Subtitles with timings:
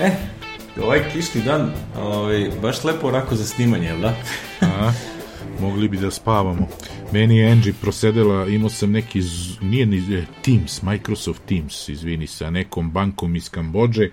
[0.00, 0.10] E,
[0.82, 4.14] ovaj kišni dan, ovaj, baš lepo onako za snimanje, jel da?
[4.60, 4.92] A,
[5.60, 6.68] mogli bi da spavamo.
[7.12, 9.22] Meni je Angie prosedela, imao sam neki,
[9.60, 14.10] nije ni e, Teams, Microsoft Teams, izvini, sa nekom bankom iz Kambođe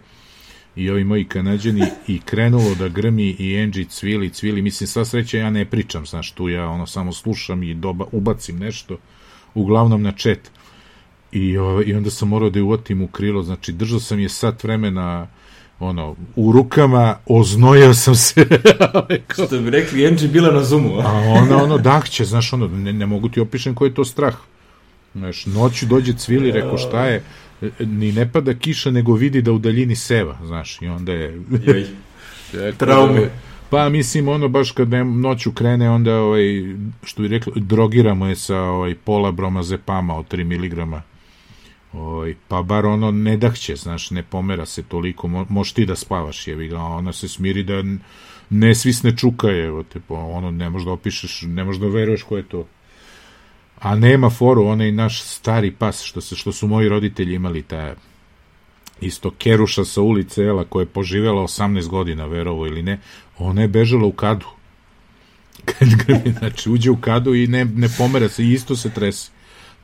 [0.75, 5.37] i ovi moji kanadjani i krenulo da grmi i Angie cvili, cvili, mislim, sva sreća
[5.37, 8.97] ja ne pričam, znaš, tu ja ono samo slušam i doba, ubacim nešto,
[9.53, 10.51] uglavnom na chat.
[11.31, 14.29] I, ovaj, I onda sam morao da je uvatim u krilo, znači držao sam je
[14.29, 15.27] sat vremena
[15.79, 18.45] ono, u rukama, oznojao sam se.
[19.33, 21.11] Što bi rekli, Angie bila na Zoomu, a?
[21.41, 24.35] Ona, ono, dahće, znaš, ono, ne, ne mogu ti opišem koji je to strah.
[25.13, 27.23] Znaš, noću dođe cvili, reko šta je,
[27.79, 31.41] ni ne pada kiša, nego vidi da u daljini seva, znaš, i onda je...
[31.65, 31.85] Joj.
[32.51, 33.19] Tako Traume.
[33.19, 33.29] da,
[33.69, 36.43] Pa mislim ono baš kad ne, noću krene onda ovaj
[37.03, 41.01] što bi rekli drogiramo je sa ovaj pola bromazepama od 3 mg.
[41.93, 45.95] Ovaj pa bar ono ne dahće, znaš, ne pomera se toliko, mo, možeš ti da
[45.95, 47.83] spavaš, jebi ga, ona se smiri da
[48.49, 52.23] ne svisne čuka evo te, pa ono ne možeš da opišeš, ne možeš da veruješ
[52.23, 52.67] ko je to.
[53.79, 57.93] A nema foru, onaj naš stari pas što se što su moji roditelji imali taj
[59.01, 62.99] isto Keruša sa ulice Ela koja je poživjela 18 godina, verovo ili ne,
[63.37, 64.45] ona je bežala u kadu.
[65.65, 69.31] Kad grmi, znači uđe u kadu i ne, ne pomera se, isto se trese.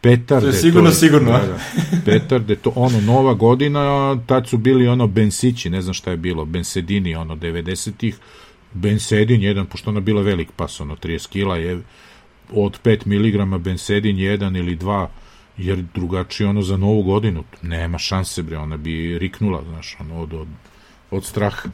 [0.05, 0.41] Petarde.
[0.41, 1.39] To je sigurno, sigurno, a?
[1.39, 1.57] Da, da.
[2.05, 6.45] Petarde, to ono, nova godina, tad su bili ono bensići, ne znam šta je bilo,
[6.45, 8.17] bensedini, ono, 90-ih,
[8.73, 11.81] bensedin jedan, pošto ona bila velik pas, ono, 30 kila je
[12.51, 15.09] od 5 mg bensedin jedan ili dva,
[15.57, 20.33] jer drugačije ono za novu godinu nema šanse bre, ona bi riknula, znaš, ono od,
[20.33, 20.47] od,
[21.11, 21.69] od straha.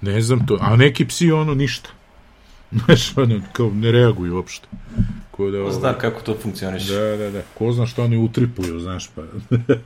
[0.00, 1.90] Ne znam to, a neki psi ono ništa.
[2.84, 4.68] Znaš, ono, kao ne reaguju uopšte.
[5.36, 6.94] Ko da, Ko zna kako to funkcioniše.
[6.94, 7.42] Da, da, da.
[7.54, 9.22] Ko zna šta oni utripuju, znaš, pa...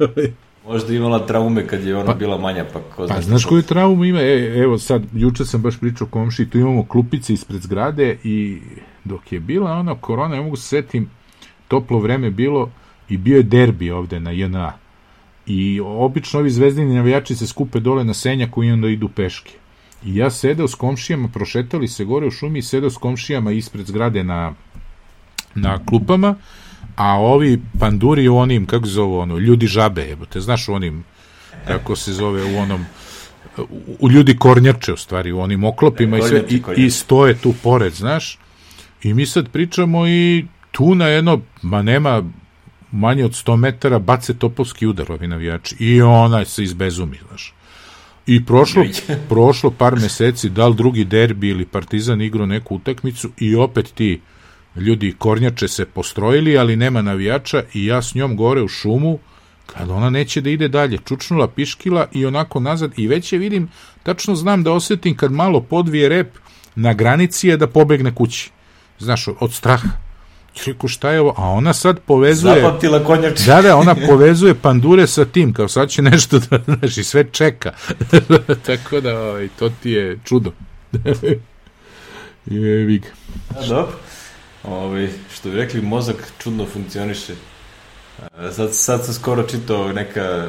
[0.68, 3.14] Možda imala traume kad je ona bila manja, pa ko zna.
[3.14, 4.20] Pa znaš koju traumu ima?
[4.20, 8.58] E, evo sad, juče sam baš pričao komši, tu imamo klupice ispred zgrade i
[9.04, 11.10] dok je bila ona korona, ja mogu se setim,
[11.68, 12.70] toplo vreme bilo
[13.08, 14.72] i bio je derbi ovde na JNA.
[15.46, 19.52] I obično ovi zvezdini navijači se skupe dole na senjaku i onda idu peške.
[20.04, 23.86] I ja sedeo s komšijama, prošetali se gore u šumi i sedeo s komšijama ispred
[23.86, 24.54] zgrade na,
[25.56, 26.34] na klupama,
[26.96, 31.04] a ovi panduri u onim, kako se zove ono, ljudi žabe, jebote, znaš u onim,
[31.66, 32.86] kako se zove, u onom,
[33.98, 37.92] u, ljudi kornjače, u stvari, u onim oklopima i, sve, i, i stoje tu pored,
[37.92, 38.38] znaš,
[39.02, 42.22] i mi sad pričamo i tu na jedno, ma nema
[42.92, 45.76] manje od 100 metara bace topovski udar ovi navijači.
[45.78, 47.54] I ona se izbezumi, znaš.
[48.26, 48.84] I prošlo,
[49.28, 54.20] prošlo par meseci, da li drugi derbi ili Partizan igrao neku utakmicu i opet ti
[54.76, 59.18] ljudi kornjače se postrojili, ali nema navijača i ja s njom gore u šumu,
[59.66, 63.68] kad ona neće da ide dalje, čučnula, piškila i onako nazad i već je vidim,
[64.02, 66.28] tačno znam da osetim kad malo podvije rep
[66.74, 68.50] na granici je da pobegne kući.
[68.98, 69.88] Znaš, od straha.
[70.54, 71.34] Čekaj, šta je ovo?
[71.36, 72.60] A ona sad povezuje...
[72.60, 73.40] Zapamtila konjač.
[73.46, 77.24] Da, da, ona povezuje pandure sa tim, kao sad će nešto da, znaš, i sve
[77.32, 77.72] čeka.
[78.66, 80.52] Tako da, ovaj, to ti je čudo.
[82.46, 83.08] Jebi ga.
[83.58, 84.05] A, dobro.
[84.66, 87.32] Ove, što bi rekli, mozak čudno funkcioniše.
[88.38, 90.46] A, Sad, sad sam skoro čitao neka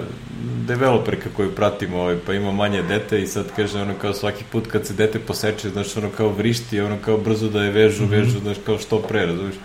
[0.68, 4.68] developerka koju pratim, ovaj, pa ima manje dete i sad kaže ono kao svaki put
[4.68, 8.12] kad se dete poseče, znaš, ono kao vrišti, ono kao brzo da je vežu, Mhm.
[8.12, 9.56] vežu, znaš, kao što pre, razumiješ?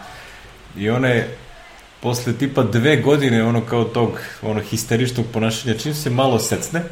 [0.76, 1.36] I ona je
[2.00, 4.10] posle tipa dve godine ono kao tog
[4.42, 6.82] ono histeričnog ponašanja, čim se malo secne,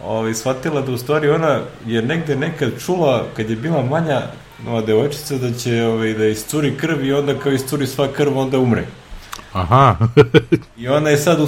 [0.00, 4.20] ovaj, shvatila da u stvari ona je negde nekad čula, kad je bila manja
[4.68, 8.58] ova devojčica, da će ovaj, da iscuri krv i onda kao iscuri sva krv, onda
[8.58, 8.86] umre.
[9.54, 9.96] Aha,
[10.78, 11.38] I ona je sad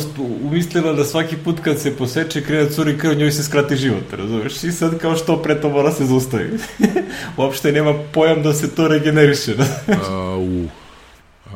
[0.42, 4.12] umislila da svaki put kad se poseče krene da curi krv, njoj se skrati život,
[4.12, 4.64] razumeš?
[4.64, 6.58] I sad kao što pre to mora se zaustavi.
[7.36, 9.54] Uopšte nema pojam da se to regeneriše.
[10.10, 10.48] au,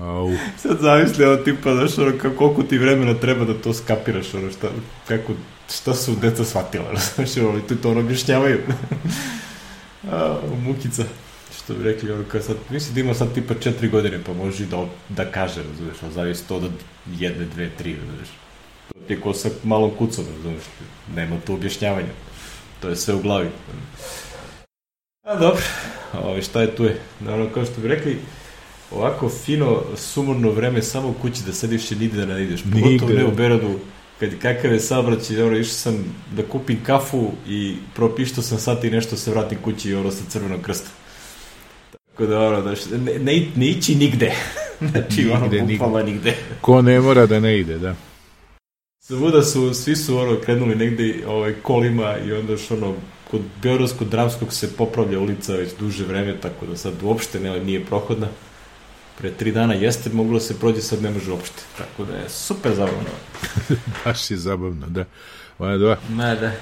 [0.01, 0.31] au.
[0.57, 4.69] sad zamisli ono tipa, znaš, ono, koliko ti vremena treba da to skapiraš, ono, šta,
[5.09, 5.33] kako,
[5.75, 6.85] šta su deca shvatila,
[7.15, 8.59] znaš, ono, i tu to ono objašnjavaju.
[10.11, 10.37] A,
[10.67, 11.05] mukica,
[11.71, 14.65] što bi rekli, ono, kao sad, misli da ima sad tipa četiri godine, pa može
[14.65, 16.71] i da, da kaže, razumeš, ono, zavisi to do
[17.19, 18.29] jedne, dve, tri, razumeš.
[18.89, 20.63] To ti je ko sa malom kucom, razumeš,
[21.17, 22.09] nema tu objašnjavanja.
[22.81, 23.49] To je sve u glavi.
[25.23, 25.63] A dobro,
[26.23, 27.01] Ovi, šta je tu je?
[27.21, 28.19] Naravno, kao što bi rekli,
[28.91, 32.63] ovako fino, sumorno vreme samo u kući da sediš i nigde da ne ideš.
[32.63, 33.79] Pogotovo ne u Berodu,
[34.21, 36.05] kad kakav je saobraćaj, ono, išao sam
[36.37, 40.25] da kupim kafu i propišto sam sat i nešto se vratim kući i ono sa
[40.29, 41.00] crvenog krsta.
[42.11, 44.33] Tako da, ono, znaš, ne, ne, ne ići nigde.
[44.91, 46.37] znači, ono, Nigde, bukvalno nigde.
[46.61, 47.95] Ko ne mora da ne ide, da.
[49.01, 52.95] Svuda su, svi su ono krenuli negde ovaj, kolima i onda još ono,
[53.31, 57.85] kod Beogradskog dramskog se popravlja ulica već duže vreme, tako da sad uopšte ne, nije
[57.85, 58.29] prohodna.
[59.19, 61.63] Pre tri dana jeste moglo da se prođe, sad ne može uopšte.
[61.79, 63.11] Tako da je super zabavno.
[64.05, 65.05] Baš je zabavno, da.
[65.59, 65.97] Ona dva.
[66.11, 66.53] Ne, da.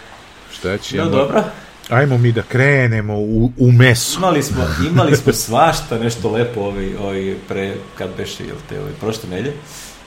[0.52, 0.96] Šta će?
[0.96, 1.44] No, dobro.
[1.88, 4.18] Ajmo mi da krenemo u, u meso.
[4.18, 8.92] Imali smo, imali smo svašta nešto lepo ovaj, ovaj pre, kad beše, jel te, ovaj,
[9.00, 9.52] prošle nelje.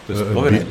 [0.08, 0.66] To je ove nelje.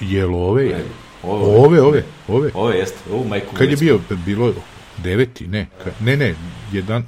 [0.00, 0.64] Jel ove?
[0.64, 0.84] Ne,
[1.22, 2.50] Ove, Ove, ove, ove.
[2.54, 3.54] Ove jeste, ovu majku.
[3.54, 4.00] Kad je bio?
[4.26, 4.54] Bilo
[4.98, 5.46] deveti?
[5.46, 6.34] Ne, ka- ne, ne,
[6.72, 7.04] jedan...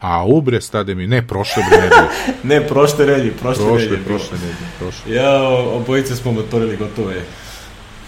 [0.00, 2.08] A ubre stade mi, ne, prošle bre nedelje.
[2.44, 3.76] Ne, prošle nelje, prošle, nelje.
[3.76, 4.18] Prošle, je bilo.
[4.18, 5.14] prošle nedelje, prošle.
[5.14, 7.24] Ja, obojice smo motorili gotovo je.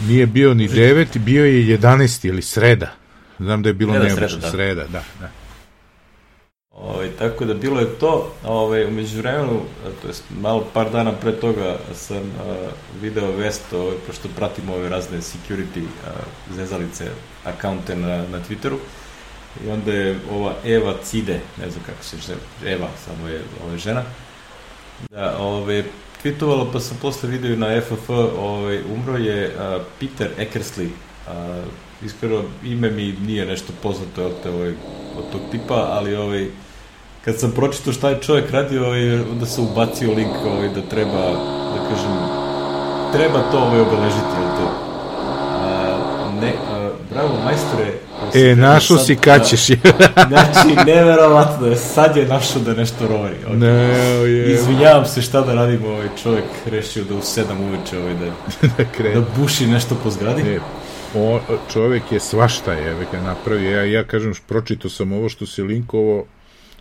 [0.01, 2.93] Nije bio ni deveti, bio je 11 ili sreda.
[3.43, 4.29] Znam da je bilo neobično.
[4.29, 4.51] sreda, da.
[4.51, 5.29] Sreda, da, da.
[6.73, 9.61] Ovaj, tako da bilo je to, ovaj, umeđu vremenu,
[10.03, 12.55] to jest malo par dana pre toga sam a,
[13.01, 16.11] video vest, ovaj, pošto pratim ove razne security a,
[16.55, 17.11] zezalice
[17.45, 18.77] akaunte na, na Twitteru,
[19.65, 23.77] i onda je ova Eva Cide, ne znam kako se zove, Eva, samo je ova
[23.77, 24.03] žena,
[25.11, 25.85] da, ovaj,
[26.25, 30.89] tweetovala, pa sam posle video na FF, ovaj, umro je a, Peter Eckersley,
[31.29, 31.63] a,
[32.05, 34.69] iskreno ime mi nije nešto poznato od, te, ovaj,
[35.19, 36.47] od tog tipa, ali ovaj,
[37.25, 41.23] kad sam pročitao šta je čovjek radio, ovaj, onda sam ubacio link ovaj, da treba,
[41.75, 42.17] da kažem,
[43.13, 44.65] treba to ovaj, obeležiti, jel te?
[45.55, 45.99] A,
[46.41, 47.93] ne, a, bravo, majstore.
[48.35, 49.79] E, našo Sad- si kad ćeš je.
[50.29, 53.35] Znači, neverovatno je, sad je našao da nešto rovari.
[53.49, 53.59] Okay.
[53.59, 53.69] ne,
[54.31, 54.53] je.
[54.55, 58.25] Izvinjavam se šta da radimo, ovaj čovjek rešio da u sedam uveče ovaj, da,
[58.69, 59.25] da da krenu.
[59.37, 60.43] buši nešto po zgradi.
[60.43, 60.61] E,
[61.15, 61.41] o,
[61.73, 63.71] čovek je svašta je ga napravio.
[63.71, 66.27] Ja, ja kažem, pročito sam ovo što se linkovo,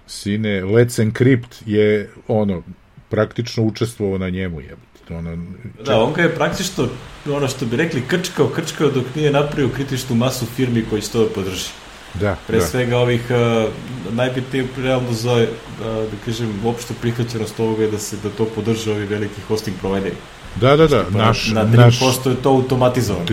[0.07, 2.63] sine, Let's Encrypt je ono,
[3.09, 4.75] praktično učestvovao na njemu, je.
[5.09, 5.37] Ono,
[5.85, 6.87] Da, on ga je praktično,
[7.29, 11.23] ono što bi rekli, krčkao, krčkao dok nije napravio kritičnu masu firmi koji će to
[11.23, 11.69] da podrži.
[12.13, 12.65] da, Pre da.
[12.65, 15.47] svega ovih uh, najbitnije realno za, uh,
[15.85, 20.15] da kažem, opštu prihvaćenost ovoga je da se da to podrže ovi veliki hosting provideri.
[20.55, 23.25] Da, da, da, Pa naš, na 3% je to automatizovano.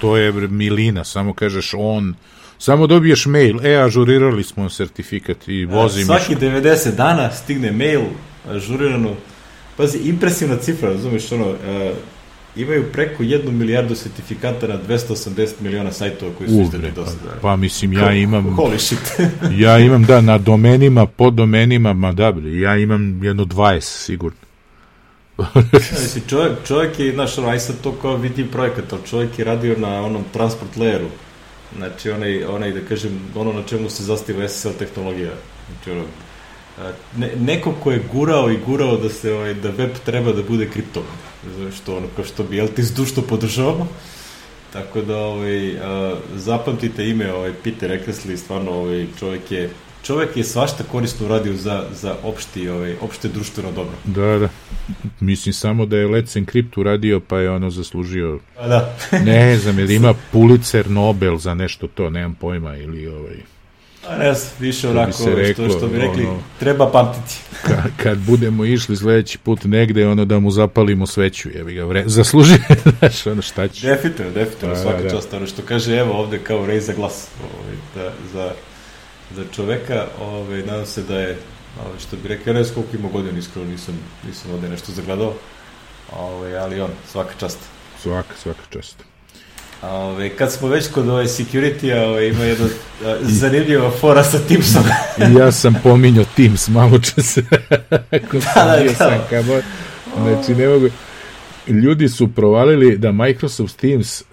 [0.00, 2.14] To je milina, samo kažeš on,
[2.58, 6.04] samo dobiješ mail, e, ažurirali smo sertifikat i vozi mi.
[6.04, 8.02] Svaki 90 dana stigne mail
[8.50, 9.14] ažurirano.
[9.76, 11.56] Pazi, impresivna cifra, razumiješ, ono, uh,
[12.56, 17.06] imaju preko jednu milijardu sertifikata na 280 miliona sajtova koji su Uvre, izdali pa, do
[17.06, 17.40] sada.
[17.42, 19.30] pa mislim, ja imam, Holy shit.
[19.58, 24.45] ja imam, da, na domenima, pod domenima, ma da, ja imam jedno 20, sigurno.
[25.96, 29.44] Znači, čovjek, čovjek je, znaš, ono, aj sad to kao vidi projekat, ali čovjek je
[29.44, 31.08] radio na onom transport layeru.
[31.76, 35.32] Znači, onaj, onaj, da kažem, ono na čemu se zastiva SSL tehnologija.
[35.70, 36.04] Znači, ono,
[37.16, 40.68] ne, neko ko je gurao i gurao da se, ovaj, da web treba da bude.
[41.56, 43.88] Znači, što ono, kao što bi LT zdušno podržavamo.
[44.72, 49.70] Tako da, ovaj, a, zapamtite ime, ovaj, Peter Eckersley, stvarno, ovaj, čovjek je
[50.06, 53.92] čovjek je svašta korisno uradio za, za opšti, ovaj, opšte društveno dobro.
[54.04, 54.48] Da, da.
[55.20, 58.96] Mislim samo da je Let's Encrypt uradio, pa je ono zaslužio, Pa da.
[59.24, 63.36] ne znam, ili ima Pulitzer Nobel za nešto to, nemam pojma, ili ovaj,
[64.08, 67.34] A ne znam, više onako, što, reklo, što bi rekli, ono- treba pamtiti.
[67.66, 72.02] ka, kad budemo išli sledeći put negde, ono da mu zapalimo sveću, jebi ga, vre,
[72.06, 72.58] zaslužio,
[72.98, 73.86] znaš, ono šta će.
[73.86, 75.10] Definitivno, definitivno, Da, svaka da.
[75.10, 78.52] čast, ono što kaže, evo ovde kao rej za glas, ovaj, da, za,
[79.34, 81.38] za čoveka, ovaj, nadam se da je,
[81.86, 83.94] ovaj, što bi rekao, ja ne znam koliko ima godina, iskreno nisam,
[84.26, 85.34] nisam ovde nešto zagledao,
[86.12, 87.58] ovaj, ali on, svaka čast.
[88.02, 88.96] Svaka, svaka čast.
[89.82, 92.66] Ove, kad smo već kod ove security-a, ove, ima jedna
[93.04, 94.82] a, zanimljiva fora sa Teamsom.
[95.38, 97.38] Ja sam pominjao Teams malo čas.
[98.54, 99.10] Da, bio kao.
[99.10, 99.60] sam kamo,
[100.16, 100.88] znači ne mogu.
[101.68, 104.26] Ljudi su provalili da Microsoft Teams uh,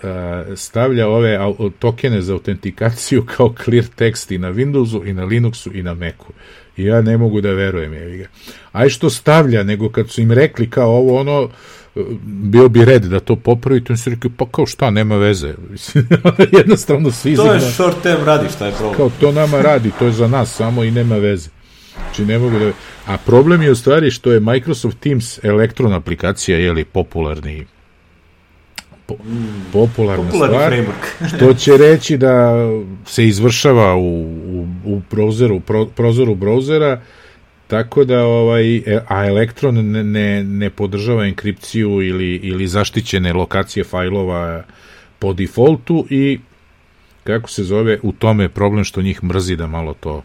[0.55, 1.39] stavlja ove
[1.79, 6.33] tokene za autentikaciju kao clear text i na Windowsu i na Linuxu i na Macu.
[6.77, 8.27] I ja ne mogu da verujem, jevi ga.
[8.71, 11.51] Aj što stavlja, nego kad su im rekli kao ovo ono, uh,
[12.23, 15.53] bio bi red da to popravite, oni su rekli, pa kao šta, nema veze.
[16.59, 18.97] Jednostavno svi to je short term radi, šta je problem?
[18.97, 21.49] kao to nama radi, to je za nas samo i nema veze.
[21.95, 22.71] Znači ne mogu da...
[23.05, 27.65] A problem je u stvari što je Microsoft Teams elektron aplikacija, je li popularni
[29.05, 29.15] po,
[29.73, 31.27] popularna Popularni stvar, framework.
[31.35, 32.55] što će reći da
[33.05, 37.01] se izvršava u, u, u prozoru, pro, prozoru brauzera,
[37.67, 43.83] tako da ovaj e, a elektron ne, ne, ne podržava enkripciju ili ili zaštićene lokacije
[43.83, 44.63] fajlova
[45.19, 46.39] po defaultu i
[47.23, 50.23] kako se zove, u tome je problem što njih mrzi da malo to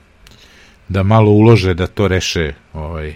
[0.89, 3.15] da malo ulože da to reše ovaj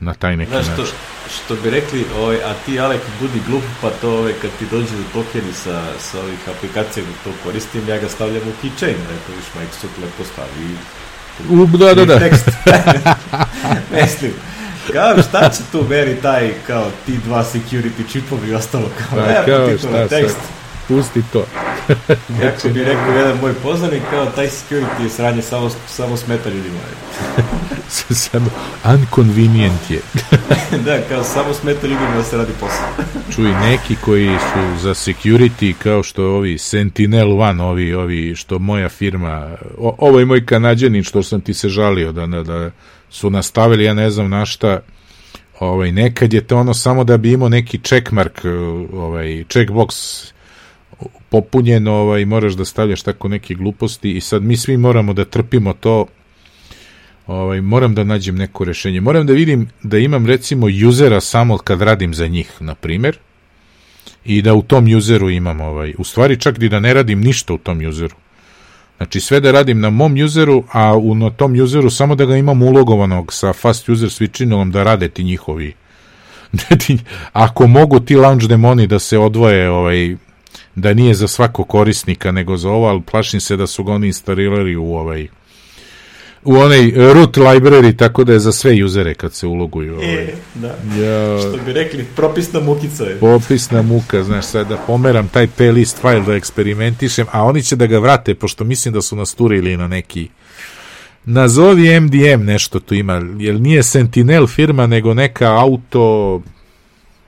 [0.00, 0.84] na taj neki Znaš, način.
[0.86, 0.94] što,
[1.36, 4.90] što bi rekli, ovaj, a ti Alek budi glup, pa to ovaj, kad ti dođe
[4.96, 9.34] do tokeni sa, sa ovih aplikacija da to koristim, ja ga stavljam u keychain, rekao
[9.36, 10.76] viš Microsoft lepo stavi
[11.50, 12.18] U, da, da, da.
[12.18, 12.48] tekst.
[14.02, 14.32] Mislim,
[14.92, 19.42] kao šta će tu meri taj, kao ti dva security čipovi i ostalo, kao, ne,
[19.46, 20.36] kao, ti to na šta tekst.
[20.36, 20.65] sad?
[20.88, 21.44] Pusti to.
[22.40, 26.78] Kako bi rekao jedan moj poznanik, kao taj security je sranje, samo, samo smeta ljudima.
[28.10, 28.50] Samo
[28.94, 30.00] unconvenient je.
[30.84, 32.86] da, kao samo smeta ljudima da se radi posao.
[33.34, 38.88] Čuj, neki koji su za security, kao što ovi Sentinel One, ovi, ovi što moja
[38.88, 42.70] firma, o, ovo je moj kanadjanin što sam ti se žalio da, da, da
[43.10, 44.80] su nastavili, ja ne znam na šta,
[45.60, 48.44] ovaj, nekad je to ono samo da bi imao neki checkmark,
[48.92, 49.92] ovaj, checkbox
[51.40, 55.72] popunjen, ovaj, moraš da stavljaš tako neke gluposti i sad mi svi moramo da trpimo
[55.72, 56.06] to
[57.26, 59.00] ovaj, moram da nađem neko rešenje.
[59.00, 63.18] Moram da vidim da imam recimo usera samo kad radim za njih, na primer,
[64.24, 67.54] i da u tom useru imam ovaj, u stvari čak i da ne radim ništa
[67.54, 68.16] u tom useru.
[68.96, 72.36] Znači sve da radim na mom useru, a u, na tom useru samo da ga
[72.36, 75.74] imam ulogovanog sa fast user switchingom da rade ti njihovi.
[77.32, 80.16] Ako mogu ti launch demoni da se odvoje ovaj,
[80.76, 84.06] da nije za svakog korisnika nego za ovo, ali plašim se da su ga oni
[84.06, 85.28] instalirali u ovaj
[86.44, 89.94] u onaj root library, tako da je za sve uzere kad se uloguju.
[89.94, 90.14] Ovaj.
[90.14, 90.68] E, da.
[91.02, 93.18] Ja, Što bi rekli, propisna mukica je.
[93.18, 97.86] popisna muka, znaš, sad da pomeram taj plist file da eksperimentišem, a oni će da
[97.86, 100.28] ga vrate, pošto mislim da su nas turili na neki
[101.24, 106.42] nazovi MDM nešto tu ima, jer nije Sentinel firma, nego neka auto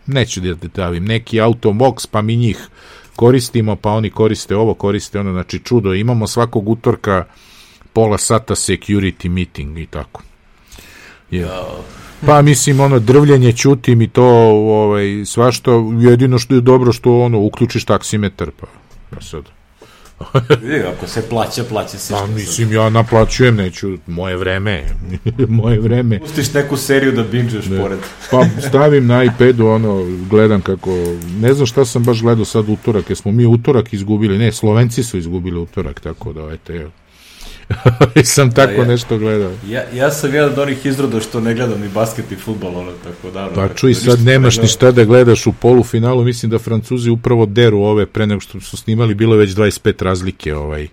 [0.06, 2.58] neću da te davim, neki autobox, pa mi njih
[3.18, 7.24] koristimo, pa oni koriste ovo, koriste ono, znači čudo, imamo svakog utorka
[7.92, 10.22] pola sata security meeting i tako.
[11.30, 11.84] Jao.
[12.26, 17.40] Pa mislim ono drvljenje ćutim i to ovaj svašto jedino što je dobro što ono
[17.40, 18.66] uključiš taksimetar pa
[19.10, 19.57] pa sad.
[20.62, 22.14] Vidi, ako se plaća, plaća se.
[22.14, 24.84] Pa mislim ja naplaćujem neću moje vreme
[25.48, 26.20] moje vreme.
[26.20, 27.98] Pustiš neku seriju da binđeš pored.
[28.30, 30.90] Pa stavim na iPadu ono gledam kako
[31.40, 35.02] ne znam šta sam baš gledao sad utorak jer smo mi utorak izgubili ne Slovenci
[35.02, 36.90] su izgubili utorak tako da eto evo.
[38.24, 38.84] sam tako ja.
[38.84, 39.50] nešto gledao.
[39.68, 42.92] Ja, ja sam jedan od onih izroda što ne gledam ni basket i futbol, ono,
[43.04, 43.48] tako da...
[43.54, 47.78] Pa čuj, sad nemaš ni šta da gledaš u polufinalu, mislim da Francuzi upravo deru
[47.78, 50.88] ove pre nego što su snimali, bilo je već 25 razlike, ovaj.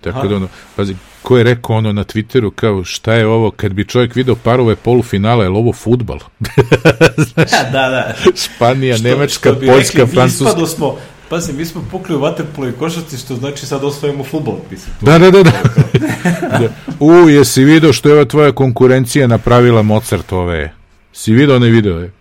[0.00, 0.28] Tako Aha.
[0.28, 3.84] da ono, pazi, ko je rekao ono na Twitteru, kao šta je ovo, kad bi
[3.84, 6.18] čovjek video parove polufinala, je li ovo futbal?
[7.72, 8.14] da, da.
[8.34, 10.66] Španija, što, Nemačka, što Poljska, rekli, Francuska.
[10.66, 10.96] Smo,
[11.32, 14.56] Pazi, mi smo pukli u vaterpolo i košarci, što znači sad osvojimo futbol.
[14.70, 15.42] Mislim, da, da, da.
[15.42, 15.52] da.
[16.60, 16.68] da.
[17.00, 20.72] U, jesi video što je ova tvoja konkurencija napravila Mozartove?
[21.12, 22.12] Si video ne video je?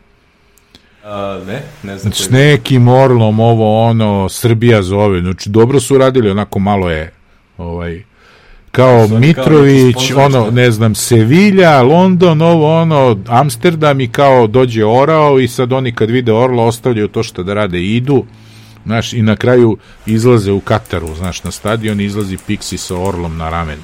[1.03, 2.13] A, ne, ne znam.
[2.13, 5.21] S nekim orlom, ovo, ono, Srbija zove.
[5.21, 7.13] Znači, dobro su radili, onako malo je,
[7.57, 8.03] ovaj,
[8.71, 14.85] kao Sada Mitrović, kao ono, ne znam, Sevilja, London, ovo, ono, Amsterdam i kao dođe
[14.85, 18.25] orao i sad oni kad vide orla ostavljaju to što da rade i idu.
[18.85, 23.49] Znaš, i na kraju izlaze u Kataru, znaš, na stadion izlazi Pixi sa orlom na
[23.49, 23.83] ramenu.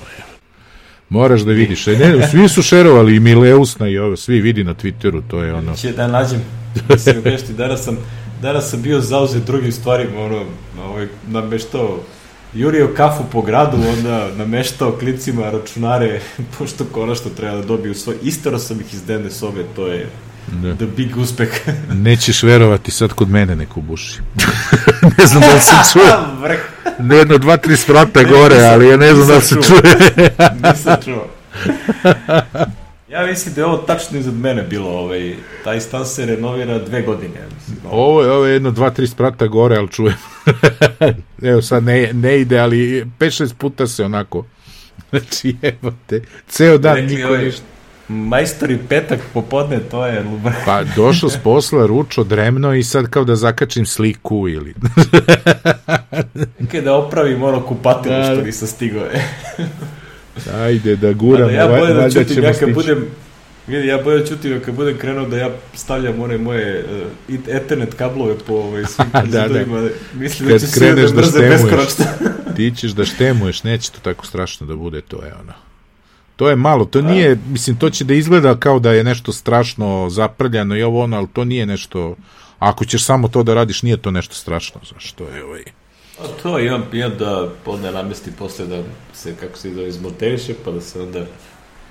[1.09, 1.87] Moraš da vidiš.
[1.87, 5.53] E, ne, svi su šerovali, i Mileusna i ovo, svi vidi na Twitteru, to je
[5.53, 5.75] ono...
[5.75, 6.41] Će da nađem,
[6.89, 7.97] mislim, nešto, danas sam,
[8.41, 10.43] danas sam bio zauzet drugim stvarima, ono,
[10.83, 11.99] ovaj, nameštao,
[12.53, 16.21] jurio kafu po gradu, onda nameštao klicima računare,
[16.57, 20.09] pošto konačno treba da dobiju svoj, istero sam ih iz dnevne sobe, to je
[20.47, 20.75] da.
[20.75, 21.49] The big uspeh.
[22.05, 24.19] Nećeš verovati sad kod mene neko buši.
[25.17, 26.59] ne znam da li se čuje.
[26.99, 29.95] Ne jedno, dva, tri sprata gore, ali ja ne znam da li se čuje.
[30.63, 31.27] nisam čuo.
[33.09, 37.01] Ja mislim da je ovo tačno iza mene bilo, ovaj, taj stan se renovira dve
[37.01, 37.39] godine.
[37.55, 40.17] Mislim, ovo je, ovo je jedno, dva, tri sprata gore, ali čujem.
[41.41, 44.45] Evo sad ne, ne ide, ali 5-6 puta se onako.
[45.09, 47.63] Znači, evo te, ceo dan Rekli niko ovaj, ništa.
[48.09, 50.53] Majstori petak popodne, to je lubar.
[50.65, 54.73] Pa došao s posla, ručo, dremno i sad kao da zakačim sliku ili...
[56.59, 59.03] Nekaj da opravim ono kupatilo da, što nisam stigao.
[60.53, 63.05] Ajde da guram, da ja bolje da čutim, ja kad budem,
[63.67, 66.85] vidi, ja bolje čutim kad budem krenuo da ja stavljam one moje
[67.29, 69.47] uh, ethernet kablove po ovaj, svim da.
[69.47, 69.59] Da.
[70.13, 71.93] Mislim kad da će kreneš da, da štemuješ,
[72.55, 75.66] ti ćeš da štemuješ, neće to tako strašno da bude, to je ono.
[76.37, 80.09] To je malo, to nije, mislim, to će da izgleda kao da je nešto strašno
[80.09, 82.15] zaprljano i ovo ono, ali to nije nešto,
[82.59, 85.63] ako ćeš samo to da radiš, nije to nešto strašno, znaš, to je ovaj...
[86.19, 90.71] A to imam, imam da podne namesti posle da se, kako se zove, izmoteriše, pa
[90.71, 91.25] da se onda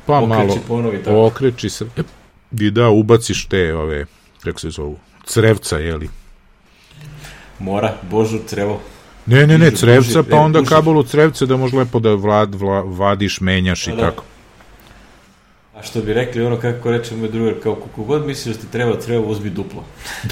[0.06, 1.26] pa okreći malo, ponovi tako.
[1.26, 1.86] okreći se.
[1.96, 2.02] E,
[2.60, 4.06] I da, ubaciš te, ove,
[4.44, 6.08] kako se zovu, crevca, jeli.
[7.58, 8.80] Mora, božu, crevo.
[9.26, 10.68] Ne, ne, ne, crevca, pa onda duži.
[10.68, 14.02] kabel u crevce da može lepo da vlad, vla, vadiš, menjaš i Da, da.
[14.02, 14.24] tako.
[15.76, 18.72] A što bi rekli, ono kako reče moj drugar, kao kako god misliš da ti
[18.72, 19.84] treba, treba uzmi duplo.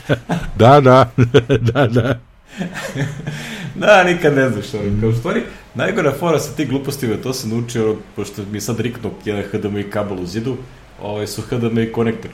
[0.58, 1.10] Da, da,
[1.72, 2.18] da, da.
[3.74, 5.42] Da, nikad ne znaš, ono, kao u stvari,
[5.74, 9.42] najgora fora sa tih glupostima, to sam naučio, ono, pošto mi je sad riknuo jedan
[9.42, 10.56] HDMI kabel u zidu,
[11.02, 12.30] ovaj su HDMI konektor.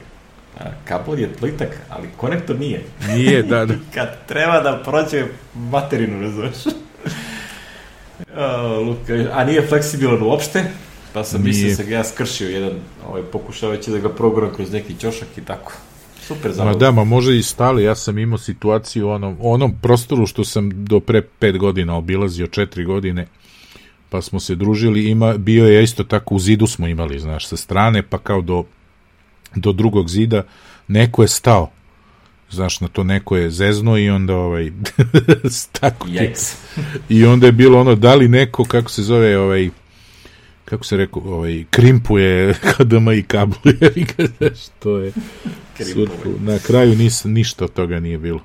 [0.59, 2.83] A, kabel je plitak, ali konektor nije.
[3.07, 3.73] Nije, da, da.
[3.93, 5.25] Kad treba da prođe
[5.55, 6.55] materinu, razumeš?
[8.35, 10.63] A, Luka, a nije fleksibilan uopšte,
[11.13, 11.69] pa sam Nije.
[11.69, 12.71] da se ga ja skršio jedan,
[13.07, 15.73] ovaj, pokušavajući da ga proguram kroz neki ćošak i tako.
[16.21, 16.79] Super Ma zabavno.
[16.79, 20.85] da, ma može i stali, ja sam imao situaciju u onom, onom prostoru što sam
[20.85, 23.27] do pre pet godina obilazio, četiri godine,
[24.09, 27.57] pa smo se družili, ima, bio je isto tako, u zidu smo imali, znaš, sa
[27.57, 28.63] strane, pa kao do,
[29.55, 30.43] do drugog zida,
[30.87, 31.69] neko je stao,
[32.49, 34.71] znaš, na to neko je zezno i onda ovaj,
[35.79, 36.33] tako ti-.
[37.09, 39.69] I onda je bilo ono, da li neko, kako se zove, ovaj,
[40.71, 45.11] kako se rekao, ovaj, krimpuje HDMI i kablu, jebi ga, što je
[45.93, 46.29] sudku.
[46.39, 48.39] Na kraju nis, ništa od toga nije bilo.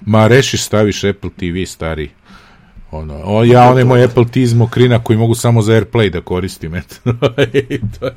[0.00, 2.10] Ma rešiš, staviš Apple TV stari.
[2.90, 6.20] Ono, o, ja onaj moj Apple TV iz mokrina koji mogu samo za AirPlay da
[6.20, 6.94] koristim, eto.
[8.00, 8.16] To je.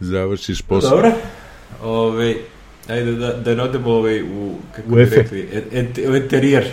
[0.00, 0.90] Završiš posao.
[0.90, 1.12] Dobro.
[1.82, 2.34] Ove,
[2.88, 5.16] ajde da, da ne odemo ovaj, u, kako bi efe.
[5.16, 5.48] rekli,
[6.16, 6.66] interijer.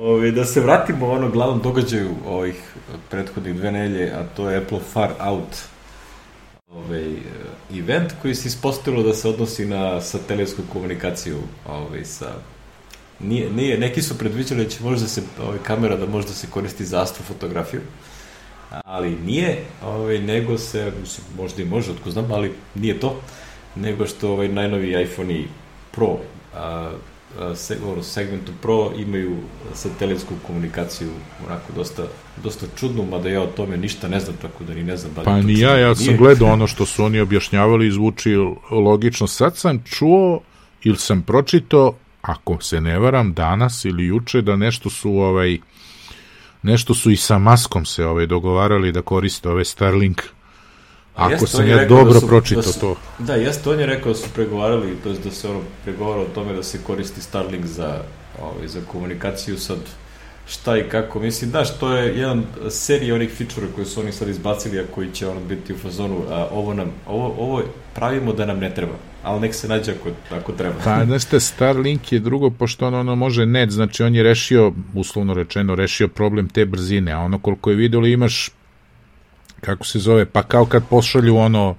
[0.00, 2.74] Ove, da se vratimo onom glavnom događaju ovih
[3.10, 5.56] prethodnih dve nelje, a to je Apple Far Out
[6.70, 7.14] ovaj,
[7.78, 12.32] event koji se ispostavilo da se odnosi na satelitsku komunikaciju ovaj, sa
[13.20, 16.84] Nije, nije, neki su predviđali da će možda se ovaj, kamera da možda se koristi
[16.84, 17.80] za astrofotografiju,
[18.84, 23.20] ali nije, ovaj, nego se, mislim, možda i može, otko znam, ali nije to,
[23.74, 25.44] nego što ovaj, najnoviji iPhone
[25.90, 26.18] Pro,
[26.54, 26.92] a,
[27.54, 29.36] se, ono, segmentu Pro imaju
[29.74, 31.10] satelitsku komunikaciju,
[31.46, 32.02] onako dosta,
[32.42, 35.22] dosta čudnu, mada ja o tome ništa ne znam, tako da ni ne znam da
[35.22, 38.34] Pa ni ja, ja sam gledao ono što su oni objašnjavali i zvuči
[38.70, 39.26] logično.
[39.26, 40.40] Sad sam čuo
[40.82, 45.58] ili sam pročitao, ako se ne varam, danas ili juče, da nešto su ovaj
[46.62, 50.22] nešto su i sa maskom se ovaj dogovarali da koriste ove Starlink.
[51.18, 52.96] Ako jeste, sam je ja rekao dobro da su- pročitao da su- to.
[53.18, 56.34] Da, jeste, on je rekao da su pregovarali, to jest da se ono pregovara o
[56.34, 58.02] tome da se koristi Starlink za,
[58.42, 59.78] ovaj, za komunikaciju sad
[60.48, 64.28] šta i kako, mislim, da, što je jedan serija onih fičura koje su oni sad
[64.28, 67.62] izbacili, a koji će ono biti u fazonu, a ovo nam, ovo, ovo
[67.94, 70.74] pravimo da nam ne treba, ali nek se nađe ako, ako treba.
[70.84, 74.72] Pa, znaš te, Starlink je drugo, pošto ono, ono može net, znači on je rešio,
[74.94, 78.50] uslovno rečeno, rešio problem te brzine, a ono koliko je vidjelo imaš,
[79.60, 81.76] kako se zove, pa kao kad pošalju ono,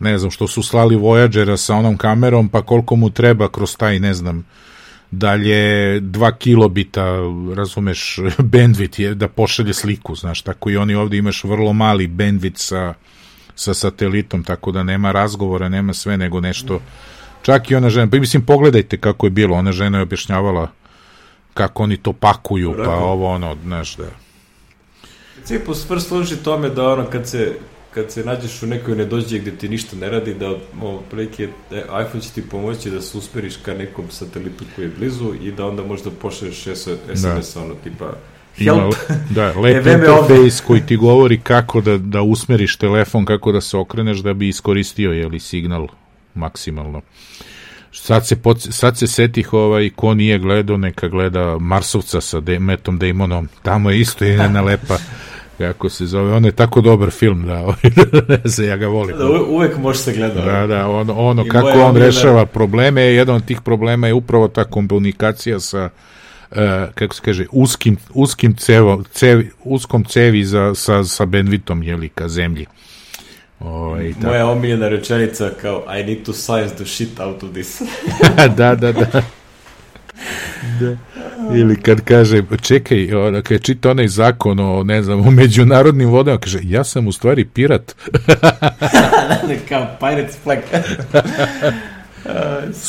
[0.00, 3.98] ne znam, što su slali Voyagera sa onom kamerom, pa koliko mu treba kroz taj,
[3.98, 4.46] ne znam,
[5.10, 7.04] dalje 2 kilobita,
[7.56, 8.18] razumeš,
[8.52, 12.94] bandwidth je da pošalje sliku, znaš, tako i oni ovdje imaš vrlo mali bandwidth sa,
[13.54, 16.80] sa satelitom, tako da nema razgovora, nema sve, nego nešto,
[17.42, 20.70] čak i ona žena, pa mislim, pogledajte kako je bilo, ona žena je objašnjavala
[21.54, 24.04] kako oni to pakuju, pa ovo, ono, znaš, da,
[25.48, 27.52] principu stvar služi tome da ono kad se
[27.94, 30.48] kad se nađeš u nekoj nedođe gde ti ništa ne radi, da
[30.82, 34.92] ovo, prilike, e, iPhone će ti pomoći da se usmeriš ka nekom satelitu koji je
[34.98, 38.12] blizu i da onda možda pošalješ SMS, ono tipa
[38.58, 38.94] Ima, help,
[39.30, 43.76] da, lep E, interfejs koji ti govori kako da, da usmeriš telefon, kako da se
[43.76, 45.86] okreneš da bi iskoristio jeli, signal
[46.34, 47.00] maksimalno.
[47.92, 52.58] Sad se, poc- sad se setih ovaj, ko nije gledao, neka gleda Marsovca sa De
[52.58, 53.48] Metom Damonom.
[53.62, 54.96] Tamo je isto jedna lepa,
[55.58, 57.76] kako se zove, on je tako dobar film da, ovaj,
[58.28, 59.18] ne znam, ja ga volim.
[59.18, 60.40] da uve- uvek može se gleda.
[60.40, 64.48] Da, da, ono, ono I kako on rešava probleme, jedan od tih problema je upravo
[64.48, 65.88] ta komunikacija sa
[66.50, 66.56] uh,
[66.94, 72.28] kako se kaže, uskim, uskim cevo, cevi, uskom cevi za, sa, sa benvitom, jeli, ka
[72.28, 72.66] zemlji.
[73.60, 74.26] Ovaj, tako.
[74.26, 77.82] Moja omiljena rečenica kao I need to science the shit out of this.
[78.56, 78.92] da, da, da.
[80.80, 80.96] da.
[81.56, 86.38] Ili kad kaže, čekaj, ona, kad čita onaj zakon o, ne znam, o međunarodnim vodama,
[86.38, 87.94] kaže, ja sam u stvari pirat.
[89.68, 90.58] kao Pirates flag.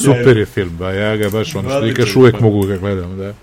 [0.03, 2.43] Super je film, ba, ja ga baš, ono što ti kažeš, uvek film.
[2.43, 3.33] mogu ga gledam, da.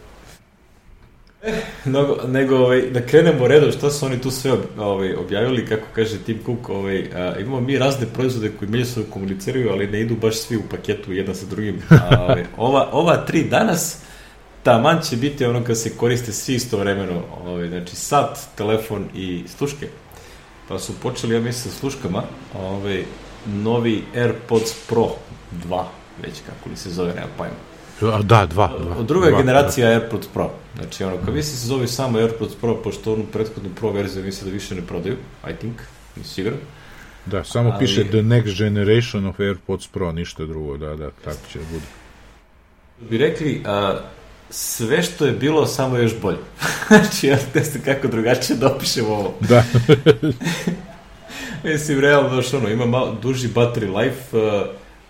[1.84, 6.18] Nego, nego ovaj, da krenemo redom šta su oni tu sve ovaj, objavili, kako kaže
[6.18, 10.36] Tim Cook, ovaj, a, imamo mi razne proizvode koji međusobno komuniciraju, ali ne idu baš
[10.36, 11.82] svi u paketu jedan sa drugim.
[11.90, 13.98] A, ovaj, ova, ova tri danas,
[14.66, 19.88] taman će biti ono kad se koriste svi istovremeno, ovaj, znači sat, telefon i sluške.
[20.68, 22.22] Pa su počeli, ja mislim, sa sluškama,
[22.54, 23.04] ovaj,
[23.46, 25.08] novi AirPods Pro
[25.68, 25.84] 2,
[26.22, 27.54] već kako li se zove, nema pojma.
[28.22, 28.46] Da, dva.
[28.46, 30.50] dva Druga dva, generacija AirPods Pro.
[30.76, 34.46] Znači, ono, kao misli se zove samo AirPods Pro, pošto onu prethodnu Pro verziju misle
[34.46, 35.16] da više ne prodaju,
[35.50, 35.76] I think,
[36.16, 36.58] nisam siguran.
[37.26, 41.40] Da, samo Ali- piše The Next Generation of AirPods Pro, ništa drugo, da, da, tako
[41.52, 41.86] će da bude.
[43.10, 43.98] Bi rekli, a,
[44.50, 46.38] sve što je bilo, samo još bolje.
[46.88, 49.34] znači, ja ne znam kako drugačije da opišem ovo.
[49.40, 49.64] Da,
[51.64, 54.66] Mislim, realno, znaš, ono, ima malo duži battery life, uh,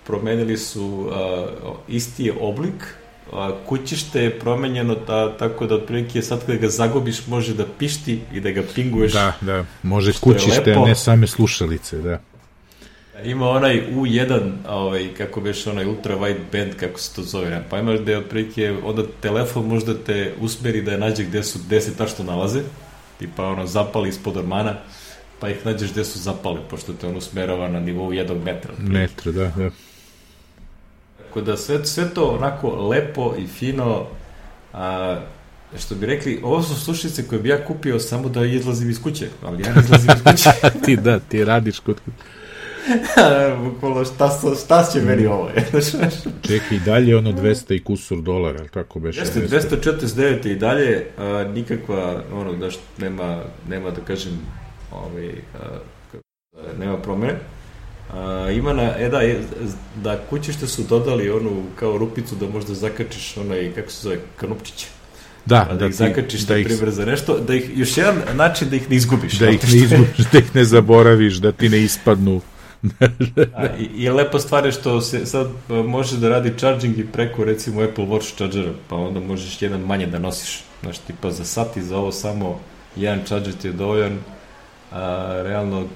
[0.07, 2.95] promenili su uh, isti je oblik,
[3.33, 8.21] a kućište je promenjeno ta, tako da otprilike sad kada ga zagobiš može da pišti
[8.33, 9.13] i da ga pinguješ.
[9.13, 12.21] da, da, može kućište, a ne same slušalice, da.
[13.25, 17.65] Ima onaj U1, ovaj, kako beš onaj ultra wide band, kako se to zove, ne?
[17.71, 21.59] pa imaš da je otprilike, onda telefon možda te usmeri da je nađe gde su,
[21.67, 22.61] gde se tačno nalaze,
[23.19, 24.75] tipa ono zapali ispod ormana,
[25.41, 28.73] pa ih nađeš gde su zapali, pošto te on usmerava na nivou jednog metra.
[28.79, 29.71] Metra, da, da.
[31.19, 34.07] Tako da sve, sve to onako lepo i fino,
[34.73, 35.21] a,
[35.79, 39.29] što bi rekli, ovo su slušalice koje bi ja kupio samo da izlazim iz kuće,
[39.43, 40.51] ali ja ne izlazim iz kuće.
[40.85, 41.97] ti, da, ti radiš kod...
[43.65, 45.51] Bukvalno šta, sa- šta će meni ovo?
[45.91, 49.21] Znaš, Čekaj, i dalje ono 200 i kusur dolara, ali tako beše?
[49.21, 54.33] Jeste, 249 je i dalje, a, nikakva, ono, daš, nema, nema da kažem,
[54.93, 55.59] ovaj, a,
[56.13, 56.23] kako-
[56.79, 57.35] nema promene.
[58.13, 59.41] A, ima na, e da, je,
[59.97, 64.87] da kućište su dodali onu kao rupicu da možda zakačiš onaj, kako se zove, kanupčiće.
[65.47, 67.71] Da, Pa da, da, ih ti- zakačiš da na ih, primjer za nešto, da ih,
[67.75, 69.33] još jedan način da ih ne izgubiš.
[69.33, 72.41] da ih ne što izgubiš, da ih ne zaboraviš, da ti ne ispadnu.
[73.79, 77.45] I, I lepa stvar je što se sad a, može da radi charging i preko
[77.45, 80.63] recimo Apple Watch chargera, pa onda možeš jedan manje da nosiš.
[80.83, 82.61] Znaš, tipa za sat i za ovo samo
[82.97, 84.19] jedan charger ti je dovoljan,
[84.93, 85.87] a realno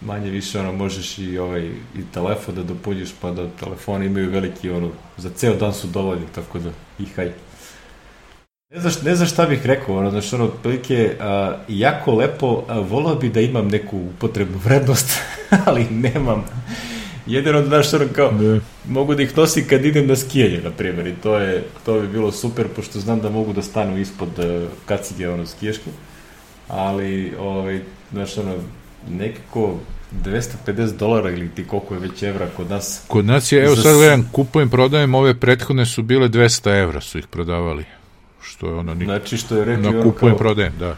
[0.00, 1.62] manje više ono možeš i ovaj
[1.96, 6.26] i telefon da dopunjiš pa da telefoni imaju veliki ono za ceo dan su dovoljni
[6.34, 7.32] tako da i haj
[8.70, 12.78] ne znaš, ne znaš šta bih rekao ono znaš ono otprilike a, jako lepo a,
[12.78, 15.18] volao bi da imam neku upotrebnu vrednost
[15.66, 16.44] ali nemam
[17.26, 18.60] jedino da znaš ono kao Da.
[18.88, 22.08] mogu da ih nosim kad idem na skijanje na primjer i to je to bi
[22.08, 25.90] bilo super pošto znam da mogu da stanu ispod uh, kacige ono skijaške
[26.68, 27.80] ali ovaj
[28.12, 28.54] znaš ono
[29.10, 29.74] nekako
[30.24, 33.96] 250 dolara ili ti koliko je već evra kod nas Kod nas je, evo sad
[33.96, 37.84] gledam, kupujem, prodajem, ove prethodne su bile 200 evra su ih prodavali.
[38.44, 39.04] Što je ono, nik...
[39.04, 40.96] znači što je rekli na kupujem, kao, prodajem, da.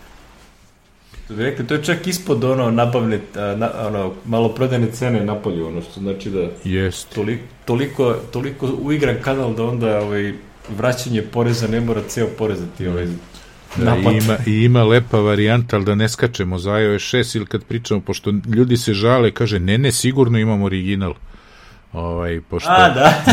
[1.25, 5.25] što bi rekli, to je čak ispod ono nabavne a, na, ono malo prodajne cene
[5.25, 7.15] napolju ono što znači da Jest.
[7.15, 10.33] toliko, toliko, toliko uigran kanal da onda ovaj,
[10.77, 13.07] vraćanje poreza ne mora ceo porez da ti ovaj,
[13.77, 14.13] Da, napad.
[14.13, 17.65] i, ima, I ima lepa varijanta, ali da ne skačemo za iOS 6 ili kad
[17.65, 21.15] pričamo, pošto ljudi se žale, kaže, ne, ne, sigurno imam original.
[21.93, 22.71] Ovaj, pošto...
[22.71, 23.23] A, da.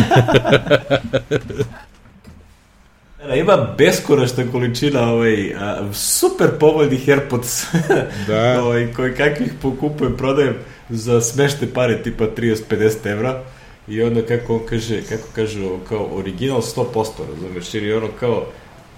[3.28, 7.66] Da, ima beskonačna količina ovaj, a, super povoljnih AirPods
[8.28, 8.64] Da.
[8.64, 10.56] ovaj, koji kakvih pokupujem, prodajem
[10.90, 13.44] za smešte pare tipa 30-50 evra
[13.88, 15.60] i onda kako on kaže, kako kaže
[15.90, 18.46] kao original 100%, razumeš, je ono kao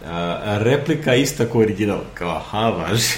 [0.05, 3.13] a replika ista kao original, kao aha, važi.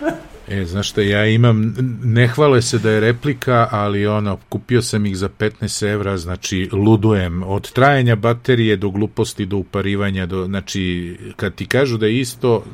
[0.48, 5.06] E, znaš šta, ja imam, ne hvale se da je replika, ali ono, kupio sam
[5.06, 11.16] ih za 15 evra, znači, ludujem, od trajanja baterije do gluposti, do uparivanja, do, znači,
[11.36, 12.64] kad ti kažu da je isto,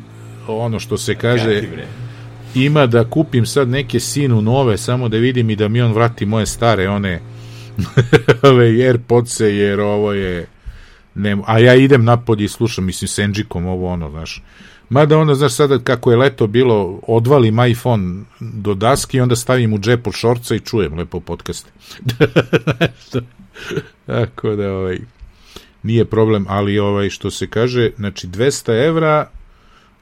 [0.48, 1.62] ono što se kaže,
[2.54, 6.26] ima da kupim sad neke sinu nove, samo da vidim i da mi on vrati
[6.26, 7.20] moje stare, one,
[8.52, 10.46] ove Airpodse, jer ovo je,
[11.14, 14.42] ne, a ja idem napolje i slušam, mislim, s Enđikom ovo ono, znaš.
[14.92, 19.72] Mada onda, znaš, sada kako je leto bilo, odvalim iPhone do daske i onda stavim
[19.72, 21.70] u džep od šorca i čujem lepo podcaste.
[24.07, 24.98] Tako da, ovaj,
[25.83, 29.28] nije problem, ali ovaj, što se kaže, znači 200 evra,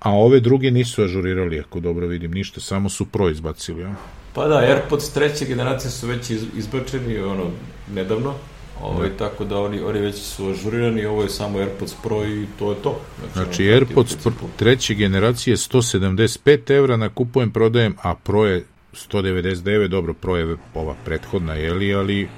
[0.00, 3.83] a ove druge nisu ažurirali, ako dobro vidim, ništa, samo su pro izbacili.
[3.83, 3.94] Ja?
[4.35, 7.50] Pa da, AirPods treće generacije su već iz, izbačeni ono,
[7.94, 8.35] nedavno,
[8.83, 12.71] ovaj, tako da oni, oni već su ažurirani, ovo je samo AirPods Pro i to
[12.71, 13.01] je to.
[13.33, 14.47] Znači, ono, AirPods u pr- principu.
[14.57, 20.95] treće generacije 175 evra na kupujem, prodajem, a Pro je 199, dobro, Pro je ova
[21.05, 22.29] prethodna, jeli, ali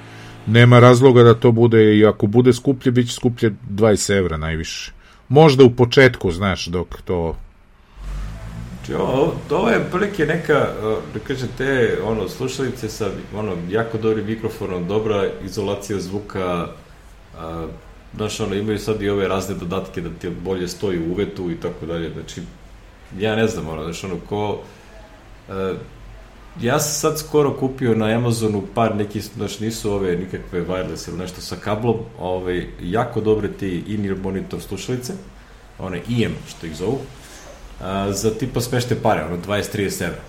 [0.46, 4.92] nema razloga da to bude, i ako bude skuplje, bit će skuplje 20 evra najviše.
[5.28, 7.36] Možda u početku, znaš, dok to...
[8.86, 10.66] Znači, ovo, ovo je prilike neka,
[11.14, 16.68] da kažem, te ono, slušalice sa ono, jako dobrim mikrofonom, dobra izolacija zvuka,
[17.38, 17.66] a,
[18.16, 21.60] znaš, ono, imaju sad i ove razne dodatke da ti bolje stoji u uvetu i
[21.60, 22.42] tako dalje, znači,
[23.18, 24.60] ja ne znam, ono, znaš, ono, ko,
[25.48, 25.54] uh,
[26.60, 31.18] ja sam sad skoro kupio na Amazonu par nekih, znači nisu ove nikakve wireless ili
[31.18, 35.12] nešto sa kablom, ove, jako dobre ti in-ear monitor slušalice,
[35.78, 36.98] one IM što ih zovu,
[38.10, 40.20] za tipa smešte pare, ono 20-30 evra.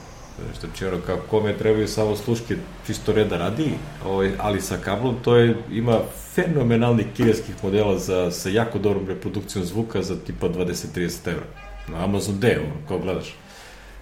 [0.60, 2.56] Znači, ono, kao kome trebaju samo sluške
[2.88, 3.74] čisto reda radi,
[4.06, 6.00] ovaj, ali sa kablom, to je, ima
[6.36, 11.46] fenomenalnih kineskih modela za, sa jako dobrom reprodukcijom zvuka za tipa 20-30 evra.
[11.88, 13.36] Na Amazon D, ono, kao gledaš.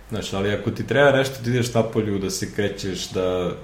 [0.10, 3.56] Znaš, ali ako ti treba nešto, ti ideš napolju, da se krećeš, da,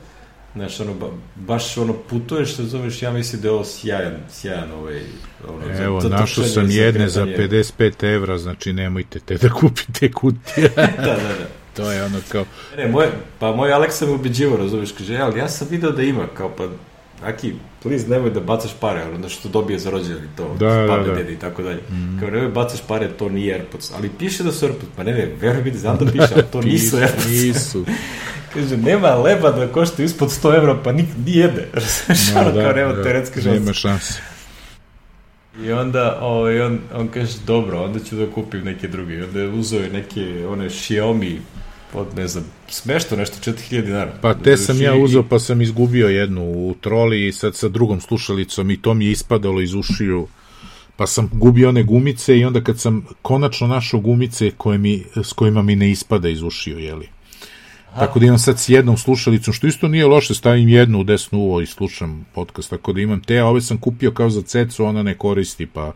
[0.57, 4.71] znaš, ono, ba, baš ono, putuješ, se zoveš, ja mislim da je ovo sjajan, sjajan
[4.71, 5.01] ovaj,
[5.47, 10.11] ono, Evo, za, za našao sam jedne za 55 evra, znači nemojte te da kupite
[10.11, 10.69] kutije.
[10.75, 11.47] da, da, da.
[11.75, 12.45] To je ono kao...
[12.77, 13.07] Ne, moj,
[13.39, 16.67] pa moj Aleksa me ubeđivo, razumiješ, kaže, ali ja sam video da ima, kao pa,
[17.23, 17.53] Aki,
[17.83, 21.13] please, nemoj da bacaš pare, ono što dobije za rođendan to, da, da, da.
[21.13, 21.81] dede i tako dalje.
[21.89, 22.19] Mm.
[22.19, 25.31] Kao, nemoj bacaš pare, to nije AirPods, ali piše da su AirPods, pa ne, ne,
[25.41, 27.25] veruj mi da znam da piše, ali to nisu AirPods.
[27.27, 27.85] nisu.
[28.53, 31.67] Kaže, nema leba da košta ispod 100 evra, pa nik, ni jede.
[32.35, 33.59] no, da, kao, nema da, teoretske šanse.
[33.59, 34.21] Nema šanse.
[35.63, 39.13] I onda ovaj, on, on kaže, dobro, onda ću da kupim neke druge.
[39.13, 41.37] I onda je uzeo neke, one Xiaomi
[41.93, 44.13] od, ne znam, smešto nešto, 4000 dinara.
[44.21, 48.01] Pa te sam ja uzeo, pa sam izgubio jednu u troli i sad sa drugom
[48.01, 50.27] slušalicom i to mi je ispadalo iz ušiju.
[50.95, 55.33] Pa sam gubio one gumice i onda kad sam konačno našao gumice koje mi, s
[55.33, 57.09] kojima mi ne ispada iz ušiju, jeli.
[57.91, 58.05] Aha.
[58.05, 61.39] Tako da imam sad s jednom slušalicom, što isto nije loše, stavim jednu u desnu
[61.39, 64.85] uvo i slušam podcast, tako da imam te, a ove sam kupio kao za cecu,
[64.85, 65.93] ona ne koristi, pa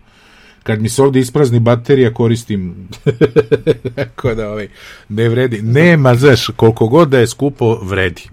[0.63, 2.88] kad mi se ovde isprazni baterija koristim.
[3.95, 4.67] Tako da ovaj
[5.10, 5.62] ne vredi.
[5.62, 8.30] Nema znaš koliko god da je skupo vredi.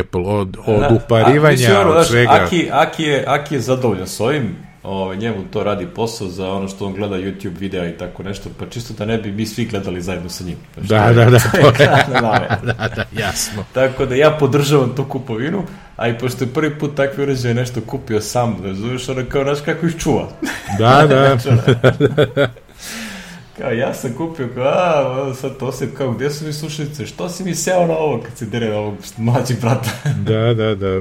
[0.00, 2.32] Apple od, od da, uparivanja a, ono, od svega.
[2.32, 6.68] Aki, Aki, je, Aki je zadovoljan s ovim ovaj, njemu to radi posao za ono
[6.68, 9.64] što on gleda YouTube videa i tako nešto, pa čisto da ne bi mi svi
[9.64, 10.56] gledali zajedno sa njim.
[10.76, 11.40] Da, da, da,
[12.62, 13.64] da, da, jasno.
[13.72, 15.62] Tako da ja podržavam tu kupovinu,
[16.00, 19.58] a i pošto je prvi put takvi uređaj nešto kupio sam, zoveš, ono kao, znaš
[19.64, 20.28] kako ih čuva.
[20.78, 21.38] Da, da.
[23.58, 27.28] kao, ja sam kupio, kao, a, sad to se, kao, gdje su mi slušalice, što
[27.28, 29.90] si mi seo na ovo kad se dere ovog mlađeg brata?
[30.28, 31.00] da, da, da.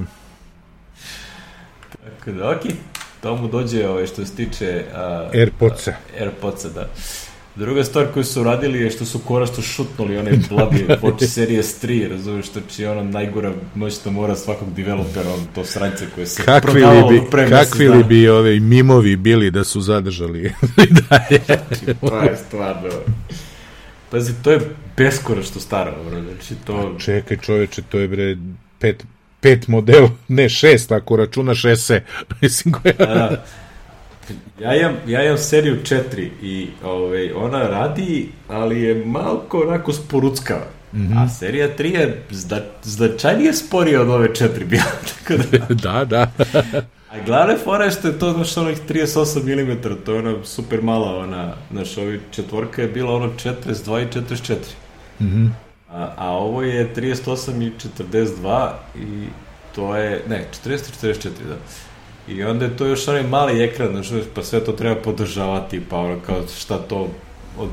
[2.04, 2.72] Tako da, okej.
[2.72, 4.84] Okay to mu dođe ovaj, što se tiče...
[4.92, 5.94] Uh, Airpodsa.
[6.20, 6.88] Airpodsa, da.
[7.60, 12.10] Druga stvar koju su radili je što su korašto šutnuli onaj bladi Watch Series 3,
[12.10, 16.72] razumiješ, što će ono najgora moćna mora svakog developera, on to srance koje se kakvi
[16.72, 20.42] prodavalo li bi, pre Kakvi li bi ove mimovi bili da su zadržali
[20.90, 21.42] i dalje?
[21.46, 22.90] Znači, to je stvarno...
[24.12, 24.60] Pazi, to je
[24.98, 26.22] beskoračno staro, bro.
[26.22, 26.94] Znači, to...
[26.96, 28.38] A čekaj, čoveče, to je bre
[28.80, 29.04] pet,
[29.42, 32.04] pet model, ne šest, ako računa šese.
[32.42, 32.94] Mislim koja...
[32.94, 33.46] Da,
[34.62, 40.66] ja imam, ja imam seriju 4 i ovaj, ona radi, ali je malko onako sporuckava.
[40.94, 41.24] Mm -hmm.
[41.24, 44.84] A serija 3 je zda, značajnije sporija od ove 4 bila.
[45.10, 46.06] Tako da, da.
[46.06, 46.32] da.
[47.12, 50.82] A glavne fora je što je to, znaš, onih 38 mm, to je ona super
[50.82, 54.56] mala, ona, znaš, ovi četvorka je bila ono 42 i 44.
[55.20, 55.44] Mhm.
[55.44, 55.56] Mm
[55.92, 57.72] A, a ovo je 38 i
[58.04, 59.28] 42 i
[59.76, 61.56] to je, ne, 40 i 44, da.
[62.30, 65.98] I onda je to još onaj mali ekran, znaš, pa sve to treba podržavati, pa
[65.98, 67.08] ono kao šta to
[67.58, 67.70] od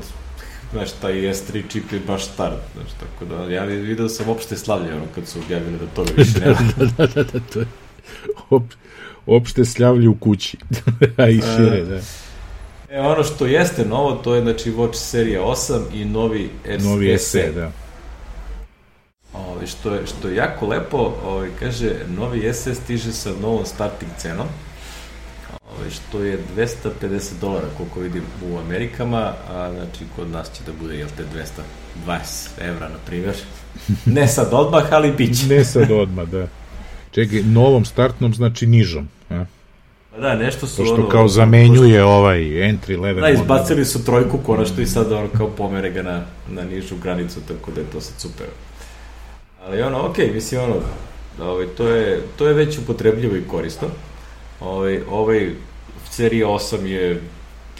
[0.71, 4.93] znaš, taj S3 čip je baš star, znaš, tako da, ja vidio sam opšte slavlje,
[4.93, 6.55] ono, kad su objavili da toga više nema.
[6.77, 7.65] da, da, da, da, to je
[8.49, 8.63] op,
[9.25, 10.57] opšte slavlje u kući,
[11.17, 11.99] a i šire, da.
[12.89, 17.17] E, ono što jeste novo, to je, znači, Watch serija 8 i novi S, novi
[17.17, 17.71] SE, da.
[19.33, 24.11] Ovaj, što, je, što je jako lepo, ovaj, kaže, novi SS stiže sa novom starting
[24.17, 24.47] cenom,
[25.77, 30.71] ovaj, što je 250 dolara, koliko vidim u Amerikama, a znači kod nas će da
[30.81, 31.23] bude, jel te,
[32.07, 33.35] 220 evra, na primjer.
[34.05, 35.47] Ne sad odmah, ali bit će.
[35.47, 36.47] ne sad odmah, da.
[37.11, 39.45] Čekaj, novom startnom znači nižom, a?
[40.11, 42.09] Pa da, nešto su Pošto ono, kao zamenjuje pošto...
[42.09, 43.21] ovaj entry level.
[43.21, 47.39] Da, izbacili su trojku konačno i sad ono kao pomere ga na, na nižu granicu,
[47.47, 48.47] tako da je to sad super.
[49.67, 50.75] Ali ono, okej, okay, mislim, ono,
[51.41, 53.87] ovaj, to, je, to je već upotrebljivo i korisno.
[54.59, 55.51] Ovaj, ovaj
[56.09, 57.21] serija 8 je,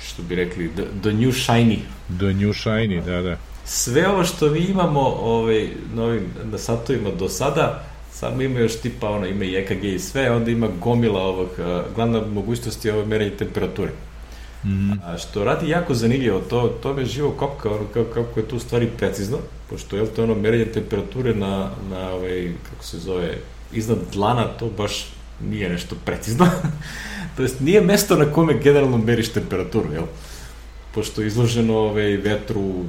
[0.04, 1.78] što bi rekli, the, the new shiny.
[2.18, 3.38] The new shiny, da, da.
[3.66, 8.76] Sve ovo što mi imamo ovaj, na ovim na satovima do sada, samo ima još
[8.76, 11.50] tipa, ono, ima i EKG i sve, onda ima gomila ovog,
[11.96, 13.92] glavna mogućnost je ovo merenje temperature.
[14.64, 14.92] Mm.
[15.04, 18.60] A što radi jako zanimljivo, to, to me živo kopka, ono, kako, kako je tu
[18.60, 19.38] stvari precizno,
[19.70, 23.38] pošto je to ono merenje temperature na, na ovaj, kako se zove,
[23.74, 25.10] iznad dlana, to baš
[25.42, 26.48] nije nešto precizno.
[27.36, 30.06] to jest, nije mesto na kome generalno meriš temperaturu, jel?
[30.94, 32.86] Pošto je izloženo ovaj, vetru,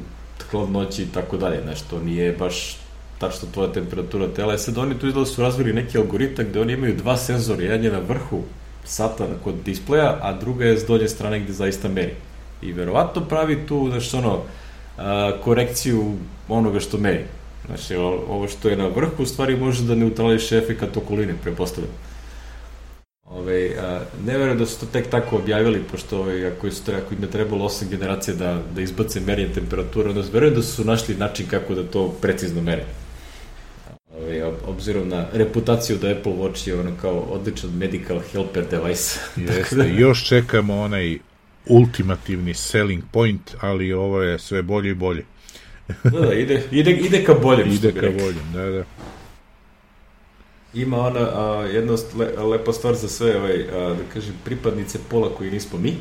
[0.51, 2.77] hladnoći i tako dalje, nešto nije baš
[3.19, 4.55] tačno tvoja temperatura tela.
[4.55, 7.85] E sad oni tu izgleda su razvili neki algoritam gde oni imaju dva senzora, jedan
[7.85, 8.43] je na vrhu
[8.85, 12.15] sata kod displeja, a druga je s dolje strane gde zaista meri.
[12.63, 14.43] I verovatno pravi tu, znači, ono,
[14.99, 16.13] a, korekciju
[16.49, 17.25] onoga što meri.
[17.67, 21.93] Znači, ovo što je na vrhu, u stvari može da neutrališe efekat okoline, prepostavljam.
[23.31, 27.15] Ove, a, ne verujem da su to tek tako objavili, pošto ove, ako, su, ako
[27.15, 31.15] im je trebalo osam generacije da, da izbace merenje temperature, onda verujem da su našli
[31.15, 32.85] način kako da to precizno mere.
[34.17, 39.21] Ove, obzirom na reputaciju da Apple Watch je ono kao odličan medical helper device.
[39.57, 39.85] Jeste, da...
[39.85, 41.19] još čekamo onaj
[41.69, 45.25] ultimativni selling point, ali ovo je sve bolje i bolje.
[46.05, 47.73] da, da, ide, ide, ide ka boljem.
[47.73, 48.85] Ide ka boljem, da, da.
[50.75, 55.31] Ima ona a, jedna le, lepa stvar za sve, ovaj, a, da kažem, pripadnice pola
[55.35, 55.95] koji nismo mi.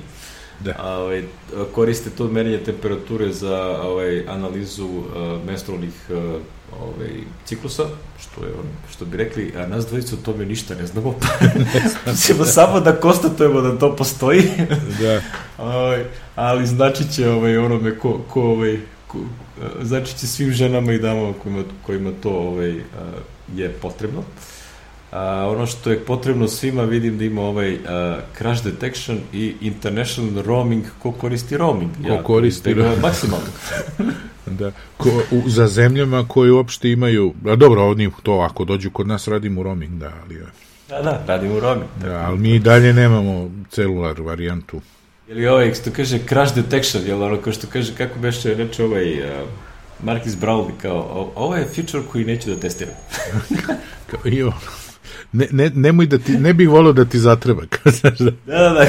[0.60, 0.76] Da.
[0.80, 1.24] A, ovaj,
[1.72, 6.40] koriste to merenje temperature za ovaj, analizu a, menstrualnih a,
[6.80, 7.10] ovaj,
[7.46, 7.84] ciklusa,
[8.20, 8.52] što je
[8.92, 11.16] što bi rekli, a nas dvojica o tome ništa ne znamo.
[12.06, 14.44] ne Ćemo samo da konstatujemo da to postoji.
[15.02, 15.22] da.
[15.58, 16.04] ovaj,
[16.36, 19.18] ali znači će ovaj, onome ko, ko, ovaj, ko,
[19.82, 22.76] znači će svim ženama i damama kojima, kojima to ovaj,
[23.56, 24.24] je potrebno.
[25.12, 27.80] A, ono što je potrebno svima, vidim da ima ovaj uh,
[28.38, 31.92] crash detection i international roaming, ko koristi roaming.
[32.08, 33.02] Ko ja, koristi roaming.
[33.02, 33.48] Maksimalno.
[34.50, 39.08] Da, ko, u, za zemljama koje uopšte imaju, a dobro, oni to ako dođu kod
[39.08, 40.40] nas radimo roaming, da, ali...
[40.90, 41.90] Da, da, radimo roaming.
[42.02, 44.82] Da, ali mi dalje nemamo celular varijantu.
[45.28, 49.14] Ili ovaj, što kaže crash detection, jel ono kao što kaže, kako beše reče ovaj
[49.14, 49.48] uh,
[50.04, 52.94] Marcus Brownlee, kao, ovo je feature koji neću da testiram.
[54.12, 54.54] kao i ono
[55.32, 57.62] ne, ne, nemoj da ti, ne bih volio da ti zatreba.
[58.04, 58.88] da, da, da, da.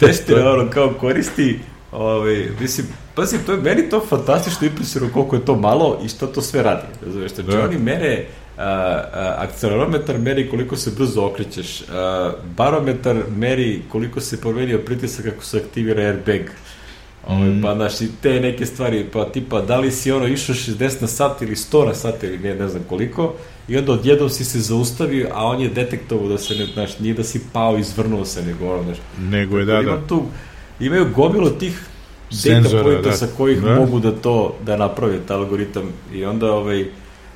[0.00, 1.58] testira ono kao koristi
[1.92, 6.26] Ovaj, mislim, pazi, to je, meni to fantastično impresivno koliko je to malo i što
[6.26, 6.86] to sve radi.
[7.06, 7.64] Razumeš, znači da.
[7.64, 8.24] oni mere
[8.58, 15.26] a, a, akcelerometar meri koliko se brzo okrećeš, a, barometar meri koliko se promenio pritisak
[15.26, 16.50] ako se aktivira airbag.
[17.26, 17.62] Ovaj, mm.
[17.62, 21.06] Pa, znaš, i te neke stvari, pa tipa, da li si ono išao 60 na
[21.06, 23.34] sat ili 100 na sat ili ne, ne znam koliko,
[23.68, 27.14] i onda odjednom si se zaustavio, a on je detektovao da se, ne, znaš, nije
[27.14, 28.98] da si pao, izvrnuo se, nego ono, znaš.
[29.18, 30.00] Nego je, da, da.
[30.08, 30.22] Tu,
[30.86, 31.82] imaju gomilo tih
[32.30, 33.16] data pointa da.
[33.16, 33.74] sa kojih da.
[33.74, 35.82] mogu da to, da naprave taj algoritam
[36.14, 36.86] i onda, ovaj,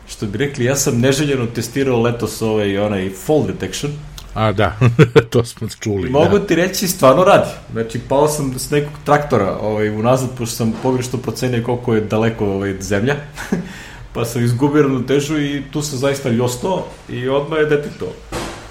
[0.09, 3.92] što bi rekli, ja sam neželjeno testirao letos ovaj, onaj fall detection,
[4.37, 4.76] A da,
[5.30, 6.11] to smo čuli.
[6.11, 6.46] Mogu da.
[6.46, 7.50] ti reći, stvarno radi.
[7.72, 12.46] Znači, pao sam s nekog traktora ovaj, unazad, pošto sam pogrešno procenio koliko je daleko
[12.46, 13.16] ovaj, zemlja.
[14.14, 18.14] pa sam izgubio ravnotežu i tu sam zaista ljostao i odmah je detektovao.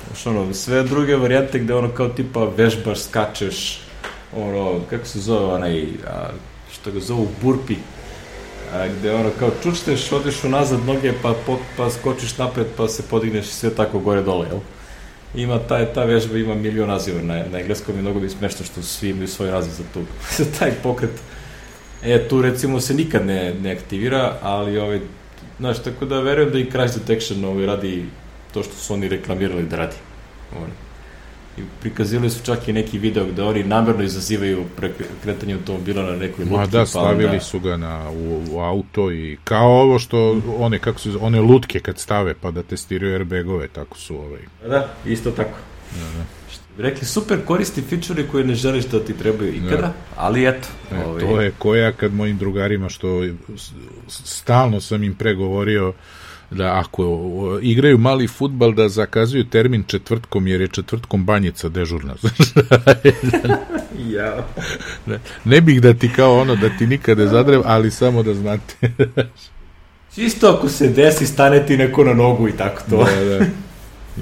[0.07, 3.81] Znaš, ono, sve druge varijante gde ono kao tipa vežbaš, skačeš,
[4.35, 6.27] ono, kako se zove onaj, a,
[6.71, 7.75] što ga zovu burpi,
[8.73, 13.03] a, gde ono kao čučteš, odeš unazad noge, pa, po, pa skočiš napred, pa se
[13.09, 14.59] podigneš i sve tako gore dole, jel?
[15.35, 18.81] Ima ta, ta vežba ima milion naziva na, na engleskom i mnogo bi smešno što
[18.81, 20.01] svi imaju svoj naziv za tu,
[20.43, 21.11] za taj pokret.
[22.03, 24.99] E, tu recimo se nikad ne, ne aktivira, ali ovaj,
[25.59, 28.05] Znaš, tako da verujem da i Crash Detection ovaj, radi
[28.53, 29.95] to što su oni reklamirali da radi.
[30.57, 30.69] Ovaj.
[31.57, 34.65] I prikazili su čak i neki video gde oni namerno izazivaju
[35.23, 36.57] kretanje automobila na nekoj lutki.
[36.57, 37.43] Ma da, pa stavili pa onda...
[37.43, 41.79] su ga na, u, u, auto i kao ovo što, one, kako se, one lutke
[41.79, 44.41] kad stave pa da testiraju airbagove, tako su ovaj.
[44.67, 45.57] Da, isto tako.
[45.91, 46.25] Da, da
[46.77, 49.93] rekli super koristi fičure koje ne želiš da ti trebaju ikada, ja.
[50.15, 50.67] ali eto.
[50.91, 51.21] E, ovaj...
[51.21, 53.23] To je koja kad mojim drugarima što
[54.07, 55.93] stalno sam im pregovorio
[56.55, 62.15] da ako igraju mali futbal da zakazuju termin četvrtkom jer je četvrtkom banjica dežurna.
[64.17, 64.47] ja.
[65.05, 68.75] Ne, ne bih da ti kao ono da ti nikada zadrev, ali samo da znate.
[70.15, 73.03] Čisto ako se desi stane ti neko na nogu i tako to.
[73.03, 73.45] da, da.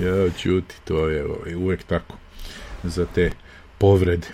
[0.06, 2.18] Ja, čuti, to je uvek tako
[2.84, 3.32] za te
[3.78, 4.28] povrede.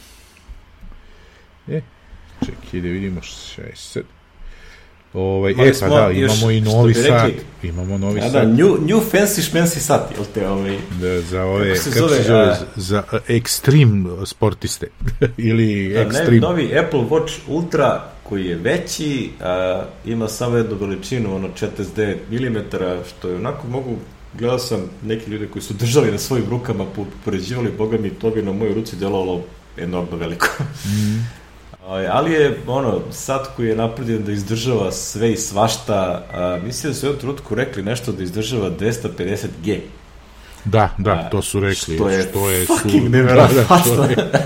[1.68, 1.82] E,
[2.46, 4.19] čekaj, da vidimo šta je sad.
[5.14, 7.32] Ovaj, e, pa da, imamo i novi sat.
[7.64, 8.34] Imamo novi da, sat.
[8.34, 10.78] Da, new, new fancy šmensi sat, jel te, ovaj...
[11.02, 12.56] Da, za ove, kako se zove, kako se zove a...
[12.76, 14.88] za extreme sportiste,
[15.38, 16.32] ili da.
[16.32, 22.16] Ne, novi Apple Watch Ultra, koji je veći, a, ima samo jednu veličinu, ono 49
[22.30, 22.58] mm,
[23.10, 23.96] što je onako mogu
[24.34, 26.86] gledao sam neke ljude koji su držali na svojim rukama,
[27.26, 29.44] poređivali, boga mi, to bi na mojoj ruci delovalo
[29.78, 30.48] enormno veliko.
[30.86, 31.39] Mm.
[31.90, 37.00] Ali je, ono, sat koji je napravljen da izdržava sve i svašta, a, mislim da
[37.00, 39.80] su u jednom trenutku rekli nešto da izdržava 250G.
[40.66, 41.96] Da, da, to su rekli.
[41.96, 43.10] Što je, što je fucking su...
[43.10, 43.78] nevjerojatno.
[43.98, 44.40] Da, da,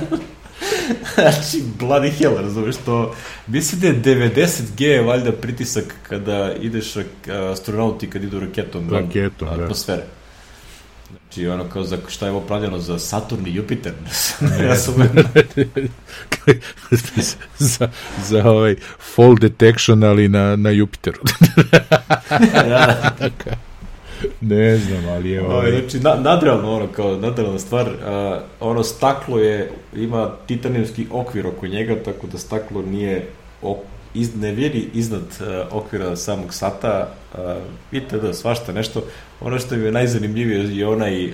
[1.15, 3.15] znači, bloody hell, razumeš, to,
[3.47, 6.93] mislim da je 90G je valjda pritisak kada ideš
[7.51, 10.03] astronauti kad idu raketom, raketom van, da.
[11.33, 13.93] Znači, ono kao za šta je ovo pravljeno za Saturn i Jupiter.
[14.67, 14.93] ja sam...
[17.57, 17.89] za,
[18.23, 18.75] za ovaj
[19.15, 21.19] fall detection, ali na, na Jupiteru.
[22.69, 23.11] da.
[24.41, 25.71] ne znam, ali je ovaj...
[25.71, 27.93] Znači, na, nadrealno ono, kao nadrealna stvar, uh,
[28.59, 33.27] ono staklo je, ima titanijski okvir oko njega, tako da staklo nije
[33.61, 33.79] ok,
[34.13, 37.13] iz, ne vjeri iznad uh, okvira samog sata,
[37.91, 38.33] itd.
[38.33, 39.03] svašta nešto.
[39.41, 41.33] Ono što mi je najzanimljivije je onaj, uh,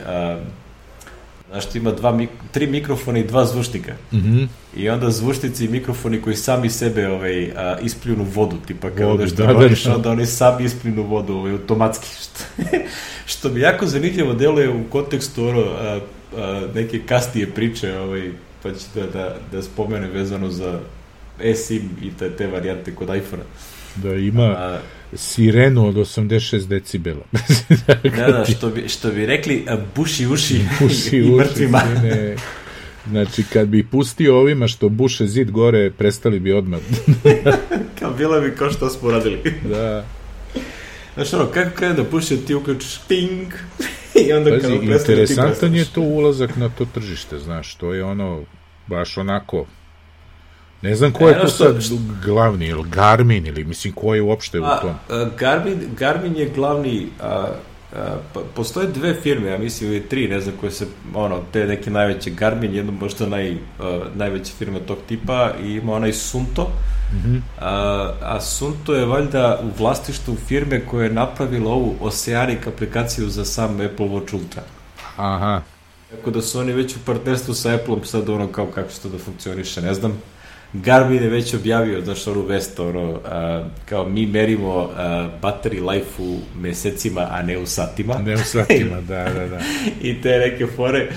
[1.50, 2.20] znaš, ima dva,
[2.52, 3.94] tri mikrofona i dva zvučnika.
[4.12, 4.48] Mm -hmm.
[4.76, 9.24] I onda zvučnici i mikrofoni koji sami sebe ovaj, uh, ispljunu vodu, tipa kao Vodu,
[9.24, 9.96] da što da, da, da.
[9.96, 12.08] onda oni sami ispljunu vodu ovaj, automatski.
[12.24, 12.44] Što,
[13.26, 16.00] što mi jako zanimljivo deluje u kontekstu ono, a,
[16.38, 18.32] a, neke kasnije priče, ovaj,
[18.64, 20.80] pa ću da, da, da spomene vezano za
[21.44, 23.46] eSIM i te, te varijante kod iPhone-a.
[23.96, 24.80] Da ima a,
[25.14, 27.24] sirenu od 86 decibela.
[28.18, 31.82] da, da, što bi, što bi rekli, a, buši uši, buši i mrtvima.
[31.96, 32.36] Sine,
[33.08, 36.80] znači, kad bi pustio ovima što buše zid gore, prestali bi odmah.
[38.00, 39.54] kao bilo bi kao što smo radili.
[39.70, 40.06] da.
[41.14, 43.54] Znaš ono, kako krene da puši, ti uključiš ting,
[44.16, 48.44] i onda Pazi, kada interesantan je to ulazak na to tržište, znaš, to je ono,
[48.88, 49.66] baš onako,
[50.82, 51.96] ne znam ko je e, tu što, sad što...
[52.26, 54.96] glavni, ili Garmin, ili mislim ko je uopšte a, u tom?
[55.10, 57.48] A, Garmin, Garmin je glavni, a,
[57.94, 61.66] a, pa, postoje dve firme, ja mislim ili tri, ne znam koje se, ono, te
[61.66, 66.72] neke najveće Garmin, jedno možda naj, a, najveća firma tog tipa i ima onaj Sunto,
[67.14, 67.42] Mm -hmm.
[67.60, 73.46] a, a Sunto je valjda u vlastištu firme koja je napravila ovu Oceanic aplikaciju za
[73.46, 74.64] sam Apple Watch Ultra.
[75.18, 75.62] Aha.
[76.12, 79.10] Tako da su oni već u partnerstvu sa Appleom sad ono kao kako će to
[79.10, 80.22] da funkcioniše, ne znam.
[80.74, 86.24] Garmin je već objavio, znaš, onu vest, ono, a, kao mi merimo a, battery life
[86.24, 88.18] u mesecima, a ne u satima.
[88.18, 89.60] Ne u satima, da, da, da.
[90.10, 91.08] I te neke fore,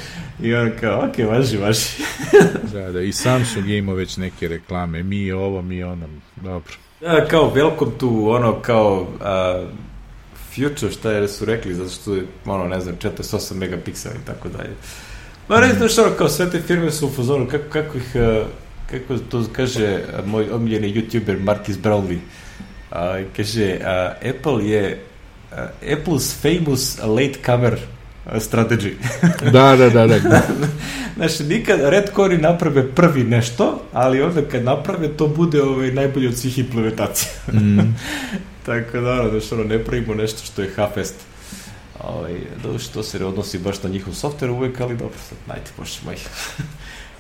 [0.42, 1.88] i on kao, ok, važi, važi.
[2.72, 6.72] da, da, i Samsung je imao već neke reklame, mi ovo, mi ono, dobro.
[7.00, 9.64] Da, kao, welcome to, ono, kao, a,
[10.54, 14.48] future, šta je su rekli, zato što je, ono, ne znam, 48 megapiksela i tako
[14.48, 14.74] dalje.
[15.48, 18.16] Ma, ne znaš, ono, kao, sve te firme su u fazonu, kako, kako ih,
[18.92, 22.18] kako to kaže moj omiljeni youtuber Marcus Brownlee,
[22.90, 25.00] a, kaže, a, Apple je
[25.52, 27.78] a, Apple's famous late comer
[28.26, 28.92] strategy.
[29.52, 30.42] da, da, da, da.
[31.16, 36.38] Znači, nikad Redcore naprave prvi nešto, ali onda kad naprave, to bude ovaj, najbolje od
[36.38, 37.30] svih implementacija.
[37.52, 37.96] mm.
[38.66, 41.14] Tako da, znači, ono, ne pravimo nešto što je half-est.
[42.00, 46.00] Ovaj, da, što se odnosi baš na njihov software uvek, ali dobro, sad, najte, bože
[46.04, 46.16] moj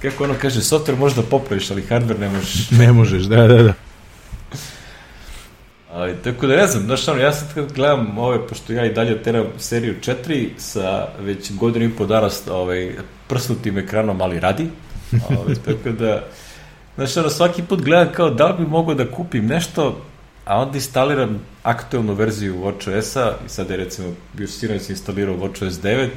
[0.02, 2.70] kako ono kaže, software možda popraviš, ali hardware ne možeš.
[2.82, 3.72] ne možeš, da, da, da.
[5.92, 8.92] Ali, tako da ne znam, znaš ono, ja sad kad gledam ove, pošto ja i
[8.92, 12.92] dalje teram seriju 4 sa već godinu i po dana ovaj,
[13.28, 14.66] prsnutim ekranom, ali radi.
[15.28, 16.24] Ovaj, tako da,
[16.96, 20.00] znaš ono, svaki put gledam kao da li bi mogao da kupim nešto,
[20.44, 26.08] a onda instaliram aktualnu verziju WatchOS-a i sad je recimo, bio sinoć instalirao WatchOS 9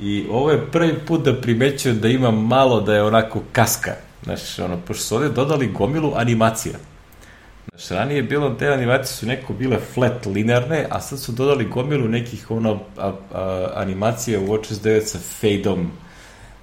[0.00, 3.94] I ovo je prvi put da primećujem da ima malo da je onako kaska.
[4.22, 6.74] Znaš, ono, pošto su ovde dodali gomilu animacija.
[7.68, 11.64] Znaš, ranije je bilo, te animacije su neko bile flat, linearne, a sad su dodali
[11.64, 15.90] gomilu nekih ono, a, a, animacije u WatchOS 9 sa fade-om,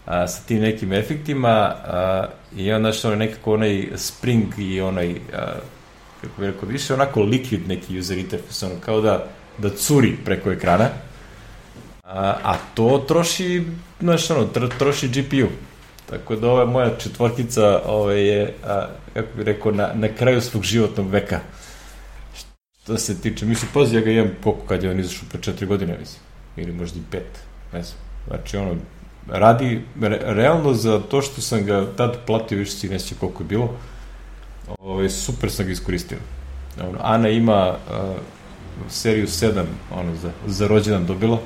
[0.06, 2.28] a, sa tim nekim efektima, a,
[2.58, 5.46] i onda, znaš, ono, nekako onaj spring i onaj, a,
[6.22, 9.26] kako bih rekao, više onako liquid neki user interface, ono, kao da,
[9.58, 10.90] da curi preko ekrana,
[12.08, 13.64] A, a to troši,
[14.00, 15.48] znaš, ono, tr, troši GPU.
[16.10, 20.64] Tako da ova moja četvorkica ove, je, a, kako bih rekao, na, na kraju svog
[20.64, 21.40] životnog veka.
[22.84, 25.66] Što se tiče, mislim, pazi, ja ga imam koliko kad je on izašao pre četiri
[25.66, 26.22] godine, mislim.
[26.58, 27.40] Ili možda i pet,
[27.74, 28.00] ne znam.
[28.28, 28.76] Znači, ono,
[29.28, 33.48] radi, re, realno za to što sam ga tad platio, više si neće koliko je
[33.48, 33.74] bilo,
[34.80, 36.18] ove, super sam ga iskoristio.
[36.90, 38.16] Ono, Ana ima a,
[38.90, 41.40] seriju 7, ono, za, za rođendan dobila,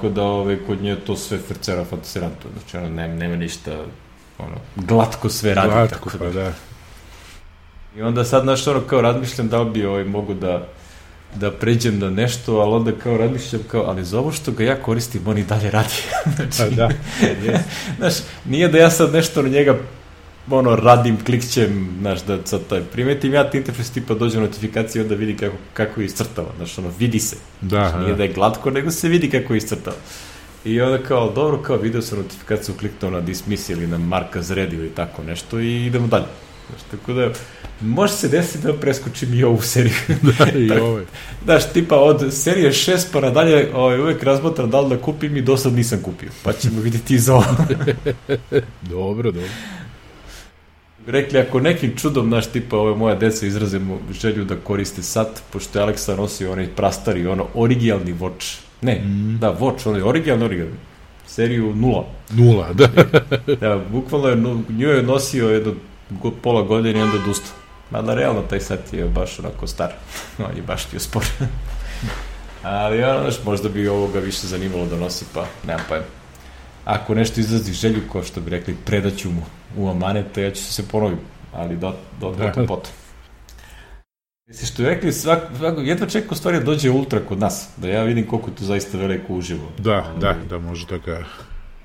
[0.00, 3.70] Tako da ove, kod nje to sve frcera fantasirantno, znači ono, nema, nema ništa,
[4.38, 5.68] ono, glatko sve radi.
[5.68, 6.52] Glatko, tako pa da.
[7.96, 10.66] I onda sad, znaš, ono, kao razmišljam da li bi ovaj, mogu da,
[11.34, 14.82] da pređem na nešto, ali onda kao razmišljam kao, ali za ovo što ga ja
[14.82, 16.02] koristim, on i dalje radi.
[16.36, 16.88] znači, pa da,
[17.98, 19.78] znaš, nije da ja sad nešto na njega
[20.50, 25.14] ono, radim, klikćem, znaš, da sad taj, primetim ja interfejs tipa dođe notifikacija i onda
[25.14, 27.36] vidi kako, kako je iscrtava, znaš, ono, vidi se.
[27.60, 28.16] Da, znači, nije da.
[28.16, 29.96] da je glatko, nego se vidi kako je iscrtava.
[30.64, 34.72] I onda kao, dobro, kao video sam notifikaciju kliknuo na dismiss ili na marka zred
[34.72, 36.26] ili tako nešto i idemo dalje.
[36.68, 37.30] Znaš, tako da,
[37.80, 39.94] može se desiti da preskočim i ovu seriju.
[40.38, 41.04] da, i ovaj.
[41.44, 45.42] Znaš, tipa od serije 6 pa nadalje ovaj, uvek razmatram da li da kupim i
[45.42, 46.30] do sad nisam kupio.
[46.42, 47.44] Pa ćemo vidjeti iz ovo.
[48.90, 49.48] dobro, dobro.
[51.06, 55.78] Rekli, ako nekim čudom, naš tipa, ove moja deca izrazimo želju da koriste sat, pošto
[55.78, 58.58] je Aleksa nosio onaj prastari, ono, originalni watch.
[58.80, 59.38] Ne, mm.
[59.40, 60.76] da, watch, onaj originalni, originalni.
[61.26, 62.04] Seriju nula.
[62.30, 62.88] Nula, da.
[63.60, 64.36] da, bukvalno je,
[64.68, 65.74] nju je nosio jedno
[66.42, 67.52] pola godine i onda odustao.
[67.90, 69.92] Mada realno taj sat je baš onako star.
[70.48, 71.24] On je baš tio spor.
[72.62, 76.04] Ali ono, znaš, možda bi ovoga više zanimalo da nosi, pa nemam pojma.
[76.84, 79.42] Ako nešto izrazi želju, ko što bi rekli, predaću mu
[79.76, 81.18] u amanete, ja ću se ponovim,
[81.52, 82.92] ali do, do, do, do potom.
[84.46, 87.68] Misliš, što je rekli, svak, svak, jedva čeka u stvari da dođe ultra kod nas,
[87.76, 89.72] da ja vidim koliko to zaista veliko uživo.
[89.78, 91.10] Da, ali, da, da može tako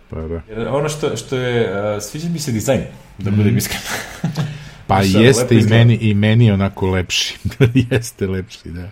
[0.09, 0.41] Pa da.
[0.69, 2.81] Ono što, što je, uh, sviđa mi se dizajn,
[3.17, 3.57] da budem mm.
[3.57, 3.81] iskren.
[4.87, 7.37] Pa Šta, jeste i meni, i meni onako lepši.
[7.91, 8.89] jeste lepši, da.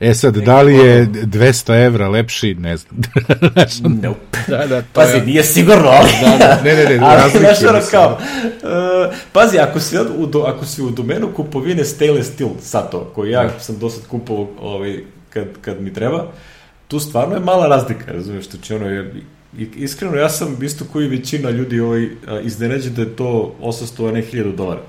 [0.00, 3.02] E sad, da li je 200 evra lepši, ne znam.
[4.02, 4.38] nope.
[4.48, 5.26] Da, da, to pazi, je...
[5.26, 6.08] nije sigurno, ali...
[6.22, 7.30] da, da, ne, ne, ne, ali.
[7.30, 12.32] Znaš, ono kao, uh, pazi, ako si, u, do, ako si u domenu kupovine stainless
[12.32, 13.60] steel sato, koji ja da.
[13.60, 14.98] sam dosad kupovao ovaj,
[15.30, 16.26] kad, kad mi treba,
[16.88, 19.14] tu stvarno je mala razlika, razumiješ, što će ono, je,
[19.76, 22.08] iskreno, ja sam isto koji većina ljudi ovaj,
[22.42, 24.80] iznenađen da je to 800, a ne 1000 dolara.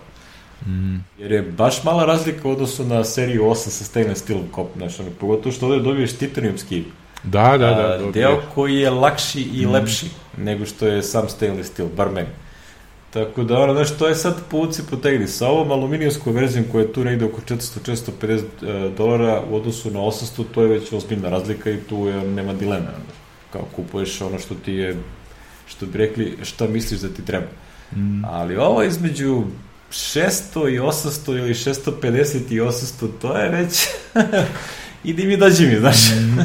[0.65, 0.97] Mm.
[1.19, 4.99] Jer je baš mala razlika u odnosu na seriju 8 sa stainless steel kop, znaš,
[4.99, 6.83] ono, pogotovo što ovde dobiješ titaniumski
[7.23, 9.69] da, da, da, a, deo koji je lakši i mm.
[9.69, 10.05] lepši
[10.37, 12.29] nego što je sam stainless steel, bar meni.
[13.13, 15.27] Tako da, ono, znaš, to je sad povuci potegni.
[15.27, 19.99] Sa ovom aluminijskom verzijom koja je tu negde oko 400-450 e, dolara u odnosu na
[19.99, 22.87] 800, to je već ozbiljna razlika i tu je, nema dileme.
[23.53, 24.97] Kao kupuješ ono što ti je,
[25.67, 27.47] što bi rekli, šta misliš da ti treba.
[27.95, 28.25] Mm.
[28.25, 29.43] Ali ovo između
[29.91, 33.87] 600 i 800 ili 650 i 800, to je već...
[35.03, 36.09] Idi mi, dođi mi, znaš.
[36.09, 36.39] Mm.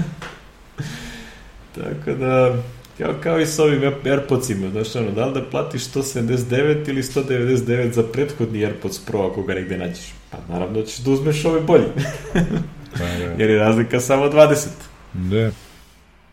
[1.74, 2.56] Tako da,
[2.98, 7.92] kao, kao i s ovim Airpodsima, znaš, ono, da li da platiš 179 ili 199
[7.92, 10.14] za prethodni Airpods Pro ako ga negde nađeš?
[10.30, 11.86] Pa naravno da ćeš da uzmeš ovaj bolji.
[12.92, 13.24] pa, da.
[13.38, 14.66] Jer je razlika samo 20.
[15.12, 15.50] Da.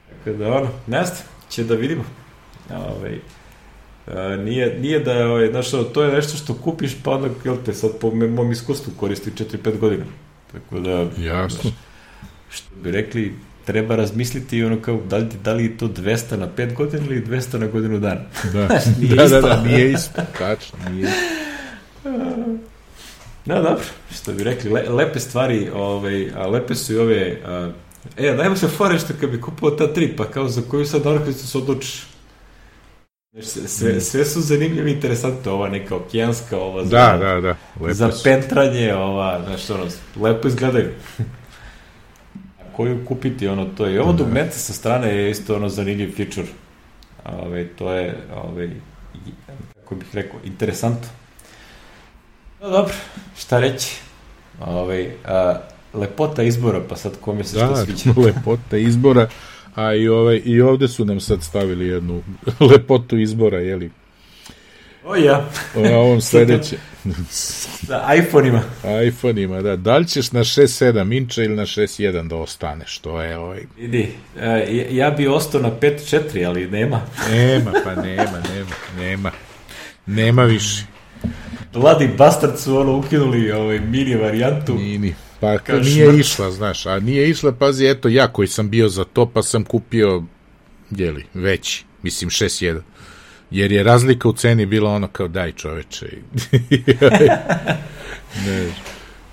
[0.10, 1.18] Tako da, ono, ne znam,
[1.50, 2.04] će da vidimo.
[2.70, 3.18] Ove,
[4.38, 7.74] nije, nije da je, ovaj, znaš, to je nešto što kupiš, pa onda, jel te,
[7.74, 10.06] sad po mom iskustvu koristi 4-5 godina.
[10.52, 11.62] Tako da, Jasno.
[11.62, 11.74] Znaš,
[12.50, 13.34] što bi rekli,
[13.66, 17.26] treba razmisliti ono kao, da li, da li je to 200 na 5 godina ili
[17.26, 18.22] 200 na godinu dana.
[18.54, 18.68] Da,
[19.00, 19.42] nije da, isto.
[19.42, 21.40] da, da, nije isto, tačno, nije isto.
[23.46, 23.84] No, dobro,
[24.16, 27.72] što bi rekli, le, lepe stvari, ovaj, a lepe su i ove, a,
[28.18, 31.06] e, dajmo se fore što kad bi kupao ta tri, pa kao za koju sad
[31.06, 32.09] orkestru se odlučiš?
[33.44, 34.02] Sve, mm.
[34.02, 37.56] sve su zanimljive i interesantne, ova neka okijanska, ova za, da, da, da.
[37.80, 38.24] Lepo za su.
[38.24, 39.86] pentranje, ova, znaš, ono,
[40.16, 40.90] lepo izgledaju.
[42.76, 44.18] Koju kupiti, ono, to je, ovo da.
[44.18, 46.48] dugmence sa strane je isto ono zanimljiv feature.
[47.26, 48.70] Ove, to je, ove,
[49.76, 51.10] kako bih rekao, interesantno.
[52.62, 52.94] No, dobro,
[53.38, 53.96] šta reći?
[54.62, 55.60] Ove, a,
[55.94, 58.14] lepota izbora, pa sad kome se da, što sviđa.
[58.14, 59.28] Da, lepota izbora.
[59.80, 62.24] A i, ovaj, i ovde su nam sad stavili jednu
[62.72, 63.92] lepotu izbora, jeli?
[65.06, 65.50] O ja.
[65.76, 66.78] O, ovom sledeće.
[67.82, 68.62] da, iPhone-ima.
[69.08, 69.76] iPhone-ima, da.
[69.76, 72.98] Da li ćeš na 6.7 inča ili na 6.1 da ostaneš?
[73.00, 73.60] To je ovaj...
[73.78, 74.42] Vidi, uh,
[74.92, 77.02] ja bi ostao na 5.4, ali nema.
[77.32, 79.32] nema, pa nema, nema, nema.
[80.06, 80.84] Nema više.
[81.74, 84.74] Vladi Bastard su ono ukinuli ovaj mini varijantu.
[84.74, 85.16] Mini.
[85.40, 86.20] Pa Kao nije šmrt.
[86.20, 89.64] išla, znaš, a nije išla, pazi, eto, ja koji sam bio za to, pa sam
[89.64, 90.24] kupio,
[90.92, 92.82] jeli, veći, mislim 6.1.
[93.52, 96.06] Jer je razlika u ceni bila ono kao daj čoveče.
[98.46, 98.72] ne,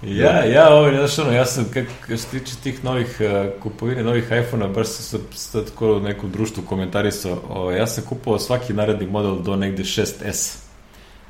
[0.02, 4.24] Ja, ja, ovo, znaš, ono, ja sam, kako se tiče tih novih uh, kupovine, novih
[4.24, 9.06] iPhone-a, baš sam sad, sad kod nekom društvu komentarisao, ovo, ja sam kupovao svaki naredni
[9.06, 10.65] model do negde 6S.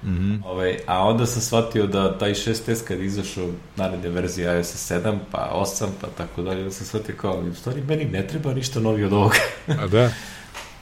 [0.03, 0.41] Mm -hmm.
[0.45, 5.51] ovaj, a onda sam shvatio da taj 6S kad izašao naredne verzije iOS 7, pa
[5.55, 9.05] 8, pa tako dalje, da sam shvatio kao, u stvari meni ne treba ništa novi
[9.05, 9.39] od ovoga.
[9.83, 10.11] a da,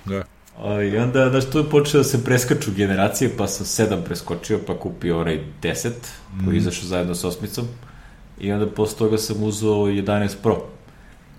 [0.05, 0.25] da.
[0.59, 4.61] Ovaj, I onda, znaš, tu je počeo da se preskaču generacije, pa sam 7 preskočio,
[4.67, 6.45] pa kupio onaj 10, mm.
[6.45, 7.69] koji je izašao zajedno s osmicom.
[8.41, 10.63] I onda posle toga sam uzeo 11 Pro,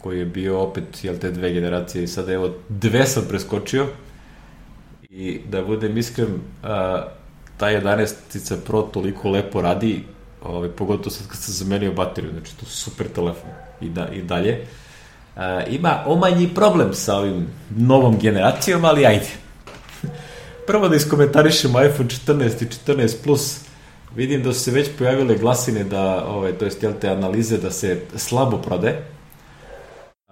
[0.01, 2.03] koji je bio opet, jel te, dve generacije.
[2.03, 3.87] I sada, evo, dve sam preskočio.
[5.09, 6.27] I da budem iskren,
[6.63, 7.07] a,
[7.57, 10.03] ta 11 Pro toliko lepo radi,
[10.43, 13.49] ovaj, pogotovo sad kad sam zamenio bateriju, znači to je super telefon
[13.81, 14.65] i, da, i dalje.
[15.35, 17.47] a, ima omanji problem sa ovim
[17.77, 19.29] novom generacijom, ali ajde.
[20.67, 23.59] Prvo da iskomentarišemo iPhone 14 i 14 Plus.
[24.15, 27.71] Vidim da su se već pojavile glasine da, ovaj, to jest, jel te analize da
[27.71, 29.14] se slabo prode.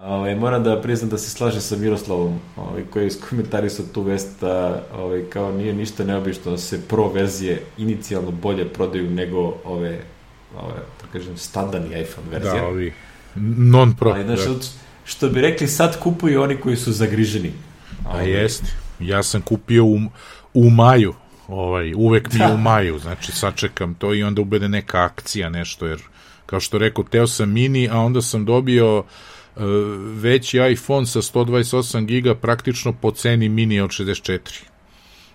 [0.04, 4.41] Ovaj, moram da priznam da se slaže sa Miroslavom, ovaj, koji je iskomentarisao tu vest
[4.41, 9.99] da ovaj, kao nije ništa neobično da se pro verzije inicijalno bolje prodaju nego ove,
[10.58, 12.62] ove da kažem, standardni iPhone verzije.
[12.62, 12.93] Da, ovi
[13.36, 14.12] non-pro.
[14.12, 14.54] Ali, znaš, da.
[15.06, 17.54] što bi rekli, sad kupuju oni koji su zagriženi.
[18.06, 18.64] A ovaj, jest.
[18.99, 19.99] Ja sam kupio u,
[20.54, 21.14] u maju,
[21.47, 22.54] ovaj, uvek mi da.
[22.56, 26.01] u maju, znači sačekam to i onda ubede neka akcija, nešto, jer
[26.45, 29.06] kao što rekao, teo sam mini, a onda sam dobio uh,
[30.16, 34.39] veći iPhone sa 128 giga praktično po ceni mini od 64.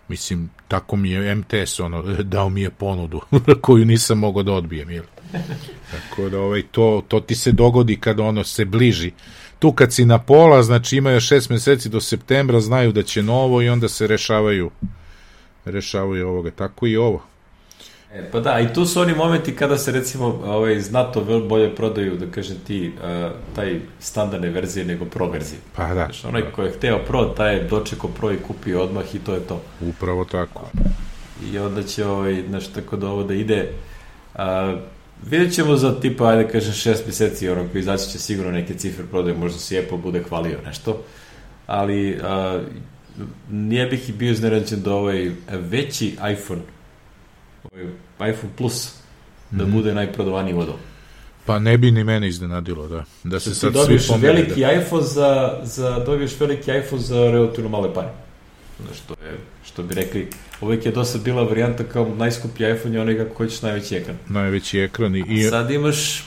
[0.08, 3.20] Mislim, tako mi je MTS ono, dao mi je ponudu
[3.62, 5.04] koju nisam mogao da odbijem, jel?
[5.90, 9.12] Tako da ovaj, to, to ti se dogodi kada ono se bliži.
[9.58, 13.62] Tu kad si na pola, znači imaju šest meseci do septembra, znaju da će novo
[13.62, 14.70] i onda se rešavaju
[15.64, 16.50] rešavaju ovoga.
[16.50, 17.22] Tako i ovo.
[18.14, 22.16] E, pa da, i tu su oni momenti kada se recimo ovaj, znato bolje prodaju,
[22.16, 25.60] da kažem ti, uh, taj standardne verzije nego pro verzije.
[25.76, 25.94] Pa da.
[25.94, 26.50] Znači, onaj da.
[26.50, 29.62] ko je hteo pro, taj je dočekao pro i kupio odmah i to je to.
[29.80, 30.70] Upravo tako.
[31.52, 33.70] I onda će, ovaj, znaš, tako da ovo da ide,
[34.34, 34.40] uh,
[35.30, 39.04] vidjet ćemo za tipa, ajde kažem, šest meseci, ono, koji izaći će sigurno neke cifre
[39.10, 41.02] prodaje, možda se Apple bude hvalio nešto,
[41.66, 42.62] ali uh,
[43.50, 46.62] nije bih i bio izneređen da ovaj veći iPhone
[48.18, 48.94] iPhone Plus
[49.50, 49.72] da mm.
[49.72, 50.74] bude najprodovaniji model.
[51.46, 53.04] Pa ne bi ni mene iznenadilo, da.
[53.24, 54.34] Da se sad svi pomeri.
[54.34, 54.72] veliki da.
[54.72, 58.08] iPhone za, za, dobiješ veliki iPhone za relativno male pare.
[58.94, 60.28] Što, je, što bi rekli,
[60.60, 64.16] uvek je dosta bila varijanta kao najskuplji iPhone je onaj kako hoćeš najveći ekran.
[64.28, 65.24] Najveći ekran i...
[65.28, 65.42] i...
[65.42, 66.24] Sad imaš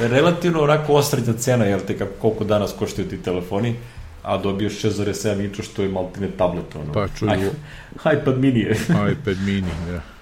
[0.00, 3.74] relativno onako osrednja cena, jel te, kako, koliko danas koštaju ti telefoni,
[4.22, 6.92] a dobiješ 6,7 inča što je maltine tablet, ono.
[6.92, 7.50] Pa čuju.
[8.20, 8.76] iPad mini je.
[9.12, 10.15] iPad mini, da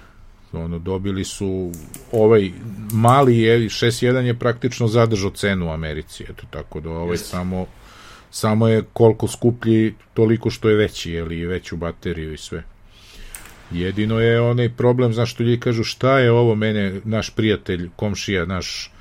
[0.63, 1.71] ono dobili su
[2.11, 2.51] ovaj
[2.93, 7.29] mali je 6.1 je praktično zadržao cenu u Americi eto tako da ovaj yes.
[7.29, 7.65] samo
[8.31, 12.63] samo je koliko skuplji toliko što je veći je li veću bateriju i sve
[13.71, 18.91] jedino je onaj problem zašto ljudi kažu šta je ovo mene naš prijatelj komšija naš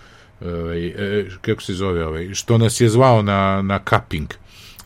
[0.44, 4.28] ovaj, e, kako se zove ovaj što nas je zvao na na kaping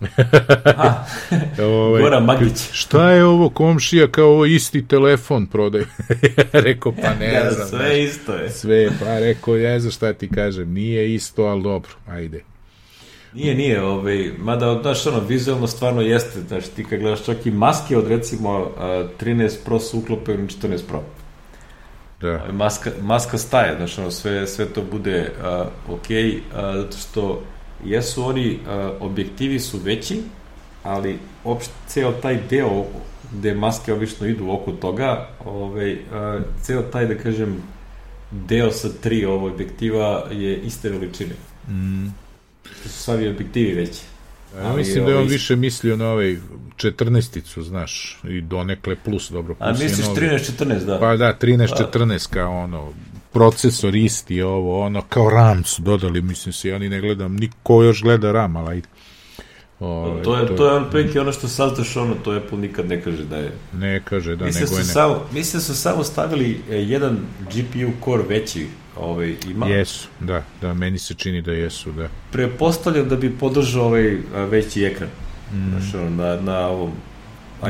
[1.62, 2.70] ovaj, Goran Magić.
[2.72, 5.84] Šta je ovo komšija kao ovo isti telefon prodaje?
[6.52, 7.68] rekao pa ne ja, znam.
[7.68, 8.50] Sve znaš, isto je.
[8.50, 12.42] Sve, pa rekao ja znam šta ti kažem, nije isto, ali dobro, ajde.
[13.34, 17.50] Nije, nije, ovaj, mada, znaš, ono, vizualno stvarno jeste, znaš, ti kad gledaš čak i
[17.50, 18.68] maske od, recimo, uh,
[19.20, 21.02] 13 Pro su uklope u 14 Pro.
[22.20, 22.44] Da.
[22.52, 27.42] Maska, maska staje, znaš, ono, sve, sve to bude uh, ok, uh, zato što
[27.84, 28.58] jesu oni, uh,
[29.00, 30.22] objektivi su veći,
[30.82, 32.84] ali opšte ceo taj deo
[33.32, 35.98] gde maske obično idu oko toga, ovaj, uh,
[36.62, 37.62] ceo taj, da kažem,
[38.30, 41.34] deo sa tri ovog objektiva je iste veličine.
[41.68, 42.06] Mm.
[42.80, 44.00] Što su sami objektivi veći.
[44.56, 45.32] Ja mislim da je on ovaj...
[45.32, 46.36] više mislio na ovaj
[46.76, 49.54] 14-icu, znaš, i donekle plus, dobro.
[49.54, 50.98] Plus A misliš 13-14, da?
[50.98, 52.92] Pa da, 13-14 kao ono,
[53.32, 57.82] procesor isti ovo, ono, kao RAM su dodali, mislim se, ja ni ne gledam, niko
[57.82, 58.88] još gleda RAM, ali ajde.
[59.80, 62.88] Ove, to je, to, to je on prilike ono što saznaš ono, to Apple nikad
[62.88, 63.52] ne kaže da je.
[63.72, 64.92] Ne kaže da, mislim nego je ne.
[64.92, 68.66] Samo, mislim da su samo stavili e, jedan GPU core veći
[68.96, 69.66] ovaj, ima.
[69.66, 72.08] Jesu, da, da, meni se čini da jesu, da.
[72.32, 75.08] Prepostavljam da bi podržao ovaj veći ekran.
[75.52, 75.70] Mm.
[75.70, 76.92] Znaš, ono, na, na ovom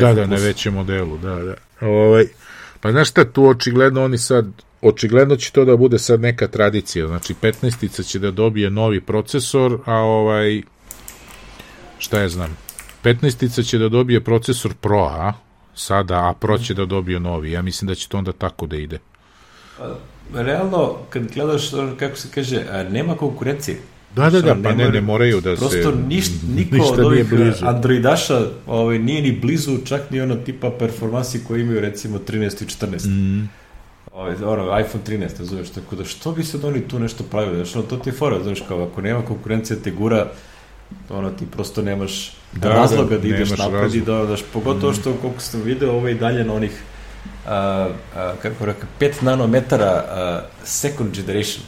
[0.01, 1.55] Da, da, na većem modelu, da, da.
[1.81, 2.25] Ovaj,
[2.81, 4.47] pa znaš šta, tu očigledno oni sad
[4.83, 9.79] očigledno će to da bude sad neka tradicija, znači 15 će da dobije novi procesor,
[9.85, 10.63] a ovaj
[11.99, 12.57] šta je znam
[13.05, 15.33] 15 će da dobije procesor Pro, a
[15.75, 18.77] sada, a Pro će da dobije novi, ja mislim da će to onda tako da
[18.77, 18.99] ide.
[19.79, 23.79] Pa, realno, kad gledaš, kako se kaže, nema konkurencije.
[24.17, 25.83] Da, da, da, pa ne, ne moraju da prosto se...
[25.83, 26.27] Prosto niš,
[26.57, 27.27] niko ništa od ovih
[27.63, 32.67] Androidaša ovaj, nije ni blizu, čak ni ono tipa performansi koji imaju recimo 13 i
[32.67, 33.09] 14.
[33.09, 33.49] Mm
[34.19, 37.77] ovaj, ono, iPhone 13, razumeš, tako da što bi se oni tu nešto pravili, znaš,
[37.77, 40.31] ono, to ti je fora, znaš, kao ako nema konkurencija te gura,
[41.11, 44.95] ono, ti prosto nemaš da, razloga da, da ideš napred i da, daš, pogotovo mm.
[44.95, 46.83] što, koliko sam video, ovo je i dalje na onih,
[47.47, 51.65] a, a, kako reka, 5 nanometara a, second generation.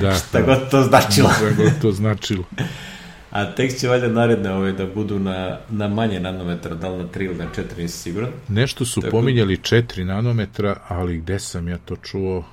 [0.00, 0.46] da, Šta da.
[0.46, 1.28] god to značilo.
[1.28, 2.44] Šta god to značilo.
[3.30, 7.04] A tek će valjda naredne ove da budu na, na manje nanometra, da li na
[7.04, 8.30] 3 ili na 4, nisi siguran.
[8.48, 9.10] Nešto su Tako...
[9.10, 12.44] pominjali 4 nanometra, ali gde sam ja to čuo?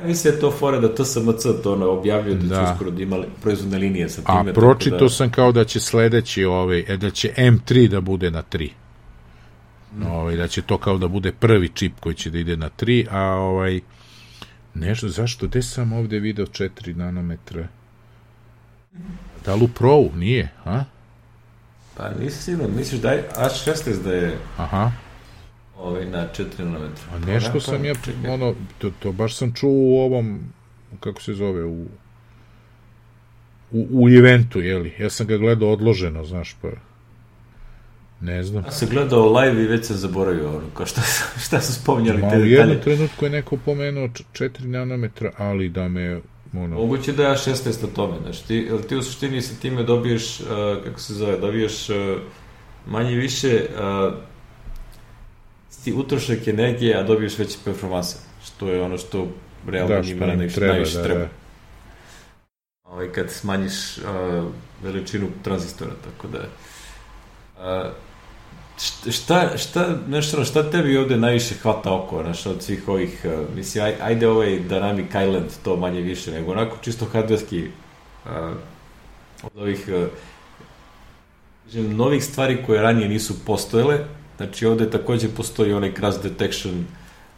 [0.00, 2.66] Ja mislim da je to fora da TSMC to ono objavljuje da, da.
[2.66, 4.50] će uskoro da ima proizvodne linije sa time.
[4.50, 5.08] A pročito da...
[5.08, 8.70] sam kao da će sledeći ovaj, e, da će M3 da bude na 3.
[9.96, 10.06] Mm.
[10.06, 13.06] Ovaj, da će to kao da bude prvi čip koji će da ide na 3,
[13.10, 13.80] a ovaj
[14.74, 17.68] nešto, zašto, gde sam ovde video 4 nanometra?
[19.50, 20.84] Da li u Pro nije, a?
[21.96, 24.92] Pa nisi sigurno, misliš da je A16 da je Aha.
[25.78, 27.04] ovaj na 4 nanometra.
[27.14, 28.30] A nešto pa, sam ja, čekaj.
[28.30, 30.40] ono, to, to baš sam čuo u ovom,
[31.00, 31.86] kako se zove, u
[33.72, 34.94] u, u eventu, jeli?
[34.98, 36.68] Ja sam ga gledao odloženo, znaš, pa
[38.20, 38.64] ne znam.
[38.64, 41.00] Ja sam gledao live i već sam zaboravio ono, kao šta,
[41.46, 42.56] šta su spominjali Ma, te detalje.
[42.56, 46.20] u jednom trenutku je neko pomenuo 4 nanometra, ali da me
[46.54, 46.76] ono...
[46.76, 50.46] Moguće da je 16 na tome, znači ti, ti u suštini sa time dobiješ, uh,
[50.84, 51.96] kako se zove, dobiješ uh,
[52.86, 54.14] manje više uh,
[55.84, 59.28] ti utrošak energije, a dobiješ veće performanse, što je ono što
[59.66, 60.72] realno da, njima najviše treba.
[60.72, 61.20] Najviše da, treba.
[61.20, 61.28] Da.
[62.84, 64.04] Ovaj, kad smanjiš uh,
[64.82, 66.38] veličinu tranzistora, tako da...
[67.56, 67.92] Uh,
[69.10, 73.84] šta, šta, nešto, šta tebi ovde najviše hvata oko, znaš, od svih ovih, uh, mislim,
[73.84, 77.64] aj, ajde ovaj Dynamic Island to manje više, nego onako čisto hardverski
[78.24, 78.30] uh,
[79.42, 80.08] od ovih uh,
[81.74, 83.98] novih stvari koje ranije nisu postojele,
[84.36, 86.86] znači ovde takođe postoji onaj crash detection,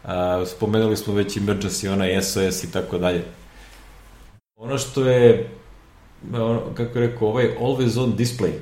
[0.05, 0.11] uh,
[0.57, 3.24] spomenuli smo već emergency, onaj SOS i tako dalje.
[4.57, 5.51] Ono što je,
[6.34, 8.53] ono, kako je rekao, ovaj always on display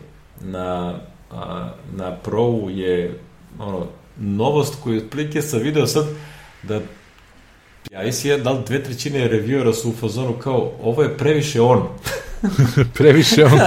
[0.41, 0.95] na
[1.31, 3.19] a, na Pro je
[3.59, 3.87] ono,
[4.21, 6.07] novost koju otprilike sam video sad
[6.63, 6.81] da
[7.91, 11.89] ja mislim da li dve trećine reviewera su u fazonu kao ovo je previše on.
[12.99, 13.61] previše on.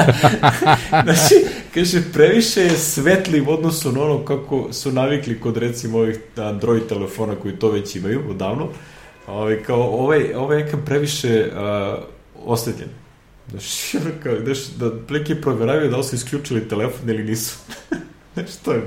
[1.04, 1.36] znači,
[1.74, 6.84] kaže, previše je svetli u odnosu na ono kako su navikli kod recimo ovih Android
[6.88, 8.68] telefona koji to već imaju odavno.
[9.28, 12.04] Ovaj, kao, ovaj, ovaj je previše uh,
[12.46, 12.90] osvetljen.
[13.50, 13.92] Znaš,
[14.24, 17.58] kao, znaš, da plike proveravaju da li su isključili telefon ili nisu.
[18.60, 18.82] što je,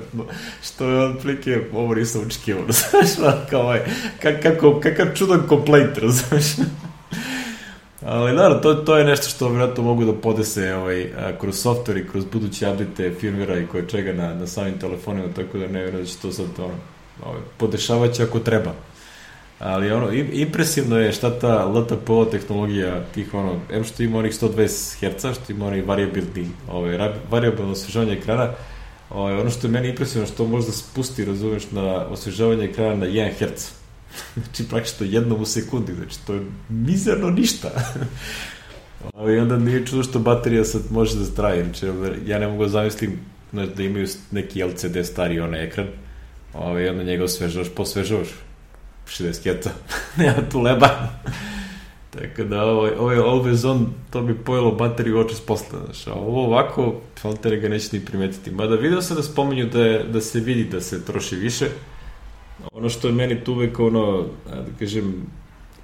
[0.63, 3.81] što je on plike, ovo nisam očekivao, znaš, kao ovaj,
[4.43, 6.45] kako, kakav čudan komplejt, razumeš?
[8.03, 12.09] Ali naravno, to, to je nešto što vjerojatno mogu da podese ovaj, kroz software i
[12.09, 16.05] kroz buduće update firmera i koje čega na, na samim telefonima, tako da ne vjerujem
[16.05, 16.75] da će to sad ono,
[17.25, 18.75] ovaj, podešavati će ako treba.
[19.59, 25.17] Ali ono, impresivno je šta ta LTPO tehnologija tih ono, em što ima onih 120
[25.17, 28.51] Hz, što ima onih variabilni, ovaj, variabilno osvežavanje ekrana,
[29.11, 33.07] ovaj, ono što je meni impresivno što može da spusti, razumeš, na osvežavanje ekrana na
[33.07, 33.71] 1 Hz.
[34.45, 37.71] znači praktično jednom u sekundi, znači to je mizerno ništa.
[39.15, 41.87] ovaj, onda nije čudo što baterija sad može da traje, znači
[42.27, 43.21] ja ne mogu da zamislim
[43.53, 45.87] da imaju neki LCD stari onaj ekran,
[46.55, 48.29] ovaj, onda njega osvežavaš, posvežavaš
[49.07, 49.71] 60 keta,
[50.19, 50.89] nema tu leba.
[52.11, 56.13] Tako da ovaj, ovaj always on, to bi pojelo bateriju oče s posla, znaš, a
[56.13, 58.51] ovo ovako, filtere ga neće ni primetiti.
[58.51, 61.67] Mada video sam da spomenju da, je, da se vidi da se troši više.
[62.73, 65.27] Ono što je meni tu uvek ono, da kažem,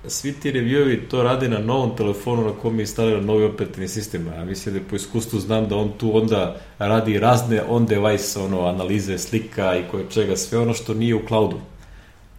[0.07, 4.29] svi ti reviewovi to rade na novom telefonu na kom je instaliran novi operativni sistem,
[4.37, 9.19] a mislim da po iskustvu znam da on tu onda radi razne on-device ono, analize
[9.19, 11.57] slika i koje čega, sve ono što nije u cloudu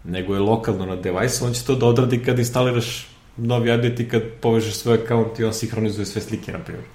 [0.04, 4.10] nego je lokalno na device, on će to da odradi kad instaliraš novi update i
[4.10, 6.86] kad povežeš svoj account i on sinhronizuje sve slike, na primjer.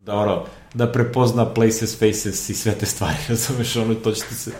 [0.00, 4.50] Da, ono, da prepozna places, faces i sve te stvari, razumeš, ono, to će se...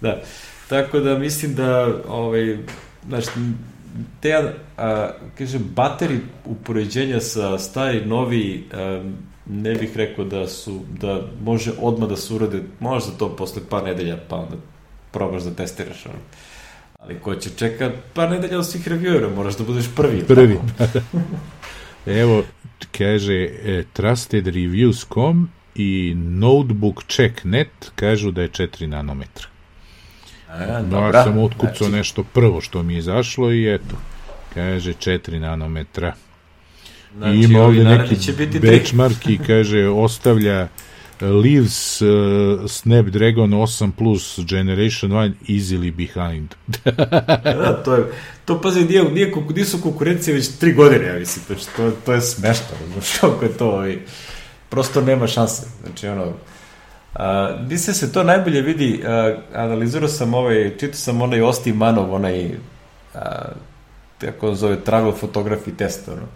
[0.00, 0.22] Da.
[0.68, 2.58] Tako da mislim da, ovaj,
[3.08, 3.24] znaš,
[4.20, 9.02] te, a, kaže, bateri upoređenja sa stari, novi, a,
[9.46, 13.84] ne bih rekao da su, da može odmah da se urade, možda to posle par
[13.84, 14.56] nedelja, pa onda
[15.10, 16.18] probaš da testiraš, ono.
[17.02, 20.24] Ali ko će čeka par nedelja od svih reviewera, moraš da budeš prvi.
[20.24, 20.58] Prvi.
[22.22, 22.44] Evo,
[22.98, 29.46] kaže e, trustedreviews.com i notebookcheck.net kažu da je 4 nanometra.
[30.48, 31.18] A, dobra.
[31.18, 31.92] Ja sam otkucao znači...
[31.92, 33.96] nešto prvo što mi je izašlo i eto,
[34.54, 36.14] kaže 4 nanometra.
[37.16, 38.16] Znači, I ima ovde neki
[38.60, 40.68] benchmark i kaže ostavlja
[41.22, 42.08] leaves uh,
[42.68, 46.54] Snapdragon 8 Plus Generation 1 easily behind.
[47.44, 48.04] da, to je,
[48.44, 52.20] to pazi, nije, nije, nisu konkurencije već tri godine, ja mislim, znači, to, to je
[52.20, 53.98] smešno, znači, kako je to, ovaj,
[54.68, 56.32] prosto nema šanse, znači, ono,
[57.14, 62.14] a, mislim se to najbolje vidi, a, analizirao sam ovaj, čitao sam onaj Osti Manov,
[62.14, 62.50] onaj,
[63.14, 63.48] a,
[64.18, 66.26] kako zove, travel photography test, ono,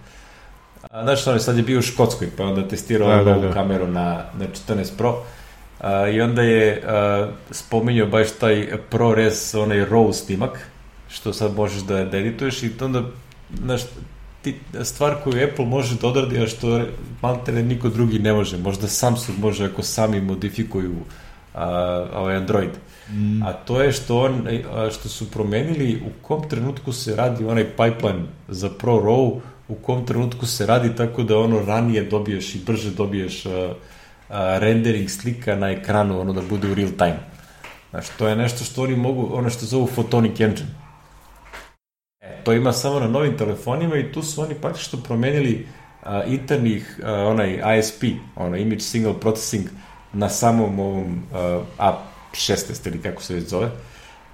[0.90, 3.52] A, znaš, on sad je bio u Škotskoj, pa onda testirao da, da, da.
[3.52, 5.22] kameru na, na 14 Pro.
[5.80, 10.68] A, I onda je a, spominjao baš taj ProRes, onaj RAW snimak,
[11.08, 13.02] što sad možeš da, da edituješ i onda
[13.62, 13.82] znaš,
[14.42, 14.54] ti,
[14.84, 16.80] stvar koju Apple može da odradi, a što
[17.22, 18.58] maltene niko drugi ne može.
[18.58, 20.94] Možda Samsung može ako sami modifikuju
[21.54, 22.70] a, ovaj Android.
[23.10, 23.42] Mm.
[23.42, 27.64] A to je što, on, a, što su promenili u kom trenutku se radi onaj
[27.64, 32.58] pipeline za Pro Raw, u kom trenutku se radi tako da ono ranije dobiješ i
[32.66, 33.74] brže dobiješ a,
[34.28, 37.18] a, rendering slika na ekranu, ono da bude u real time.
[37.90, 40.68] Znaš, to je nešto što oni mogu, ono što zovu photonic engine.
[42.20, 45.66] E, to ima samo na novim telefonima i tu su oni praktično promenili
[46.02, 48.04] a, internih, a, onaj ISP,
[48.36, 49.66] ono Image Signal Processing,
[50.12, 51.60] na samom ovom a,
[52.32, 53.70] A16 ili kako se već zove.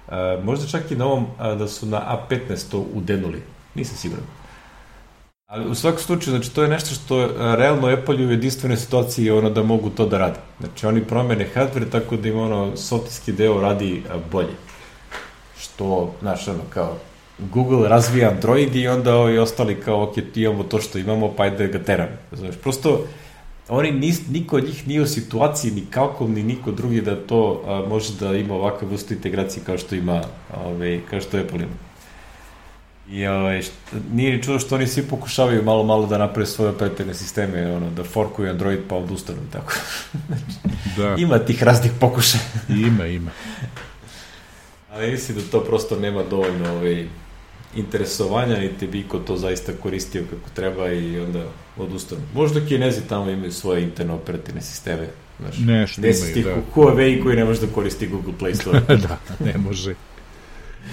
[0.07, 3.43] A, možda čak i na ovom a, da su na A15 to udenuli.
[3.75, 4.42] Nisam siguran.
[5.53, 9.31] Ali u svakom slučaju, znači to je nešto što uh, realno Apple u jedinstvenoj situaciji
[9.31, 10.39] ono da mogu to da rade.
[10.59, 14.55] Znači oni promene hardware tako da im ono softijski deo radi uh, bolje.
[15.59, 16.97] Što, znaš, ono, kao
[17.39, 21.67] Google razvija Android i onda ovi ostali kao, ok, imamo to što imamo, pa ajde
[21.67, 22.07] ga teram.
[22.31, 23.05] Znači, prosto,
[23.69, 27.63] oni nis, niko od njih nije u situaciji, ni Qualcomm, ni niko drugi da to
[27.67, 30.21] a, može da ima ovakav vrstu integracije kao što ima,
[30.65, 31.92] ove, kao što Apple ima.
[33.09, 33.71] I ovaj, št,
[34.13, 37.89] nije ni čudo što oni svi pokušavaju malo malo da naprave svoje operativne sisteme, ono,
[37.89, 39.73] da forkuju Android pa odustanu i tako.
[40.97, 41.15] da.
[41.17, 42.43] Ima tih raznih pokušaja.
[42.69, 43.31] ima, ima.
[44.93, 47.07] Ali mislim da to prosto nema dovoljno ovaj,
[47.75, 51.45] interesovanja, niti bi ko to zaista koristio kako treba i onda
[51.77, 52.21] odustanu.
[52.33, 55.07] Možda kinezi tamo imaju svoje interne operativne sisteme.
[55.39, 56.01] Znaš, Nešto
[56.35, 56.61] imaju, da.
[56.75, 58.79] Huawei koji ne može da koristi Google Play Store.
[59.07, 59.95] da, ne može.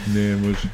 [0.07, 0.69] Ne može.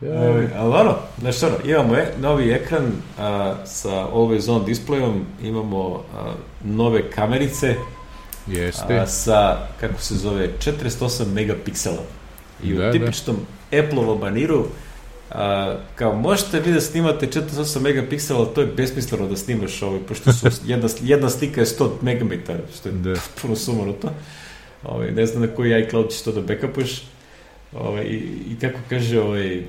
[0.00, 0.12] Ja.
[0.56, 6.32] Ali ono, znaš ono, imamo e, novi ekran a, sa Always On displayom, imamo a,
[6.64, 7.74] nove kamerice
[8.46, 8.98] Jeste.
[8.98, 12.02] A, sa, kako se zove, 48 megapiksela.
[12.62, 12.92] I da, u da.
[12.92, 13.36] tipičnom
[13.70, 13.78] da.
[13.78, 14.66] Apple-ovom maniru
[15.30, 20.32] a, kao možete vi da snimate 48 megapiksela, to je besmisleno da snimaš ovaj, pošto
[20.32, 23.14] su jedna, jedna slika je 100 megabita, što je da.
[23.42, 24.10] puno sumanuto.
[24.84, 27.02] Ovaj, ne znam na koji iCloud ćeš to da backupuješ.
[27.72, 28.16] Ovaj, i,
[28.50, 29.62] I kako kaže ovaj,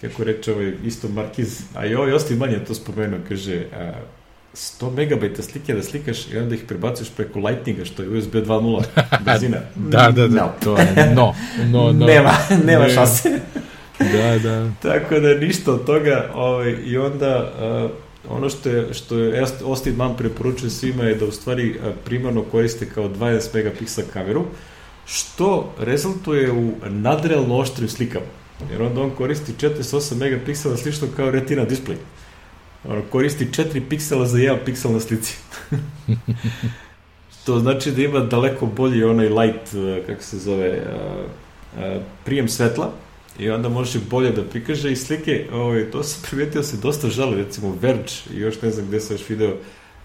[0.00, 3.92] kako reče ovaj isto Markiz, a i ovaj Osti manje to spomenuo, kaže, a,
[4.54, 8.82] 100 megabajta slike da slikaš i onda ih prebacuješ preko Lightninga, što je USB 2.0
[9.24, 9.58] brzina.
[9.76, 10.50] da, da, da, no.
[10.64, 11.34] to je no,
[11.72, 12.06] no, no.
[12.06, 12.32] Nema,
[12.64, 12.94] nema ne.
[12.94, 13.40] šanse.
[13.98, 14.70] da, da.
[14.92, 17.52] Tako da ništa od toga, ovaj, i onda
[17.84, 17.90] uh,
[18.36, 22.86] ono što je, što je Austin Mann preporučuje svima je da u stvari primarno koriste
[22.94, 24.44] kao 20 megapiksa kameru,
[25.06, 28.26] što rezultuje u nadrealno oštrim slikama.
[28.70, 31.96] Jer onda on koristi 48 megapiksela slično kao retina display.
[32.84, 35.38] Ono, koristi 4 piksela za 1 piksel na slici.
[37.46, 41.24] to znači da ima daleko bolji onaj light, uh, kako se zove, uh,
[41.76, 42.92] uh, prijem svetla
[43.38, 47.36] i onda može bolje da prikaže i slike, ovaj, to se primetio se dosta žali,
[47.36, 49.56] recimo Verge i još ne znam gde sam još video,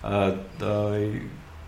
[0.03, 0.89] a, da,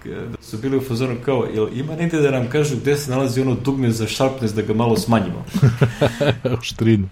[0.06, 3.42] da su bili u fazonu kao, jel ima negde da nam kažu gde se nalazi
[3.42, 5.46] ono dugme za sharpness da ga malo smanjimo?
[6.62, 7.10] Štrinu.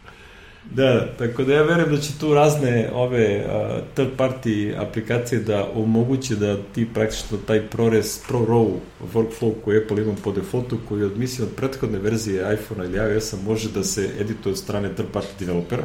[0.71, 5.67] Da, tako da ja verujem da će tu razne ove uh, third party aplikacije da
[5.75, 8.71] omoguće da ti praktično taj ProRes, ProRAW
[9.13, 13.37] workflow koji Apple ima po defaultu, koji je odmisli od prethodne verzije iPhone-a ili iOS-a
[13.45, 15.83] može da se edituje od strane third party developera.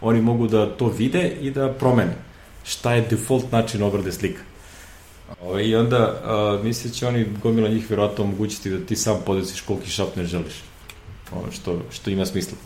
[0.00, 2.16] Oni mogu da to vide i da promene
[2.64, 4.40] šta je default način obrade slika.
[5.42, 6.20] Ove, I onda
[6.58, 10.24] uh, misle će oni gomila njih verovatno omogućiti da ti sam podesiš koliki šap ne
[10.24, 10.54] želiš.
[11.32, 12.58] Ovo, što, što ima smisla.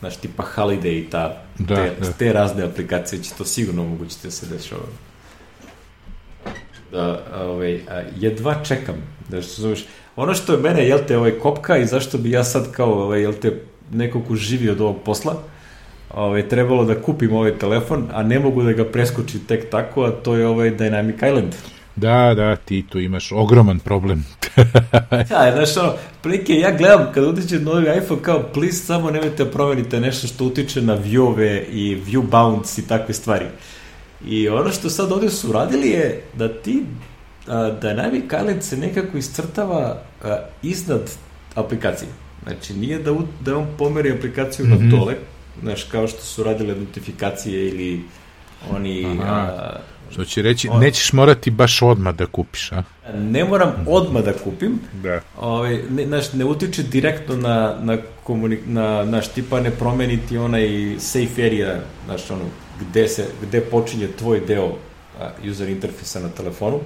[0.00, 2.12] Znaš, tipa Holiday i ta, da, te, da.
[2.12, 4.82] te razne aplikacije će to sigurno omogućiti da se dešava.
[6.92, 7.80] Da, ovaj,
[8.20, 8.94] jedva čekam,
[9.28, 9.86] da što zoveš,
[10.16, 13.20] ono što je mene, jel te, ovaj, kopka i zašto bi ja sad kao, ovaj,
[13.20, 15.42] jel te, neko ko živi od ovog posla,
[16.14, 20.10] ovaj, trebalo da kupim ovaj telefon, a ne mogu da ga preskoči tek tako, a
[20.10, 21.54] to je ovaj Dynamic Island.
[21.98, 24.24] Da, da, ti tu imaš ogroman problem.
[25.30, 25.92] ja, znaš ono,
[26.22, 30.44] prilike, ja gledam kad utiče novi iPhone kao, please, samo nemojte da promenite nešto što
[30.44, 33.46] utiče na viewove i view bounce i takve stvari.
[34.26, 36.82] I ono što sad ovde su uradili je da ti,
[37.46, 41.10] a, da Dynamic Island se nekako iscrtava a, iznad
[41.54, 42.08] aplikacije.
[42.42, 44.78] Znači, nije da, da on pomeri aplikaciju mm -hmm.
[44.78, 44.90] na mhm.
[44.90, 45.14] dole,
[45.62, 48.04] znaš, kao što su radile notifikacije ili
[48.70, 49.18] oni...
[49.20, 49.32] Aha.
[49.32, 49.78] A,
[50.12, 52.82] Što će reći, on, nećeš morati baš odmah da kupiš, a?
[53.14, 54.80] Ne moram odmah da kupim.
[55.02, 55.20] Da.
[55.40, 60.96] Ovaj, ne, naš, ne utiče direktno na, na, komunik, na naš tipa ne promeniti onaj
[60.98, 62.44] safe area, znaš, ono,
[62.80, 64.76] gde, se, gde počinje tvoj deo
[65.20, 66.80] a, user interfejsa na telefonu.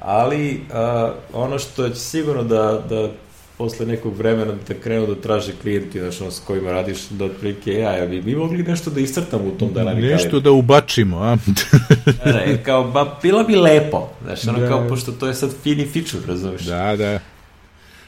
[0.00, 3.10] Ali a, ono što će sigurno da, da
[3.58, 7.72] posle nekog vremena da krenu da traže klijenti, znaš, ono, s kojima radiš, da otprilike,
[7.72, 11.36] ja, ja bi mi mogli nešto da iscrtamo u tom Dynamic Nešto da ubačimo, a?
[12.32, 14.68] da, kao, ba, bilo bi lepo, znaš, ono, da.
[14.68, 16.62] kao, pošto to je sad fini feature, razumiješ?
[16.62, 17.18] Da, da.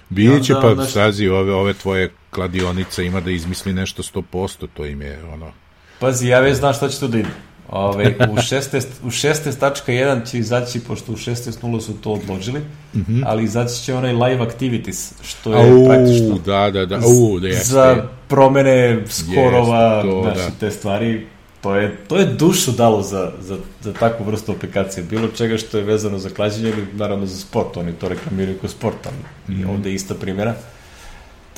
[0.09, 0.93] Biće pa, znaš...
[0.93, 5.53] sazi, ove, ove tvoje kladionice ima da izmisli nešto 100%, to im je, ono...
[5.99, 7.29] Pazi, ja već znaš šta će tu da ide.
[7.69, 12.61] Ove, u 16, u 16.1 će izaći, pošto u 16.0 su to odložili,
[12.95, 13.23] mm -hmm.
[13.27, 16.97] ali izaći će onaj live activities, što je Au, praktično da, da, da.
[16.97, 17.65] Au, da jeste.
[17.65, 20.51] za promene skorova, yes, znači, da.
[20.61, 21.27] te stvari,
[21.61, 25.05] to je, to je dušu dalo za, za, za takvu vrstu aplikacije.
[25.05, 28.71] Bilo čega što je vezano za klađenje ili naravno za sport, oni to reklamiraju kao
[28.71, 29.17] sport, ali
[29.57, 29.71] mm -hmm.
[29.71, 30.55] ovde je ista primjera.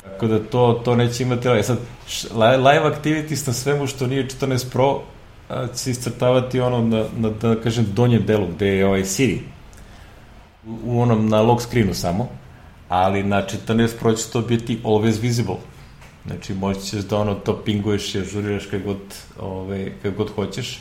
[0.03, 1.47] Tako da to, to neće imati...
[1.47, 1.77] E sad,
[2.57, 5.01] live activities na svemu što nije 14 Pro
[5.49, 9.39] će se iscrtavati ono na, na, da kažem, donjem delu gde je ovaj Siri.
[10.67, 12.27] U, onom, na lock screenu samo.
[12.89, 15.55] Ali na 14 Pro će to biti always visible.
[16.25, 18.99] Znači, moći ćeš da ono to pinguješ i ažuriraš kako god,
[19.39, 20.79] ovaj, kako god hoćeš.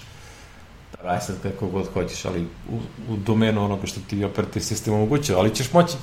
[1.05, 2.77] Aj sad kako god hoćeš, ali u,
[3.13, 5.97] u domenu onoga što ti operativ sistem omogućava, ali ćeš moći.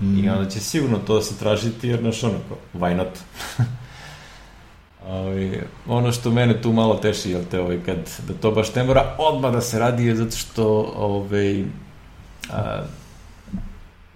[0.00, 0.24] Mm.
[0.24, 2.38] I onda će sigurno to se tražiti, jer znaš ono,
[2.74, 3.08] why not?
[5.06, 7.96] Ovi, ono što mene tu malo teši, jel te, ovaj, kad,
[8.28, 11.64] da to baš ne mora odmah da se radi, je zato što ovaj,
[12.50, 12.82] a,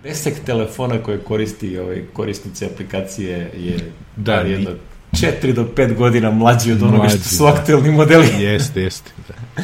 [0.03, 4.71] presek telefona koje koristi ovaj, korisnice aplikacije je da, jedno
[5.13, 7.51] 4 do 5 godina mlađi od onoga mlađi, što su da.
[7.51, 8.27] aktuelni modeli.
[8.45, 9.11] Jeste, jeste.
[9.29, 9.63] Da.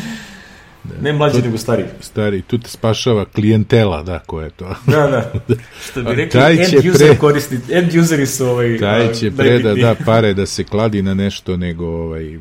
[0.84, 1.02] Da.
[1.02, 1.84] Ne mlađi, nego stari.
[2.00, 4.74] Stari, tu te spašava klijentela, da, ko je to.
[4.86, 5.32] Da, da.
[5.90, 7.16] Što bi rekli, taj end user pre...
[7.16, 8.78] koristi, end useri su ovaj...
[8.78, 12.38] Taj će pre da da pare da se kladi na nešto nego ovaj...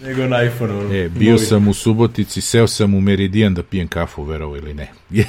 [0.00, 0.98] Nego na iPhone.
[0.98, 1.46] E, bio novi.
[1.46, 4.90] sam u Subotici, seo sam u Meridian da pijem kafu, verovo ili ne.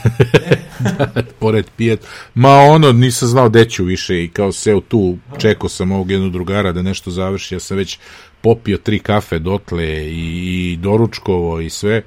[0.80, 2.08] da, pored pijet.
[2.36, 6.32] Ma ono, nisam znao gde ću više i kao seo tu, čekao sam ovog jednog
[6.32, 8.00] drugara da nešto završi, ja sam već
[8.42, 12.02] popio tri kafe dotle i, i doručkovo i sve.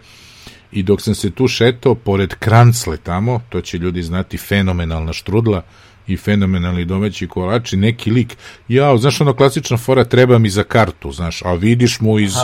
[0.72, 5.62] I dok sam se tu šetao, pored Krancle tamo, to će ljudi znati, fenomenalna štrudla
[6.06, 8.36] i fenomenalni domaći kolači, neki lik,
[8.68, 12.34] ja, znaš ono klasična fora, treba mi za kartu, znaš, a vidiš mu iz,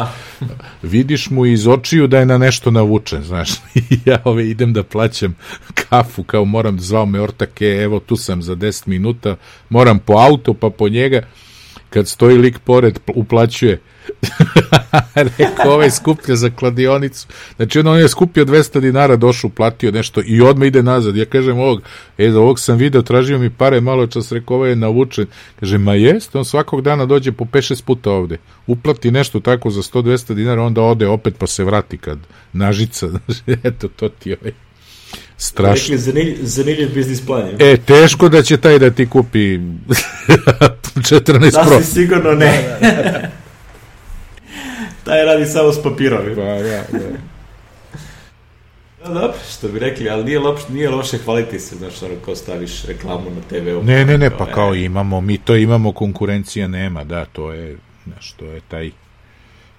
[0.83, 3.51] vidiš mu iz očiju da je na nešto navučen, znaš,
[4.07, 5.37] ja ove idem da plaćam
[5.75, 9.37] kafu, kao moram zvao me ortake, evo tu sam za 10 minuta,
[9.69, 11.23] moram po auto, pa po njega,
[11.91, 13.81] kad stoji lik pored, uplaćuje.
[15.39, 17.27] Rekao, ovaj skuplja za kladionicu.
[17.57, 21.17] Znači, on je skupio 200 dinara, došao, platio nešto i odmah ide nazad.
[21.17, 21.83] Ja kažem ovog,
[22.19, 25.27] e, za ovog sam video, tražio mi pare, malo čas rekao, ovaj je navučen.
[25.61, 28.39] Kaže, ma jest, on svakog dana dođe po 5-6 puta ovde.
[28.67, 32.19] Uplati nešto tako za 100-200 dinara, onda ode opet pa se vrati kad
[32.53, 33.09] nažica.
[33.65, 34.53] Eto, to ti ovaj
[35.41, 35.97] Strašno.
[35.97, 37.49] Rekli, zanilj, biznis plan.
[37.59, 39.59] E, teško da će taj da ti kupi
[41.09, 41.77] 14 da Pro.
[41.77, 42.79] Da si sigurno ne.
[45.09, 46.35] Taj radi samo s papirovi.
[46.35, 47.29] Pa, da, da.
[49.05, 52.35] Da, dobro, što bi rekli, ali nije, loš, nije loše hvaliti se, znaš, ono, ko
[52.35, 53.83] staviš reklamu na TV-u.
[53.83, 58.33] Ne, ne, ne, pa kao imamo, mi to imamo, konkurencija nema, da, to je, znaš,
[58.33, 58.91] to je taj,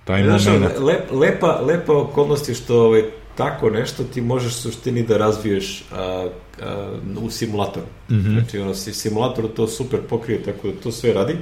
[0.06, 0.80] taj znaš, moment.
[0.80, 3.04] Lep, lepa, lepa okolnost je što ovaj,
[3.36, 6.28] tako nešto ti možeš suštini da razviješ a,
[6.62, 7.86] a, u simulatoru.
[8.10, 8.40] Mm -hmm.
[8.40, 11.36] Znači, ono, simulator to super pokrije, tako da to sve radi.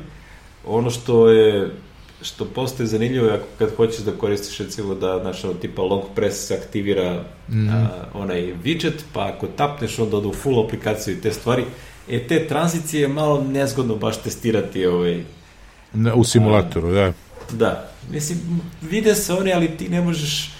[0.65, 1.71] Ono što je
[2.21, 6.47] što postaje zanimljivo ako kad hoćeš da koristiš recimo da znaš, ono, tipa long press
[6.47, 11.31] se aktivira mm a, onaj widget, pa ako tapneš onda odu full aplikaciju i te
[11.33, 11.63] stvari.
[12.09, 15.23] E, te tranzicije je malo nezgodno baš testirati ovaj,
[16.15, 17.13] u simulatoru, a, da.
[17.51, 17.91] Da.
[18.11, 18.39] Mislim,
[18.81, 20.51] vide se oni, ali ti ne možeš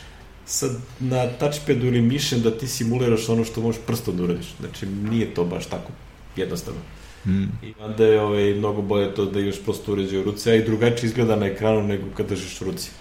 [0.45, 4.47] sad na touchpadu ili mišem da ti simuliraš ono što možeš prstom da uradiš.
[4.60, 5.91] Znači, nije to baš tako
[6.36, 6.80] jednostavno.
[7.28, 7.43] Mm.
[7.63, 10.63] I onda je ovaj, mnogo bolje to da imaš prosto uređaj u ruci, a i
[10.63, 12.91] drugačije izgleda na ekranu nego kad držiš ruci.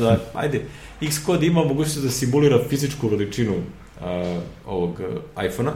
[0.00, 0.62] Da, ajde,
[1.00, 3.54] Xcode ima mogućnost da simulira fizičku veličinu
[4.00, 5.00] a, ovog
[5.48, 5.72] iPhone-a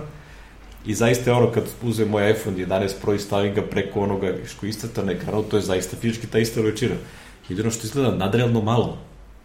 [0.87, 4.35] i zaista je ono kad uzem moj iPhone 11 Pro i stavim ga preko onoga
[4.47, 6.95] što istata na ekranu, to je zaista fizički ta ista veličina.
[7.49, 8.99] Jedino što izgleda nadrealno malo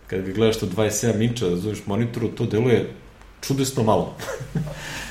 [0.08, 2.90] kad ga gledaš to 27 inča, da zoveš monitoru, to deluje
[3.42, 4.16] čudesno malo.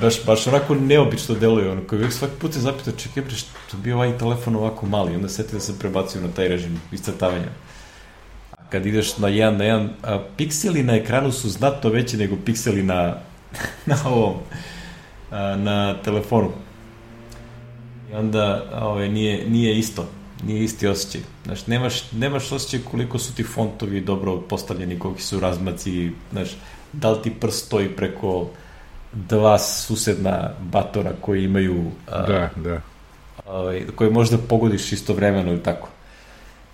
[0.00, 3.76] baš, baš onako neobično deluje, ono, koji uvijek svaki put se zapita, čekaj bre, što
[3.76, 7.48] bi ovaj telefon ovako mali, onda seti da se prebacio na taj režim iscrtavanja.
[8.50, 12.36] A kad ideš na jedan na jedan, a, pikseli na ekranu su znatno veći nego
[12.44, 13.16] pikseli na,
[13.86, 14.34] na ovom,
[15.30, 16.50] a, na telefonu.
[18.10, 20.08] I onda, ove, nije, nije isto
[20.46, 21.20] nije isti osjećaj.
[21.44, 26.48] Znaš, nemaš, nemaš osjećaj koliko su ti fontovi dobro postavljeni, koliki su razmaci, znaš,
[26.92, 28.48] da li ti prst stoji preko
[29.12, 32.80] dva susedna batora koji imaju a, da, da.
[33.46, 35.88] ovaj, koje možda pogodiš istovremeno ili tako.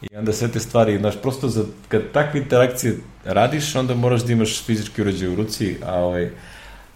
[0.02, 4.32] I onda sve te stvari, znaš, prosto za, kad takve interakcije radiš, onda moraš da
[4.32, 6.30] imaš fizički uređaj u ruci, a, ovaj,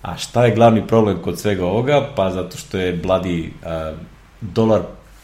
[0.02, 2.08] a šta je glavni problem kod svega ovoga?
[2.16, 3.92] Pa zato što je bladi a,
[4.40, 4.80] dolar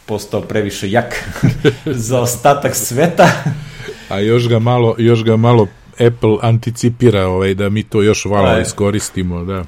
[0.07, 1.15] postao previše jak
[2.09, 3.29] za ostatak sveta.
[4.09, 8.47] a još ga malo, još ga malo Apple anticipira ovaj, da mi to još malo
[8.47, 9.65] pa iskoristimo, da.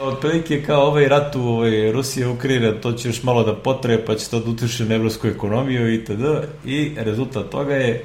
[0.00, 4.14] Otprilike kao ovaj rat u ovaj, Rusije Ukrajina, to će još malo da potraje, pa
[4.14, 6.24] će to da utiše na evropsku ekonomiju itd.
[6.64, 8.04] I rezultat toga je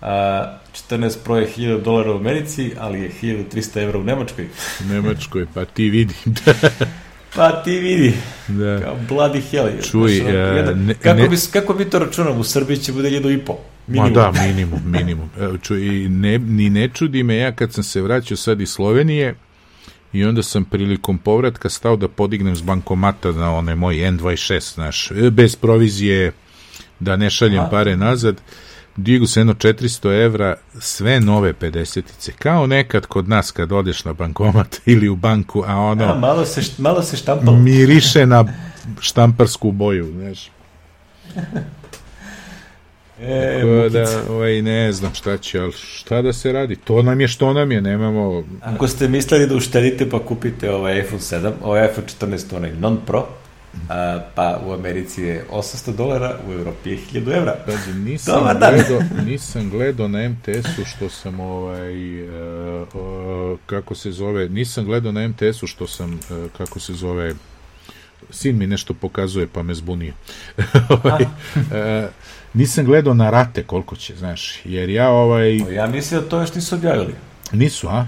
[0.00, 0.58] a,
[0.90, 4.48] 14 proje 1000 dolara u Americi, ali je 1300 evra u Nemačkoj.
[4.80, 6.14] U Nemačkoj, pa ti vidi.
[7.36, 8.14] pa ti vidi.
[8.48, 8.80] Da.
[8.80, 9.68] Kao bloody hell.
[9.90, 12.40] Čuj, znači, jedan, ne, kako, ne, bi, kako bi to računamo?
[12.40, 13.54] U Srbiji će bude 1,5.
[13.86, 14.12] Minimum.
[14.12, 15.30] Ma da, minimum, minimum.
[15.62, 19.34] Čuj, ne, ni ne čudi me ja kad sam se vraćao sad iz Slovenije,
[20.12, 25.10] i onda sam prilikom povratka stao da podignem s bankomata na onaj moj N26, znaš,
[25.10, 26.32] e, bez provizije,
[27.00, 28.40] da ne šaljem pare nazad,
[28.96, 34.12] digu se jedno 400 evra, sve nove 50-ice, kao nekad kod nas kad odeš na
[34.12, 36.04] bankomat ili u banku, a ono...
[36.04, 37.56] A, malo se, malo se štampalo.
[37.56, 38.44] Miriše na
[39.00, 40.50] štamparsku boju, znaš.
[43.22, 46.76] E, Tako da, ovaj, ne znam šta će, ali šta da se radi?
[46.76, 48.44] To nam je što nam je, nemamo...
[48.62, 52.98] Ako ste mislili da uštedite pa kupite ovaj iPhone 7, ovaj iPhone 14, onaj non
[53.06, 53.26] pro,
[53.88, 57.56] a, pa u Americi je 800 dolara, u Evropi je 1000 evra.
[57.66, 64.10] Pazi, nisam, Dobar gledao, nisam gledao na MTS-u što sam ovaj, uh, uh, kako se
[64.10, 67.34] zove, nisam gledao na MTS-u što sam, uh, kako se zove,
[68.32, 70.12] sin mi nešto pokazuje pa me zbunio.
[71.04, 72.10] ovaj, uh,
[72.54, 75.56] nisam gledao na rate koliko će, znaš, jer ja ovaj...
[75.56, 77.14] Ja mislim da to još nisu objavili.
[77.52, 78.06] Nisu, a?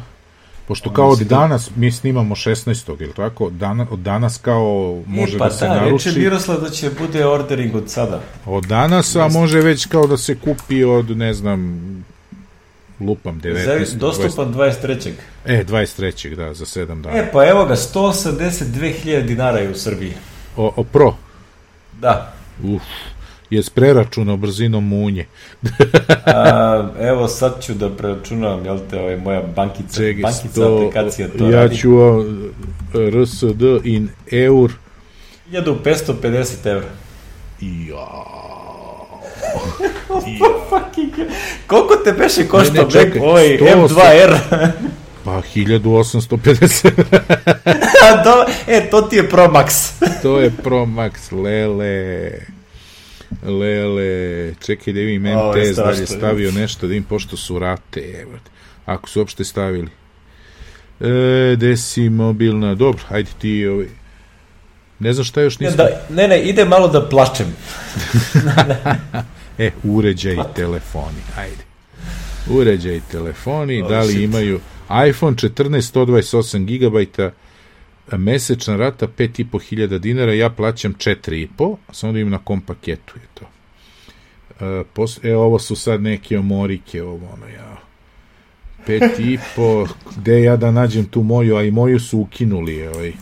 [0.68, 3.02] Pošto kao od da- danas, mi snimamo 16.
[3.02, 6.08] ili tako, dana, od danas kao može e, pa da se da, naruči.
[6.08, 8.20] Reče Miroslav da će bude ordering od sada.
[8.46, 11.80] Od danas, a može već kao da se kupi od, ne znam,
[13.00, 13.96] lupam 19.
[13.96, 15.10] Dostupan 23.
[15.44, 16.34] E, 23.
[16.36, 17.18] da, za 7 dana.
[17.18, 20.12] E, pa evo ga, 182.000 dinara je u Srbiji.
[20.56, 21.14] O, o pro?
[22.00, 22.34] Da.
[22.62, 22.82] Uf
[23.50, 25.26] je s preračunom brzinom munje.
[26.26, 31.28] A, evo sad ću da preračunam, jel te, ovaj, moja bankica, Čekaj, bankica sto, aplikacija
[31.38, 31.76] to ja radi.
[31.76, 31.90] ću
[32.94, 34.72] RSD in eur.
[35.50, 36.88] 1550 evra.
[37.60, 38.24] Ja.
[40.40, 41.28] ja.
[41.66, 44.38] Koliko te beše košta ne, ne, čekaj, ovaj M2R?
[45.24, 46.90] Pa 1850.
[48.24, 49.92] Do, e, to ti je Pro Max.
[50.22, 52.32] to je Pro Max, lele.
[53.42, 58.32] Lele, čekaj da vidim MTS da je stavio nešto, da im pošto su rate, evo.
[58.86, 59.88] Ako su uopšte stavili.
[61.00, 63.86] E, desi mobilna, dobro, hajde ti ovaj.
[64.98, 65.76] Ne znam šta još nisam...
[65.78, 67.56] Ne, da, ne, ne, ide malo da plačem.
[69.58, 71.64] E, uređaj telefoni, hajde.
[72.50, 74.20] Uređaj telefoni, oh, da li shit.
[74.20, 74.60] imaju
[75.08, 77.32] iPhone 14 128 GB,
[78.18, 83.44] mesečna rata 5.500 dinara, ja plaćam 4.500, samo da im na kom paketu je to.
[84.60, 87.76] E, pos, e, ovo su sad neke omorike, ovo ono, ja.
[88.86, 93.12] 5.500, gde ja da nađem tu moju, a i moju su ukinuli, ovaj.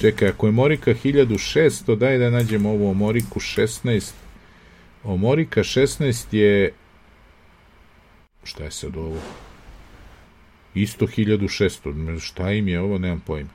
[0.00, 4.12] Čekaj, ako je Morika 1600, daj da nađem ovu Omoriku 16.
[5.04, 6.72] Omorika 16 je
[8.44, 9.16] šta je sad ovo?
[10.74, 13.50] Isto 1600, šta im je ovo, nemam pojma.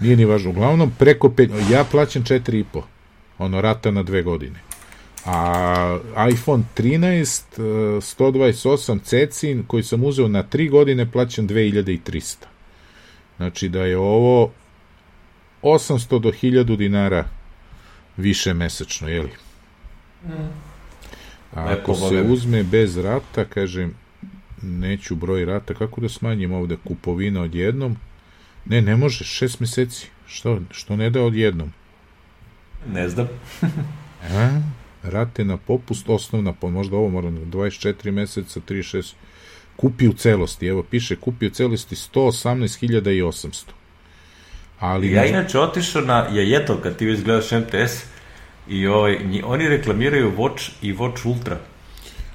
[0.00, 0.50] Nije ni važno.
[0.50, 2.82] Uglavnom, preko 5, ja plaćam 4,5.
[3.38, 4.60] Ono, rata na dve godine.
[5.24, 5.98] A
[6.32, 12.36] iPhone 13 128 Cecin koji sam uzeo na 3 godine plaćam 2300.
[13.36, 14.50] Znači da je ovo
[15.62, 17.28] 800 do 1000 dinara
[18.16, 19.28] više mesečno, je?
[20.26, 20.72] Mm.
[21.54, 23.94] A ako se uzme bez rata, kažem,
[24.62, 27.96] neću broj rata, kako da smanjim ovde kupovina odjednom?
[28.64, 30.08] Ne, ne može, šest meseci.
[30.26, 31.72] Što, što ne da odjednom?
[32.92, 33.28] Ne znam.
[34.34, 34.60] A,
[35.02, 39.12] rate na popust, osnovna, pa možda ovo mora 24 meseca, 36,
[39.76, 43.64] kupi u celosti, evo piše, kupi u celosti 118.800.
[44.78, 48.11] Ali ja inače otišao na Jajetov kad ti već gledaš MTS
[48.72, 51.58] i ovaj, oni reklamiraju Watch i Watch Ultra.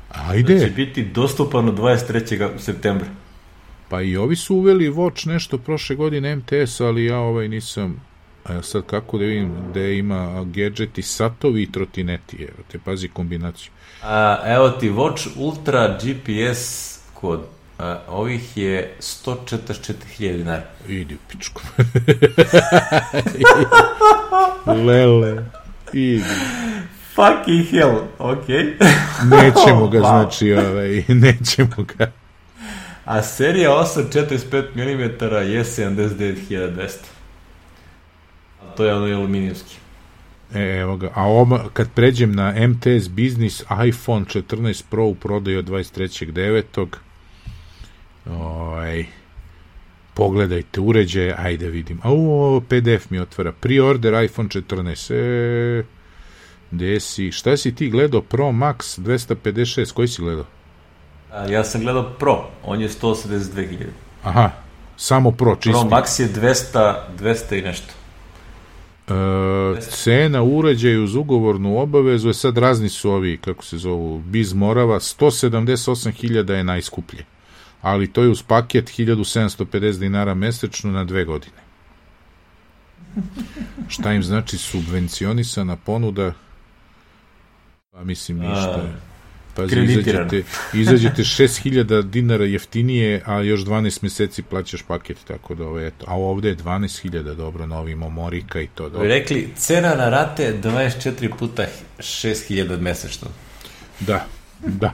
[0.10, 0.54] Ajde.
[0.54, 2.60] Da će biti dostupan od 23.
[2.60, 3.08] septembra.
[3.90, 8.08] Pa i ovi su uveli Watch nešto prošle godine MTS, ali ja ovaj nisam
[8.48, 13.72] a sad kako da vidim da ima gadgeti, satovi i trotineti, evo te pazi kombinaciju.
[14.04, 17.42] A, evo ti Watch Ultra GPS kod
[17.80, 20.64] a, ovih je 144.000 dinara.
[20.88, 21.62] Idi u pičku.
[24.88, 25.44] Lele.
[25.94, 26.24] Idi.
[27.16, 28.64] Fucking hell, okej.
[29.32, 30.10] Nećemo ga, Wow.
[30.10, 32.12] znači, ovaj, nećemo ga.
[33.06, 35.02] A serija 845 mm
[35.52, 36.90] je 79.200.
[38.62, 39.76] A to je ono aluminijski.
[40.54, 41.12] E, evo ga.
[41.16, 46.88] A ovo, kad pređem na MTS Business, iPhone 14 Pro u prodaju od 23.9.
[48.30, 49.06] Ovaj,
[50.18, 52.00] pogledajte uređaje, ajde vidim.
[52.04, 53.52] A ovo PDF mi otvara.
[53.62, 55.14] Pre-order iPhone 14.
[55.14, 55.84] E,
[56.72, 57.32] gde si?
[57.32, 58.22] Šta si ti gledao?
[58.22, 59.94] Pro Max 256.
[59.94, 60.46] Koji si gledao?
[61.32, 63.86] A, ja sam gledao Pro, on je 182.000.
[64.24, 64.52] Aha,
[64.96, 65.72] samo Pro, čisti.
[65.72, 67.94] Pro Max je 200, 200 i nešto.
[69.08, 74.54] E, cena uređaja uz ugovornu obavezu je sad razni su ovi, kako se zovu, Biz
[74.54, 77.26] Morava, 178.000 je najskuplje.
[77.88, 81.58] Ali to je uz paket 1750 dinara mesečno na dve godine.
[83.88, 86.34] Šta im znači subvencionisana ponuda?
[87.92, 88.90] Pa mislim ništa.
[89.70, 90.26] Kreditirano.
[90.26, 90.44] izađete,
[90.74, 96.06] izađete 6000 dinara jeftinije, a još 12 meseci plaćaš paket, tako da ovo, eto.
[96.08, 99.08] A ovde je 12.000, dobro, novi Momorika i to, dobro.
[99.08, 101.66] rekli, cena na rate 24 puta
[102.00, 103.28] 6000 mesečno.
[104.00, 104.26] Da,
[104.60, 104.94] da.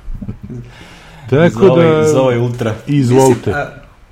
[1.29, 2.75] Za, Tako ovaj, da, za ovaj ultra.
[2.87, 3.35] izvolite.
[3.39, 3.67] Mislim, a,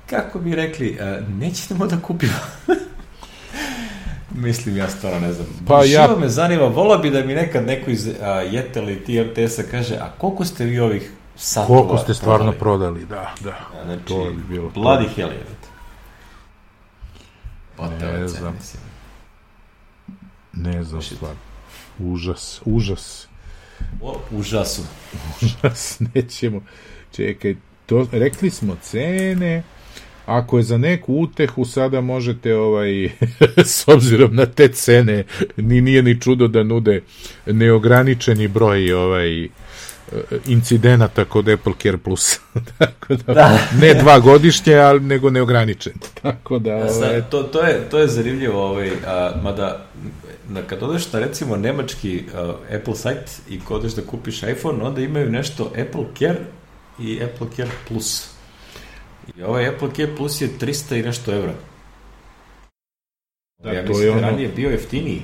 [0.06, 2.32] kako bi rekli, a, nećemo da kupimo.
[4.36, 5.46] Mislim, ja stvarno ne znam.
[5.66, 8.96] Pa Živo ja- me zanima, volao bi da mi nekad neko iz a, Jetel i
[8.96, 13.06] TMTS-a kaže, a koliko ste vi ovih satova koliko ste stvarno prodali?
[13.06, 13.80] prodali, da, da.
[13.80, 14.80] A, Znači, to bi bilo to.
[14.80, 15.44] Bloody hell je.
[17.76, 18.54] Pa Ne znam.
[18.54, 18.82] mislim.
[20.54, 21.36] Ne znam stvarno.
[21.98, 23.26] Užas, užas.
[24.02, 24.82] O, užasu.
[25.42, 26.60] Užas, nećemo.
[27.12, 27.56] Čekaj,
[27.86, 29.62] to, rekli smo cene,
[30.26, 33.10] ako je za neku utehu sada možete ovaj
[33.74, 35.24] s obzirom na te cene
[35.56, 37.02] ni nije ni čudo da nude
[37.46, 39.48] neograničeni broj ovaj
[40.46, 42.38] incidenata kod Apple Care Plus.
[42.78, 43.58] Tako da, Da.
[43.80, 45.92] ne dva godišnje, ali nego neograničen.
[46.22, 49.86] Tako da, ovaj, Sad, to, to, je, to je zanimljivo, ovaj, a, mada
[50.48, 54.82] na, kad odeš na recimo nemački a, Apple sajt i kad odeš da kupiš iPhone,
[54.82, 56.38] onda imaju nešto Apple Care
[56.98, 58.28] i Apple Care Plus.
[59.36, 61.54] I ovaj Apple Care Plus je 300 i nešto evra.
[63.62, 65.22] Da, ja to mislim je da ono- ranije bio jeftiniji.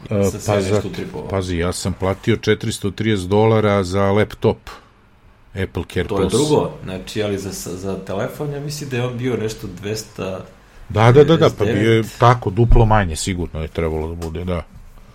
[0.00, 0.08] Uh,
[0.46, 0.82] pa, za,
[1.30, 4.56] pazi, ja sam platio 430 dolara za laptop
[5.54, 6.32] Apple Care To Plus.
[6.32, 10.38] je drugo, znači, ali za, za telefon ja mislim da je on bio nešto 200...
[10.88, 11.80] Da, da, da, da, pa 99.
[11.80, 14.62] bio je tako, duplo manje sigurno je trebalo da bude, da.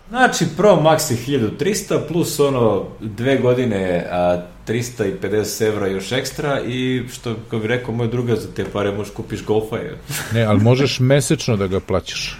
[0.10, 4.38] Znači, Pro Max je 1300 plus ono dve godine a,
[4.68, 9.14] 350 evra još ekstra i što, kao bi rekao moj druga, za te pare možeš
[9.14, 9.76] kupiš Golfa.
[9.78, 9.98] Je.
[10.34, 12.38] Ne, ali možeš mesečno da ga plaćaš.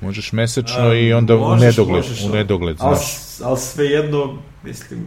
[0.00, 3.12] Možeš mesečno i onda u Možeš, nedogled, možeš, u nedogled, Ali, znaš.
[3.42, 5.00] ali svejedno, mislim...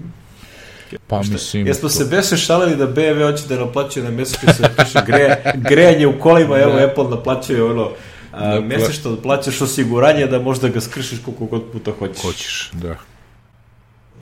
[1.07, 1.67] Pa šta- mislim...
[1.67, 6.07] Jesmo se beše šalili da BMW hoće da naplaćuje na mesečno se piše gre, grejanje
[6.07, 6.71] u kolima, evo.
[6.79, 7.89] Apple naplaćuje ono
[8.35, 12.21] a, Da, mesečno da plaćaš osiguranje da možda ga skršiš koliko god puta hoćeš.
[12.21, 12.95] Hoćeš, da.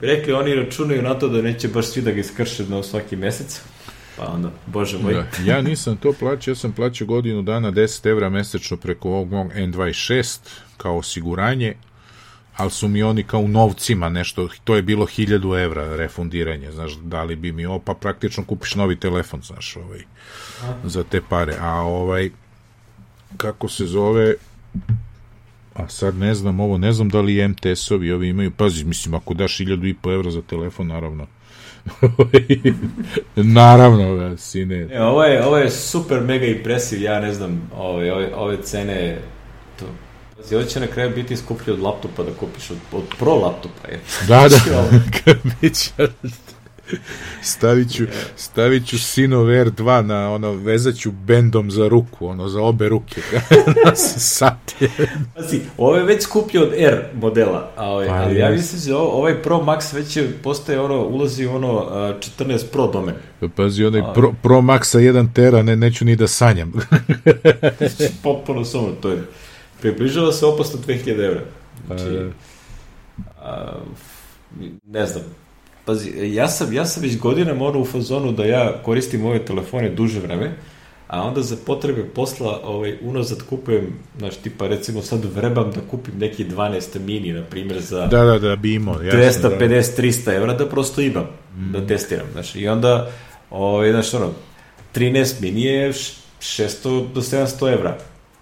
[0.00, 3.60] Rekli oni računaju na to da neće baš svi da ga iskrše na svaki mesec.
[4.16, 5.14] Pa onda, bože moj.
[5.14, 5.26] da.
[5.44, 9.52] Ja nisam to plaćao, ja sam plaćao godinu dana 10 evra mesečno preko ovog mog
[9.52, 10.38] N26
[10.76, 11.74] kao osiguranje,
[12.56, 16.92] ali su mi oni kao u novcima nešto, to je bilo 1000 evra refundiranje, znaš,
[17.02, 20.02] dali bi mi ovo, pa praktično kupiš novi telefon, znaš, ovaj,
[20.84, 22.30] za te pare, a ovaj,
[23.36, 24.34] kako se zove,
[25.74, 29.34] a sad ne znam ovo, ne znam da li MTS-ovi ovi imaju, pazi, mislim, ako
[29.34, 31.26] daš 1000 i po evra za telefon, naravno,
[33.36, 38.12] naravno, da, sine, E, ovo, je, ovo je super mega impresiv, ja ne znam, ove,
[38.12, 39.18] ove, ove cene,
[39.78, 39.86] to,
[40.36, 43.88] pazi, ovo će na kraju biti skuplje od laptopa da kupiš, od, od pro laptopa.
[43.88, 44.00] Je.
[44.28, 44.84] Da, da.
[45.60, 45.90] Biće...
[47.42, 48.04] Stavit ću,
[48.36, 53.20] stavit ću Sinov R2 na ono, vezat ću bendom za ruku, ono, za obe ruke.
[53.84, 54.88] da se sati.
[55.36, 58.98] Pazi, ovo je već skuplje od R modela, a ovaj, Pa, ali ja mislim da
[58.98, 63.14] ovaj Pro Max već je, postaje ono, ulazi u ono a, 14 Pro domen.
[63.56, 66.72] Pazi, onaj Pro, Pro Maxa 1 tera, ne, neću ni da sanjam.
[68.22, 69.22] Potpuno samo to je.
[69.80, 71.40] Približava se opasno 2000 evra.
[71.86, 72.30] Znači, E.
[73.42, 73.72] a,
[74.86, 75.22] ne znam.
[75.84, 79.90] Pazi, ja sam, ja sam već godinama ono u fazonu da ja koristim ove telefone
[79.90, 80.54] duže vreme,
[81.08, 83.86] a onda za potrebe posla ovaj, unazad kupujem,
[84.18, 88.38] znaš, tipa recimo sad vrebam da kupim neki 12 mini, na primjer, za da, da,
[88.38, 89.02] da, bi imao.
[89.02, 89.56] jasno, da.
[89.58, 91.26] 250-300 evra da prosto imam,
[91.72, 93.10] da testiram, znaš, i onda,
[93.50, 94.30] ovaj, znaš, ono,
[94.94, 97.96] 13 mini je š- 600 do 700 evra,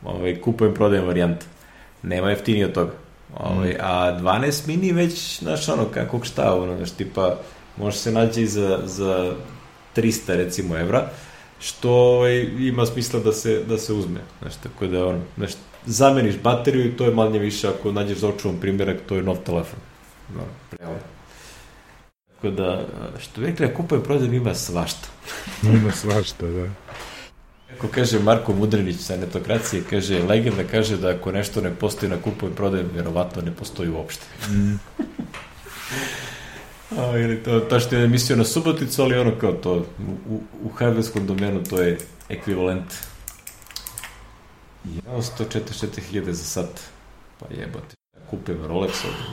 [0.05, 1.47] ovaj, kupujem, prodajem varijante,
[2.02, 2.93] nema jeftinije od toga,
[3.36, 7.36] Ovaj, a 12 mini već, znaš, ono, kako šta, ono, znaš, tipa,
[7.76, 9.32] može se naći za, za
[9.96, 11.09] 300, recimo, evra,
[11.60, 15.50] što ovaj, ima smisla da se, da se uzme, znaš, tako da, ono, znaš,
[15.86, 19.36] zameniš bateriju i to je manje više, ako nađeš za očuvan primjerak, to je nov
[19.36, 19.78] telefon.
[20.36, 20.98] No, prejavno.
[22.34, 22.86] Tako da,
[23.18, 25.09] što bi rekli, kupujem prodajem ima svašta.
[25.62, 26.81] ima svašta, da.
[27.74, 32.16] Kako kaže Marko Mudrinić sa netokracije, kaže, legenda kaže da ako nešto ne postoji na
[32.16, 34.26] kupu i prodajem, vjerovatno ne postoji uopšte.
[34.50, 34.78] Mm.
[36.98, 39.86] A, ili to, to što je emisio na Suboticu, ali ono kao to,
[40.28, 42.94] u, u hardwareskom domenu to je ekvivalent.
[44.84, 46.80] Ja, 144.000 za sat.
[47.38, 49.24] Pa jebate, ja kupujem Rolex ovdje.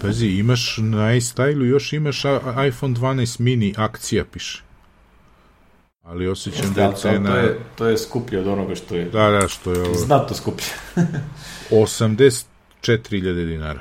[0.00, 2.22] Pazi, imaš na iStyle-u još imaš
[2.68, 4.62] iPhone 12 mini akcija piše.
[6.04, 7.30] Ali osjećam da je cena...
[7.30, 9.04] To je, to je skuplje od onoga što je...
[9.04, 9.94] Da, da, što je ovo...
[9.94, 10.66] Znato skuplje.
[11.70, 13.80] 84.000 dinara.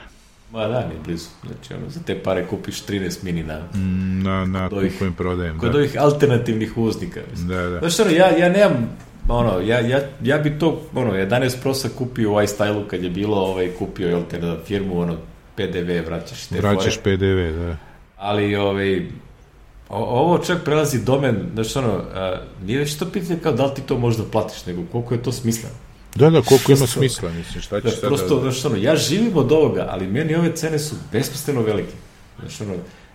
[0.51, 1.29] Ma da, nije blizu.
[1.45, 3.59] Znači, ono, za te pare kupiš 13 mini na...
[3.59, 5.77] Mm, na, na kupujem prodajem, kod da.
[5.77, 7.21] ovih alternativnih uvoznika.
[7.31, 7.47] Mislim.
[7.47, 7.79] Da, da.
[7.79, 8.97] Znači, ono, ja, ja nemam
[9.27, 13.37] ono, ja, ja, ja bi to, ono, 11 prosa kupio u iStyle-u kad je bilo,
[13.37, 15.17] ovaj, kupio, jel te, firmu, ono,
[15.55, 17.17] PDV, vraćaš te Vraćaš fore.
[17.17, 17.77] PDV, da.
[18.17, 19.07] Ali, ovaj,
[19.93, 23.81] ovo čak prelazi domen, znači ono, a, nije već to pitanje kao da li ti
[23.81, 25.75] to možda platiš, nego koliko je to smisleno.
[26.15, 28.07] Da, da, koliko ima smisla, mislim, šta će da, sada...
[28.07, 31.93] Prosto, znači ono, ja živim od ovoga, ali meni ove cene su besmisleno velike.
[32.39, 32.73] Znači ono,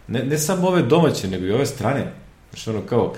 [0.08, 2.12] ne, ne samo ove domaće, nego i ove strane.
[2.50, 3.14] Znači ono, kao,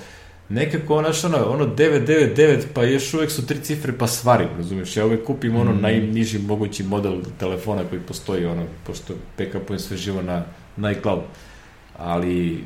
[0.48, 4.96] nekako ono, ono, ono 999, pa još uvek su tri cifre, pa svarim, razumiješ?
[4.96, 5.80] Ja uvek kupim ono mm.
[5.80, 10.44] najniži mogući model telefona koji postoji, ono, pošto backupujem sve živo na,
[10.76, 11.20] na iCloud.
[11.98, 12.64] Ali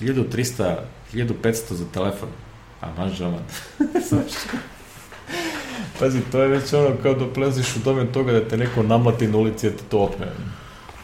[0.00, 0.76] 1300,
[1.12, 2.28] 1500 za telefon.
[2.80, 3.42] A man žaman.
[5.98, 9.28] Pazi, to je već ono kao da pleziš u domen toga da te neko namlati
[9.28, 10.26] na ulici da te to opne.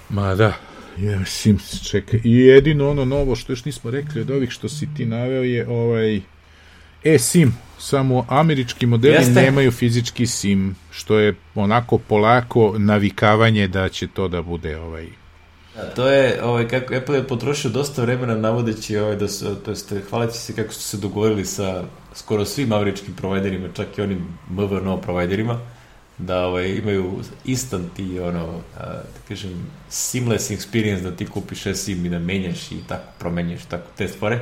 [0.09, 0.53] Ma da,
[0.97, 1.59] je, sim,
[1.91, 2.21] čekaj.
[2.25, 5.69] I jedino ono novo što još nismo rekli od ovih što si ti naveo je
[5.69, 6.21] ovaj
[7.05, 7.57] e-sim.
[7.79, 9.43] Samo američki modeli Jeste.
[9.43, 15.20] nemaju fizički sim, što je onako polako navikavanje da će to da bude ovaj
[15.75, 19.71] Da, to je, ovaj, kako Apple je potrošio dosta vremena navodeći, ovaj, da su, to
[19.71, 21.85] jest, hvaleći se kako su se dogovorili sa
[22.15, 25.59] skoro svim američkim providerima, čak i onim MVNO providerima,
[26.19, 28.47] da ovaj, imaju instant i ono,
[28.79, 33.65] a, da kažem, seamless experience da ti kupiš SIM i da menjaš i tako promenjaš
[33.65, 34.41] tako te stvore.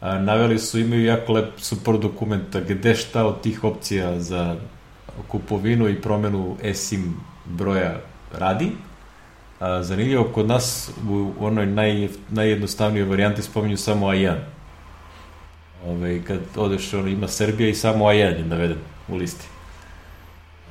[0.00, 4.56] A, naveli su, imaju jako lep support dokumenta gde šta od tih opcija za
[5.28, 7.14] kupovinu i promenu SIM
[7.44, 8.00] broja
[8.38, 8.72] radi,
[9.62, 14.34] A, zanimljivo, kod nas u onoj naj, najjednostavnijoj varijanti spominju samo A1.
[15.86, 18.78] Ove, kad odeš, ono, ima Srbija i samo A1 je naveden
[19.08, 19.46] u listi.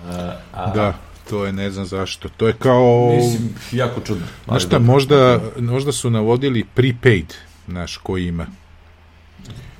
[0.05, 0.93] A, a, da,
[1.29, 2.29] to je ne znam zašto.
[2.29, 3.13] To je kao...
[3.15, 4.25] Mislim, jako čudno.
[4.45, 7.33] Znaš šta, možda, možda su navodili prepaid,
[7.67, 8.47] naš, ko ima.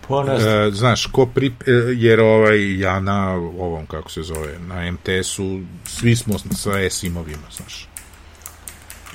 [0.07, 4.59] Pa ne e, znaš, ko pri, e, jer ovaj, ja na ovom, kako se zove,
[4.59, 7.90] na MTS-u, svi smo sa S-imovima, znaš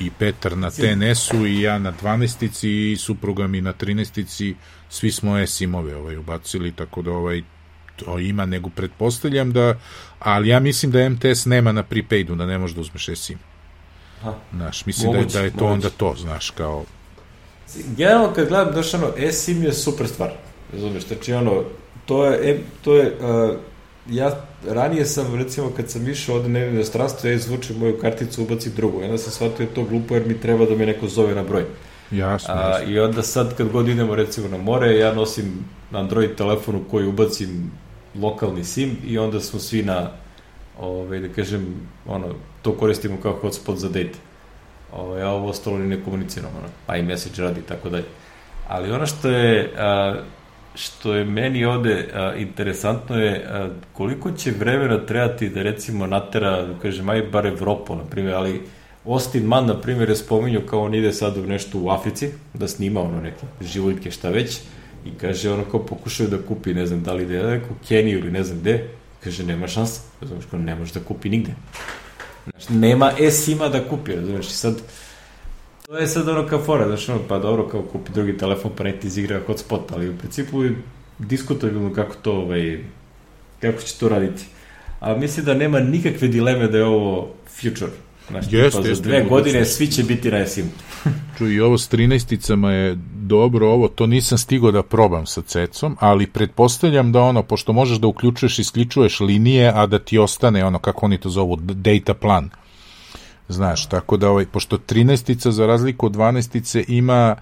[0.00, 4.54] i Petar na TNS-u i ja na 12-ici i supruga mi na 13-ici,
[4.88, 7.42] svi smo S-imove ovaj, ubacili, tako da ovaj,
[7.96, 9.74] to ima, nego pretpostavljam da,
[10.18, 13.38] ali ja mislim da MTS nema na prepaidu, da ne možeš da uzmeš S-im.
[14.52, 15.72] Znaš, mislim moguće, da, je, da je to moguće.
[15.72, 16.84] onda to, znaš, kao...
[17.96, 20.30] Generalno, kad gledam, znaš, ono, S-im je super stvar,
[20.72, 21.62] razumiješ, znači, ono,
[22.06, 23.56] to je, to je, uh,
[24.10, 28.72] ja ranije sam, recimo, kad sam išao od nevi inostranstvo, ja izvučem moju karticu, ubacim
[28.76, 29.00] drugu.
[29.00, 31.64] I onda sam shvatio to glupo jer mi treba da me neko zove na broj.
[32.10, 32.92] Jasno, A, jasno.
[32.92, 37.70] I onda sad kad god idemo recimo na more, ja nosim Android telefonu koji ubacim
[38.20, 40.10] lokalni SIM i onda smo svi na,
[40.80, 44.18] ovaj, da kažem, ono, to koristimo kao hotspot za date.
[44.92, 48.04] Ovaj, a ovo ostalo ni ne komuniciramo, ono, pa i message radi, tako dalje.
[48.68, 50.14] Ali ono što je, a,
[50.76, 56.62] što je meni ovde a, interesantno je a, koliko će vremena trebati da recimo natera,
[56.62, 58.62] da kažem, aj bar Evropu, na primjer, ali
[59.04, 62.68] Austin Mann, na primjer, je spominjao kao on ide sad u nešto u Africi, da
[62.68, 64.58] snima ono neke živojke, šta već,
[65.06, 68.30] i kaže ono kao pokušaju da kupi, ne znam da li ide neku Keniju ili
[68.30, 68.88] ne znam gde,
[69.24, 71.54] kaže nema šansa, razumiješ, ne može da kupi nigde.
[72.44, 74.82] Znači, nema S-ima da kupi, razumiješ, sad,
[75.86, 78.84] To je sad ono kao fora, znaš, ono, pa dobro, kao kupi drugi telefon pa
[78.84, 80.76] nek ti izigra hotspot, ali u principu je
[81.18, 82.78] diskutabilno kako to, ovaj,
[83.60, 84.44] kako će to raditi.
[85.00, 87.28] A mislim da nema nikakve dileme da je ovo
[87.60, 87.92] future.
[88.30, 90.70] Znači, jest, pa za dve godine svi će biti na SIM.
[91.38, 95.96] Čuj, i ovo s 13 je dobro, ovo to nisam stigao da probam sa cecom,
[96.00, 100.64] ali pretpostavljam da ono, pošto možeš da uključuješ i isključuješ linije, a da ti ostane
[100.64, 102.50] ono, kako oni to zovu, data plan
[103.48, 107.36] Znaš, tako da ovaj, pošto 13 za razliku od 12 ima,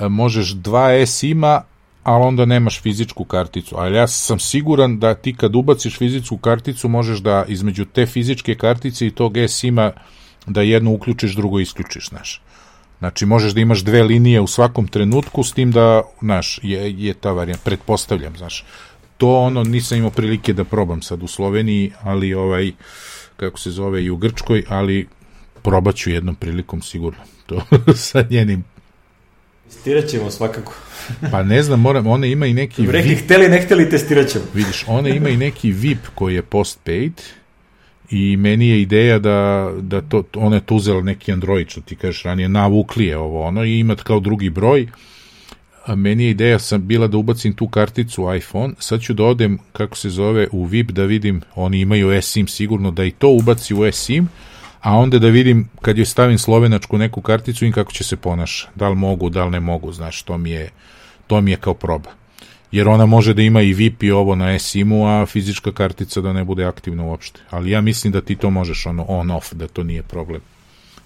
[0.00, 1.62] e, možeš 2S ima,
[2.02, 3.76] ali onda nemaš fizičku karticu.
[3.78, 8.54] Ali ja sam siguran da ti kad ubaciš fizičku karticu možeš da između te fizičke
[8.54, 9.92] kartice i tog S ima
[10.46, 12.42] da jedno uključiš, drugo isključiš, znaš.
[12.98, 17.14] Znači, možeš da imaš dve linije u svakom trenutku, s tim da, znaš, je, je
[17.14, 18.64] ta varijanta, pretpostavljam, znaš.
[19.16, 22.72] To ono nisam imao prilike da probam sad u Sloveniji, ali ovaj,
[23.36, 25.08] kako se zove, i u Grčkoj, ali
[25.62, 27.20] probaću jednom prilikom sigurno.
[27.46, 27.62] To
[28.08, 28.64] sa njenim
[29.70, 30.74] Testirat ćemo svakako.
[31.30, 32.86] pa ne znam, moram, ona ima i neki...
[32.86, 34.44] Rekli, VIP, hteli, ne hteli, testirat ćemo.
[34.54, 37.12] Vidiš, ona ima i neki VIP koji je postpaid
[38.10, 41.96] i meni je ideja da, da to, ona je to uzela neki Android, što ti
[41.96, 44.88] kažeš ranije, navukli je ovo ono i imat kao drugi broj,
[45.86, 49.58] a meni je ideja sam bila da ubacim tu karticu iPhone, sad ću da odem,
[49.72, 53.74] kako se zove, u VIP da vidim, oni imaju eSIM sigurno, da i to ubaci
[53.74, 54.28] u eSIM,
[54.80, 58.68] a onda da vidim kad joj stavim slovenačku neku karticu i kako će se ponaša.
[58.74, 60.70] Da li mogu, da li ne mogu, znaš, to mi je,
[61.26, 62.10] to mi je kao proba.
[62.72, 66.32] Jer ona može da ima i VIP i ovo na SIM-u, a fizička kartica da
[66.32, 67.40] ne bude aktivna uopšte.
[67.50, 70.40] Ali ja mislim da ti to možeš ono on-off, da to nije problem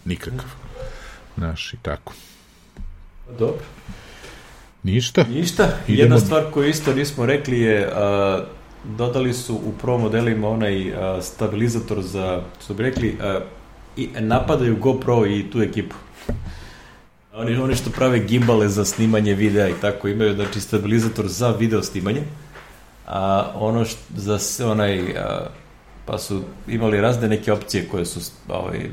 [0.05, 0.49] nikakav.
[1.37, 2.13] Znaš, i tako.
[3.39, 3.65] Dobro.
[4.83, 5.25] Ništa.
[5.31, 5.69] Ništa.
[5.89, 6.03] Idemo...
[6.03, 8.45] Jedna stvar koju isto nismo rekli je a,
[8.85, 13.41] dodali su u pro modelima onaj a, stabilizator za, što bi rekli, a,
[13.97, 15.97] i napadaju GoPro i tu ekipu.
[17.35, 21.83] Oni, oni što prave gimbale za snimanje videa i tako imaju, znači stabilizator za video
[21.83, 22.23] snimanje.
[23.07, 25.47] A ono što, za onaj, a,
[26.07, 28.91] pa su imali razne neke opcije koje su ovaj,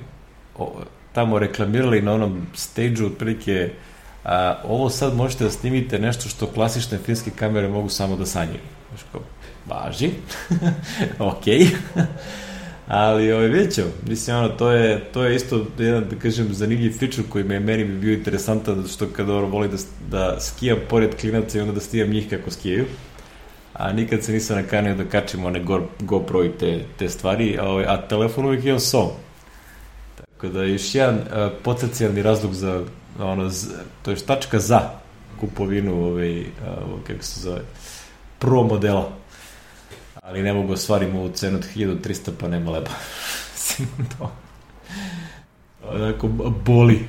[0.58, 0.74] o,
[1.14, 3.72] tamo reklamirali na onom stage-u otprilike
[4.24, 8.60] a, ovo sad možete da snimite nešto što klasične filmske kamere mogu samo da sanjaju.
[9.68, 10.10] Važi,
[11.20, 11.44] ok,
[12.92, 17.24] ali ovaj, ćemo, mislim, ono, to je, to je isto jedan, da kažem, zanimljiv feature
[17.30, 19.78] koji me, meni bi bio interesantan, što kada ono voli da,
[20.10, 22.86] da skijam pored klinaca i onda da stijam njih kako skijaju,
[23.74, 27.70] a nikad se nisam nakanio da kačim one Go, GoPro i te, te stvari, a,
[27.70, 29.10] ovaj, a telefon uvijek imam som.
[30.16, 32.84] Tako da još jedan uh, potencijalni razlog za,
[33.20, 33.68] ono, z,
[34.04, 34.82] to je tačka za
[35.40, 36.46] kupovinu, ovaj, uh,
[37.08, 37.62] kako se zove,
[38.40, 39.21] pro modela
[40.32, 42.90] ali ne mogu ostvarim ovu cenu od 1300 pa nema leba.
[44.18, 44.32] to.
[45.84, 46.28] Onako,
[46.66, 47.00] boli.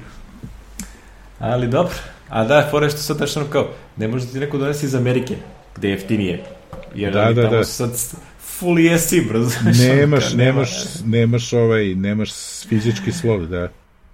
[1.39, 1.95] Ali dobro.
[2.29, 5.37] A da, fora što sad daš ono kao, ne može ti neko donesi iz Amerike,
[5.77, 6.45] gde je jeftinije.
[6.95, 7.65] Jer da, da, tamo da.
[7.65, 7.91] sad
[8.41, 9.79] full ESIM, razumeš?
[9.89, 10.71] Nemaš, nemaš,
[11.05, 12.31] nemaš ovaj, nemaš
[12.69, 13.69] fizički slov, da.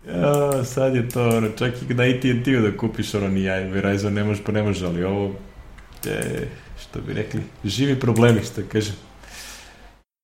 [0.09, 4.13] Ja, sad je to, ono, čak i na AT&T-u da kupiš ono ni ja, Verizon
[4.13, 5.35] ne može, pa ne može, ali ovo,
[6.03, 6.49] te,
[6.91, 8.95] što bi rekli, živi problemi, što kažem.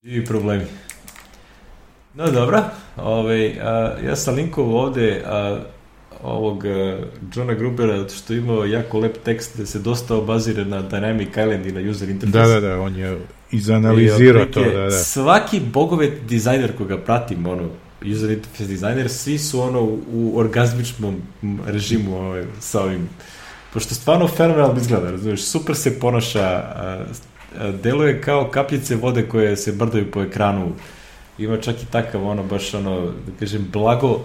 [0.05, 0.65] Živi problemi.
[2.15, 2.63] No dobro,
[2.97, 5.61] ovaj, a, ja sam linkovao ovde a,
[6.23, 6.99] ovog a,
[7.35, 11.67] Johna Grubera što je imao jako lep tekst da se dosta obazire na Dynamic Island
[11.67, 12.39] i na user interface.
[12.39, 13.19] Da, da, da, on je
[13.51, 14.91] izanalizirao to, da, da.
[14.91, 17.69] Svaki bogovet dizajner koga pratim, ono,
[18.13, 21.23] user interface dizajner, svi su ono u, u orgazmičnom
[21.67, 23.09] režimu ovaj, sa ovim
[23.75, 26.63] pošto stvarno fenomenalno izgleda, razumiješ, super se ponaša,
[27.83, 30.73] deluje kao kapljice vode koje se brdaju po ekranu,
[31.39, 34.21] ima čak i takav ono, baš ono, da kažem, blago,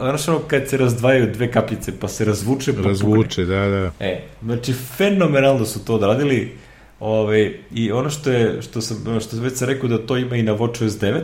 [0.00, 3.90] znaš ono kad se razdvajaju dve kapljice pa se razvuče pa razvuče, da, da.
[4.00, 6.56] E, znači fenomenalno su to odradili.
[7.00, 10.36] Ove, i ono što je što sam što sam već sam rekao da to ima
[10.36, 11.20] i na WatchOS 9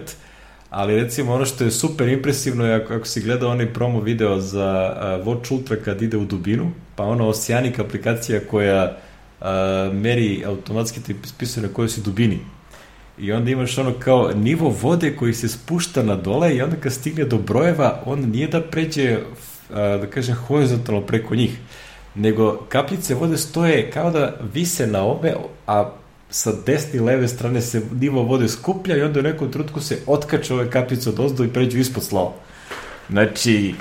[0.71, 4.41] ali recimo ono što je super impresivno je ako, ako si gledao onaj promo video
[4.41, 8.97] za uh, Watch Ultra kad ide u dubinu, pa ono Oceanic aplikacija koja
[9.41, 9.47] uh,
[9.95, 12.39] meri automatski ti spisuje na kojoj si dubini.
[13.19, 16.93] I onda imaš ono kao nivo vode koji se spušta na dole i onda kad
[16.93, 21.59] stigne do brojeva, on nije da pređe, uh, da kažem, horizontalno preko njih,
[22.15, 25.35] nego kapljice vode stoje kao da vise na obe,
[25.67, 25.91] a
[26.31, 29.99] sa desne i leve strane se nivo vode skuplja i onda u nekom trutku se
[30.07, 32.33] otkače ove kapljice od ozdo i pređu ispod slova.
[33.11, 33.75] Znači,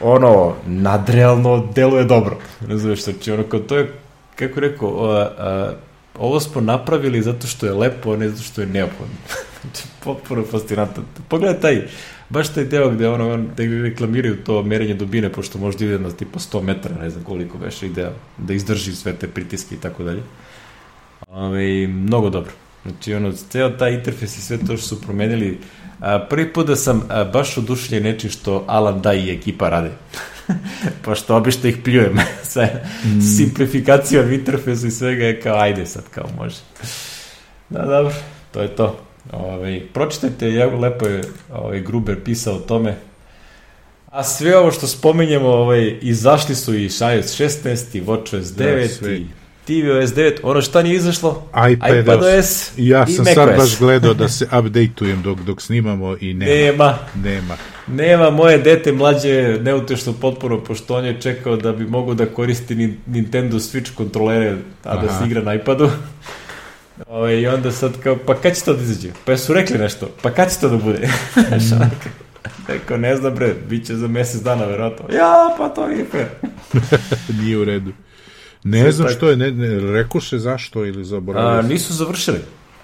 [0.00, 2.38] ono, nadrealno deluje dobro.
[2.68, 3.92] Razumeš, znači, ono, kao to je,
[4.36, 5.72] kako rekao, a, a,
[6.18, 9.14] ovo smo napravili zato što je lepo, a ne zato što je neophodno.
[9.62, 11.02] znači, potpuno fascinantno.
[11.28, 11.82] Pogledaj taj,
[12.28, 16.10] baš taj deo gde ono, on, da reklamiraju to merenje dubine, pošto možda ide na
[16.10, 20.02] tipa 100 metara, ne znam koliko veše ide, da izdrži sve te pritiske i tako
[20.02, 20.22] dalje.
[21.30, 22.52] Ove, mnogo dobro.
[22.82, 25.58] Znači, ono, ceo taj interfejs i sve to što su promenili,
[26.00, 29.90] a, prvi put da sam a, baš odušljen nečim što Alan Dai i ekipa rade.
[31.04, 32.16] Pošto obično ih pljujem
[32.52, 33.20] sa mm.
[33.20, 36.56] simplifikacijom interfejsa i svega je kao, ajde sad, kao može.
[37.68, 38.14] Da, dobro,
[38.52, 39.00] to je to.
[39.32, 42.96] Ovaj, pročitajte, ja, lepo je ovaj, Gruber pisao o tome.
[44.06, 49.10] A sve ovo što spominjemo, ovaj, izašli su i iOS 16, i WatchOS 9, da,
[49.10, 49.26] i
[49.68, 51.42] tvOS 9, ono šta nije izašlo?
[51.72, 56.16] iPad, iPadOS i Ja sam i sad baš gledao da se updateujem dok, dok snimamo
[56.20, 56.54] i nema.
[56.62, 56.98] Nema.
[57.14, 57.56] Nema.
[57.86, 62.96] Nema, moje dete mlađe neutešno potpuno, pošto on je čekao da bi mogo da koristi
[63.06, 65.06] Nintendo Switch kontrolere, a Aha.
[65.06, 65.90] da se igra na iPadu.
[67.06, 69.08] Ove, I onda sad kao, pa kad će to da izađe?
[69.24, 71.08] Pa su rekli nešto, pa kad će to da bude?
[71.36, 72.72] Mm.
[72.72, 75.04] Rekao, ne znam bre, bit će za mesec dana verovatno.
[75.16, 76.26] Ja, pa to nije fair.
[77.40, 77.92] nije u redu.
[78.64, 81.58] Ne Sve znam što je, ne, ne, rekuše zašto ili zaboravili.
[81.58, 82.38] A, nisu završili.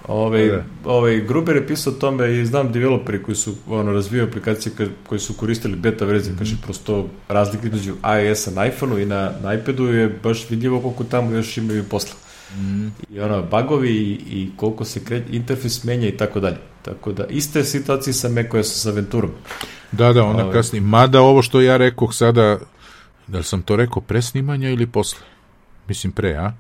[0.09, 0.65] Ove, da.
[0.85, 4.73] ove, Gruber je pisao o tome i znam developeri koji su ono, razvijaju aplikacije
[5.07, 6.39] koji su koristili beta verzije, mm -hmm.
[6.39, 11.05] kaže prosto razlike između iOS-a na iPhone-u i na, na iPadu je baš vidljivo koliko
[11.05, 12.17] tamo još imaju posla.
[12.57, 12.87] Mm.
[13.11, 16.57] I ono, bagovi i, i koliko se kre, interfejs menja i tako dalje.
[16.83, 19.31] Tako da, iste situacije sa macOS sa Venturom.
[19.93, 20.53] Da, da, ona Ove.
[20.53, 20.83] kasnije.
[20.83, 22.59] Mada ovo što ja rekao sada,
[23.27, 25.34] da li sam to rekao pre snimanja ili posle?
[25.89, 26.53] Mislim pre, a?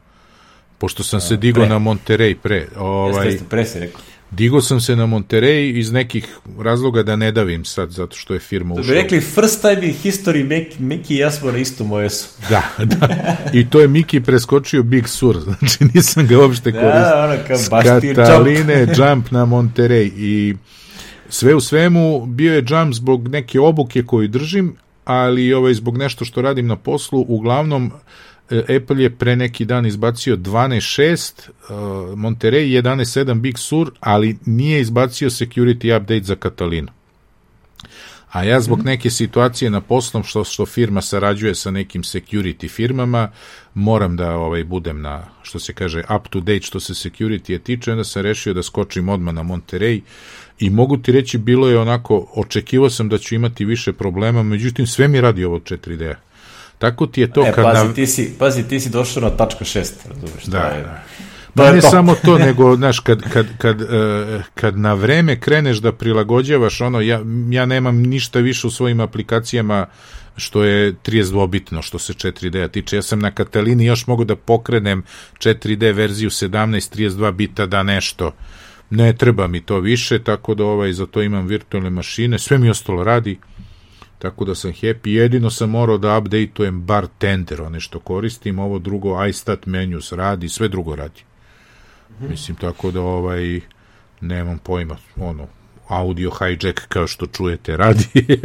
[0.79, 2.67] Pošto sam a, se digao na Monterey pre.
[2.77, 4.01] Ovaj, jeste, jeste, pre se rekao.
[4.31, 8.41] Digo sam se na Monterey iz nekih razloga da ne davim sad, zato što je
[8.41, 8.83] firma ušla.
[8.83, 12.29] Da bi rekli, first time in history, Miki, i ja smo na istom OS-u.
[12.51, 13.37] Da, da.
[13.53, 17.01] I to je Miki preskočio Big Sur, znači nisam ga uopšte da, koristio.
[17.01, 17.85] Da, ono kao baš
[18.15, 18.97] Kataline, jump.
[18.99, 20.11] jump na Monterey.
[20.17, 20.55] I
[21.29, 26.25] sve u svemu bio je jump zbog neke obuke koju držim, ali ovaj, zbog nešto
[26.25, 32.83] što radim na poslu, uglavnom E, Apple je pre neki dan izbacio 12.6, uh, Monterey
[32.83, 36.93] 11.7 Big Sur, ali nije izbacio security update za Catalina.
[38.35, 38.87] A ja zbog mhm.
[38.87, 43.31] neke situacije na poslom što što firma sarađuje sa nekim security firmama,
[43.75, 47.59] moram da ovaj budem na što se kaže up to date što se security je
[47.59, 50.01] tiče, onda sam rešio da skočim odmah na Monterey
[50.59, 54.87] i mogu ti reći bilo je onako očekivao sam da ću imati više problema, međutim
[54.87, 56.15] sve mi radi ovo 4D.
[56.85, 57.65] Tako ti je to e, kad...
[57.65, 60.45] Pazi, ti si, pazi, ti si došao na tačka 6, razumeš?
[60.47, 61.03] Da, je, da.
[61.55, 61.91] Pa ne to.
[61.91, 63.89] samo to, nego, znaš, kad, kad, kad, uh,
[64.55, 67.21] kad na vreme kreneš da prilagođavaš, ono, ja,
[67.51, 69.87] ja nemam ništa više u svojim aplikacijama
[70.37, 72.97] što je 32-bitno, što se 4D-a tiče.
[72.97, 75.03] Ja sam na Katalini još mogu da pokrenem
[75.39, 78.33] 4D verziju 17-32 bita da nešto.
[78.91, 82.71] Ne treba mi to više, tako da ovaj, za to imam virtualne mašine, sve mi
[82.71, 83.39] ostalo radi
[84.25, 85.09] tako da sam happy.
[85.09, 90.49] Jedino sam morao da updateujem bar tender, one što koristim, ovo drugo iStat menus radi,
[90.49, 91.21] sve drugo radi.
[91.21, 92.31] Mm -hmm.
[92.31, 93.61] Mislim, tako da ovaj,
[94.21, 95.47] nemam pojma, ono,
[95.89, 98.07] audio hijack kao što čujete radi.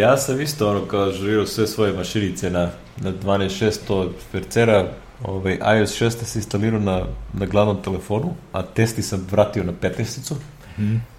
[0.00, 4.92] ja sam isto ono kao žurirao sve svoje mašinice na, na 12.600 Fercera,
[5.24, 10.34] ovaj, iOS 16 se instalirao na, na glavnom telefonu, a testi sam vratio na 15-icu.
[10.78, 11.11] Mm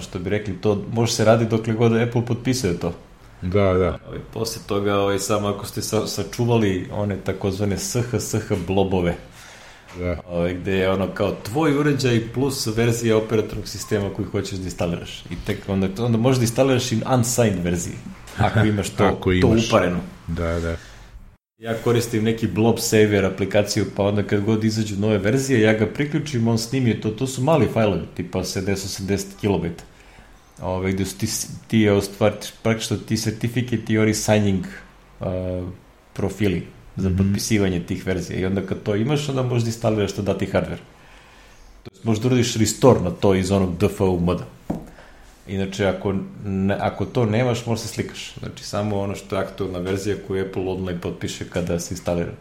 [0.00, 2.92] što bi rekli, to može se raditi dokle god Apple potpisuje to.
[3.42, 3.98] Da, da.
[4.08, 9.16] Ovaj, posle toga, ovaj, samo ako ste sa, sačuvali one takozvane SH, SH blobove,
[9.98, 10.16] da.
[10.28, 15.24] Ovaj, gde je ono kao tvoj uređaj plus verzija operatornog sistema koju hoćeš da instaliraš.
[15.30, 17.94] I tek onda, onda možeš da instaliraš i unsigned verziji,
[18.38, 19.68] ako imaš to, ako imaš.
[19.68, 20.00] to upareno.
[20.26, 20.76] Da, da.
[21.58, 25.86] Ja koristim neki blob saver aplikaciju, pa onda kad god izađu nove verzije, ja ga
[25.86, 29.80] priključim, on snimi to, to su mali fajlovi, tipa 70-80 kB.
[30.62, 31.26] Ove, gde su ti,
[31.68, 34.64] ti stvar, praktično ti certificate i oni signing
[35.20, 35.26] uh,
[36.12, 36.66] profili
[36.96, 37.18] za mm -hmm.
[37.18, 38.38] potpisivanje tih verzija.
[38.38, 40.82] I onda kad to imaš, onda možeš da instaliraš to dati hardware.
[41.82, 44.46] To je, možeš da uradiš restore na to iz onog DFU moda.
[45.48, 46.14] Inače, ako,
[46.44, 48.34] ne, ako to nemaš, možeš se slikaš.
[48.34, 52.32] Znači, samo ono što je aktualna verzija koju Apple i potpiše kada se instalira.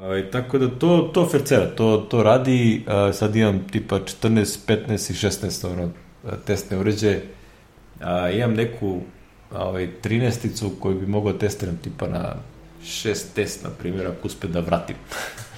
[0.00, 4.92] I tako da to, to fercera, to, to radi, a, sad imam tipa 14, 15
[4.92, 5.90] i 16 ono,
[6.46, 7.26] testne uređaje.
[8.00, 9.00] A, imam neku
[9.54, 12.34] ovaj, 13-icu koju bi mogao testiram tipa na
[12.84, 14.96] 6 test, na primjer, ako uspe da vratim.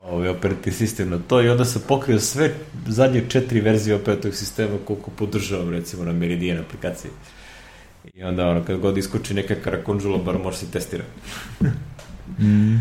[0.00, 2.54] ovaj operativni sistem na to i onda se pokrio sve
[2.86, 7.10] zadnje četiri verzije operativnog sistema koliko podržavam recimo na Meridian aplikaciji.
[8.14, 11.04] I onda ono, kad god iskoči neka karakonžula, bar može se testira.
[12.38, 12.76] mm.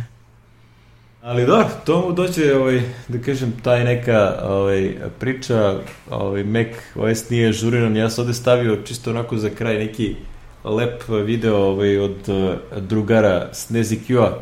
[1.22, 5.80] Ali da, to mu doće, ovaj, da kažem, taj neka ovaj, priča,
[6.10, 10.16] ovaj, Mac OS nije žuriran, ja sam ovde stavio čisto onako za kraj neki
[10.64, 14.40] lep video ovaj, od uh, drugara Snezi Q-a,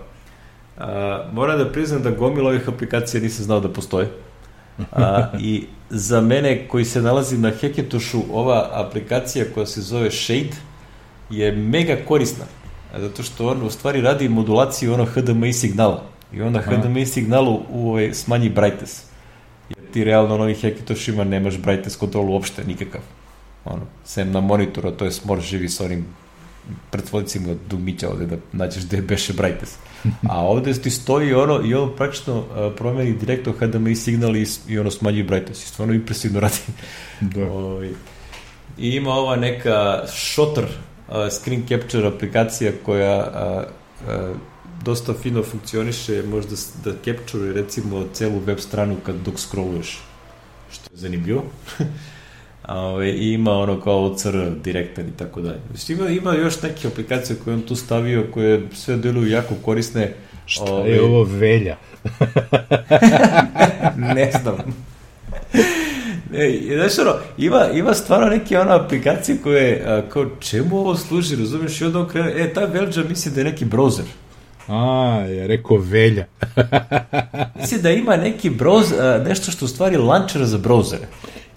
[0.77, 4.07] A, moram da priznam da gomila ovih aplikacija nisam znao da postoje.
[4.91, 10.55] A, I za mene koji se nalazi na Heketošu, ova aplikacija koja se zove Shade
[11.29, 12.45] je mega korisna.
[12.97, 16.03] Zato što on u stvari radi modulaciju ono HDMI signala.
[16.33, 19.03] I onda HDMI signalu u ovaj, smanji brightness.
[19.69, 23.01] Jer ti realno na ovih Hackintoshima nemaš brightness kontrol uopšte, nikakav.
[23.65, 26.05] Ono, sem na monitoru, to je smor živi sa onim
[26.91, 29.77] pretvodicima dumića ovde da nađeš gde beše brightness.
[30.29, 32.45] A ovde ti stoji ono i ono praktično uh,
[32.77, 35.63] promeni direktno HDMI signal i, i ono smanjuje brightness.
[35.63, 36.59] I stvarno impresivno radi.
[37.21, 37.41] Da.
[37.41, 37.89] Ovi, Ovaj,
[38.77, 44.37] I ima ova neka Shutter uh, screen capture aplikacija koja uh, uh,
[44.83, 49.99] dosta fino funkcioniše, možda da capture recimo celu web stranu kad dok scrolluješ,
[50.71, 51.43] što je zanimljivo.
[52.67, 55.59] A, Ove, I ima ono kao OCR direktan i tako dalje.
[55.71, 60.13] Mislim, ima, ima još neke aplikacije koje on tu stavio koje sve deluju jako korisne.
[60.45, 61.77] Šta Ove, je ovo velja?
[64.15, 64.55] ne znam.
[66.31, 71.35] Ne, znaš ono, ima, ima stvarno neke ono aplikacije koje, a, kao, čemu ovo služi,
[71.35, 74.03] razumiješ, i onda on krene, e, ta Velđa misli da je neki browser.
[74.67, 76.25] A, ja rekao velja.
[77.55, 78.93] Misli da ima neki broz,
[79.25, 81.05] nešto što u stvari launcher za browsere.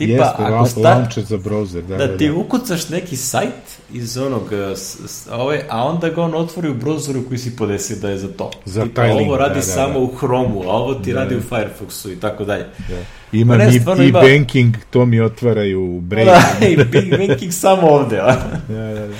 [0.01, 2.35] Tipa, Jeste, ako start, za browser, da, da, da, ti da.
[2.35, 3.53] ukucaš neki sajt
[3.93, 7.57] iz onog, a, s, s, ove, a onda ga on otvori u browseru koji si
[7.57, 8.51] podesio da je za to.
[8.65, 9.99] Za Tipa, taj link, ovo radi da, da, samo da.
[9.99, 11.39] u Chromu, a ovo ti Da, radi da.
[11.39, 12.65] u Firefoxu i tako dalje.
[12.89, 12.97] Da.
[13.33, 16.25] Ima Pa ne, i, i ima- banking, to mi otvaraju u Brave.
[16.25, 18.37] Da, i Big Banking samo ovde, a?
[18.69, 19.15] da, da, da.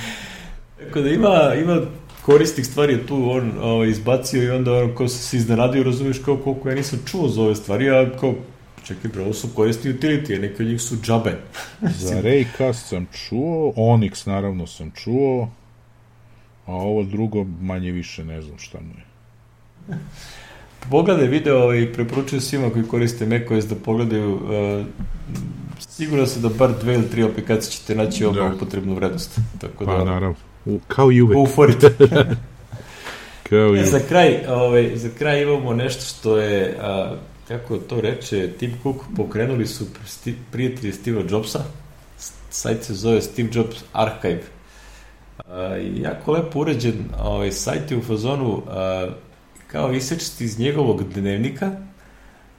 [0.79, 1.81] Tako da ima, ima
[2.21, 6.37] koristih stvari je tu on ovaj, izbacio i onda ono, kao se iznenadio, razumiješ kao
[6.37, 8.33] koliko ja nisam čuo za ove stvari, a kao,
[8.83, 11.37] čekaj bre, ovo su korisni utility, a neke od njih su džabe.
[11.99, 15.49] Za Raycast sam čuo, Onyx naravno sam čuo,
[16.65, 19.05] a ovo drugo manje više ne znam šta mu je.
[20.89, 24.85] Pogledaj video i preporučujem svima koji koriste macOS da pogledaju uh,
[25.79, 28.55] sigurno se da bar dve ili tri aplikacije ćete naći odmah Da.
[28.55, 29.39] upotrebnu vrednost.
[29.61, 30.35] Tako Pa da, naravno,
[30.65, 31.81] u, kao i uvek, go for it.
[33.49, 33.85] kao i E, uvek.
[33.85, 37.15] za kraj, ovaj, za kraj imamo nešto što je, a,
[37.57, 39.85] kako to reče, Tim Cook pokrenuli su
[40.51, 41.59] prijatelji Steve Jobsa,
[42.49, 44.41] sajt se zove Steve Jobs Archive.
[45.81, 49.07] I jako lepo uređen ovaj, sajt je u fazonu a,
[49.67, 51.71] kao isečiti iz njegovog dnevnika,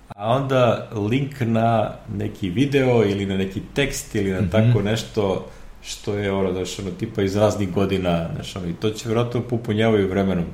[0.09, 4.51] a onda link na neki video ili na neki tekst ili na Mhm.
[4.51, 5.49] tako nešto
[5.83, 9.41] što je ono, znaš, ono, tipa iz raznih godina, znaš, ono, i to će vjerojatno
[9.41, 10.45] popunjavaju vremenom,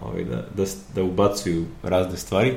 [0.00, 0.64] ovaj, da, da,
[0.94, 2.54] da ubacuju razne stvari.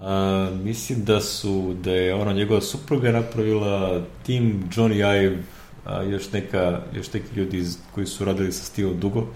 [0.00, 4.94] A, mislim da su, da je ona njegova supruga napravila tim Johnny
[5.24, 5.36] Ive,
[5.84, 9.26] a, još neka, još neki ljudi iz, koji su radili sa Steveom dugo.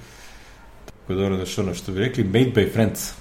[0.84, 3.12] Tako da ono, znaš, ono što bi rekli, made by friends.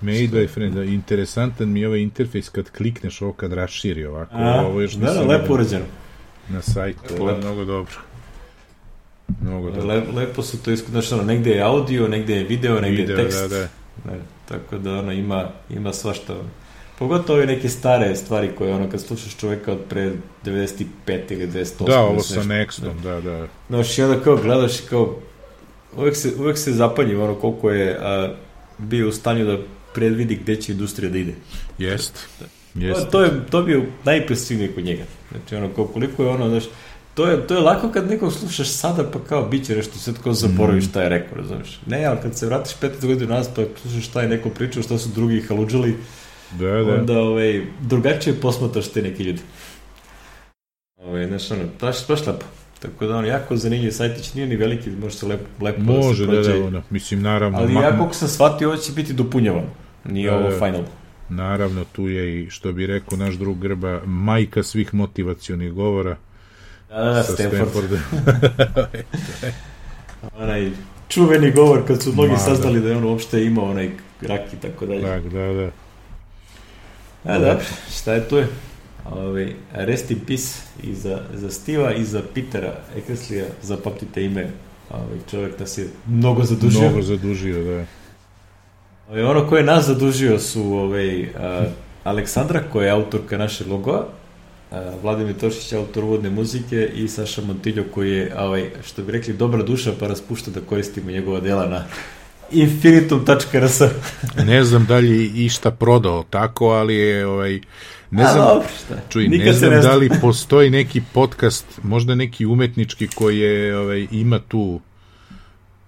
[0.00, 4.32] Made by friend, da, interesantan mi je ovaj interfejs kad klikneš ovo kad raširi ovako,
[4.36, 5.84] A, ovo još da, da, lepo urađeno.
[6.48, 7.94] na sajtu, Lepo, mnogo dobro.
[9.42, 9.86] Mnogo dobro.
[9.86, 13.16] Le, lepo su to iskod, znaš, ono, negde je audio, negde je video, negde Video,
[13.16, 13.38] je tekst.
[13.40, 13.68] da, da.
[14.12, 14.18] Ne,
[14.48, 16.34] tako da ono ima, ima svašta.
[17.00, 20.12] Pogotovo ove neke stare stvari koje ono kad slušaš čoveka od pre
[20.44, 20.84] 95
[21.30, 21.86] ili 208.
[21.86, 22.42] Da, ovo sa.
[22.42, 23.46] Nextom, da, da.
[23.68, 25.16] Znaš, i onda kao gledaš i kao
[25.96, 28.34] uvek se, uvek se zapanjim ono koliko je a,
[28.78, 29.58] bio u stanju da
[29.94, 31.34] predvidi gde će industrija da ide.
[31.78, 32.28] Jest.
[32.38, 32.44] To,
[32.74, 33.10] Jest.
[33.10, 35.02] to, je, to bi je najimpresivnije kod njega.
[35.30, 36.64] Znači, ono, koliko je ono, znaš,
[37.14, 40.22] to je, to je lako kad nekog slušaš sada, pa kao, bit će nešto, sad
[40.22, 41.80] kao zaboraviš šta je rekao, razumiješ?
[41.86, 44.98] Ne, ali kad se vratiš 15 godina nazad, pa slušaš šta je neko pričao, šta
[44.98, 45.96] su drugi haluđali,
[46.52, 46.94] Da, da.
[46.94, 49.40] onda ovaj, drugačije posmataš te neki ljudi.
[50.98, 52.44] Ovaj, znaš, ono, baš, baš lepo.
[52.78, 56.26] Tako da, ono, jako zanimljiv sajtić, nije ni veliki, može se lepo, lepo Može, se
[56.26, 56.52] da, prođe.
[56.52, 59.66] da, ono, mislim, naravno, Ali ma- ja koliko sam shvatio, ovo će biti dopunjavano.
[60.04, 60.56] Nije Da, ovo da.
[60.56, 60.82] final.
[61.28, 66.16] naravno, tu je i, što bi rekao naš drug Grba, majka svih motivacionih govora
[66.88, 67.90] Da, da, da, Stanford.
[70.34, 70.70] Onaj
[71.08, 72.88] čuveni govor kad su mnogi Ma, saznali da.
[72.88, 73.90] je on uopšte imao onaj
[74.22, 75.02] rak i tako dalje.
[75.02, 75.70] tak, da, da.
[77.24, 78.48] A dobro, šta je tu je?
[79.04, 84.50] Ove, rest in peace i za, za Stiva i za Petera Ekreslija, zapamtite ime.
[84.90, 86.80] Ove, čovjek nas je mnogo zadužio.
[86.80, 87.84] Mnogo zadužio, da.
[89.10, 91.64] Ove, ono koje je nas zadužio su ove, a,
[92.04, 94.06] Aleksandra, koja je autorka naše logoa,
[94.70, 99.34] a, Vladimir Tošić, autor uvodne muzike i Saša Montiljo, koji je, ovaj, što bi rekli,
[99.34, 101.84] dobra duša, pa raspušta da koristimo njegova dela na
[102.52, 103.80] infinitum.rs.
[104.44, 107.60] Ne znam da li išta prodao tako, ali je, ovaj,
[108.10, 108.94] ne A, znam, dobro, šta?
[109.08, 113.78] Čuj, Nikad ne znam ne da li postoji neki podcast, možda neki umetnički koji je,
[113.78, 114.80] ovaj, ima tu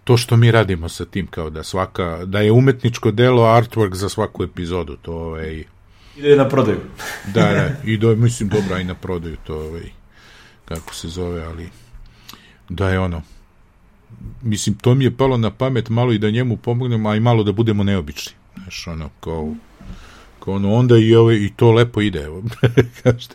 [0.04, 4.08] to što mi radimo sa tim, kao da svaka, da je umetničko delo artwork za
[4.08, 5.64] svaku epizodu, to ovaj,
[6.16, 6.78] Ide na prodaju.
[7.34, 9.90] da, da, i do, mislim dobra i na prodaju to, ovaj,
[10.64, 11.68] kako se zove, ali
[12.68, 13.22] da je ono,
[14.42, 17.42] mislim, to mi je palo na pamet malo i da njemu pomognem, a i malo
[17.42, 19.54] da budemo neobični, znaš, ono, kao,
[20.46, 22.42] ono, onda i, ovaj, i to lepo ide, evo.
[23.02, 23.34] Kažete.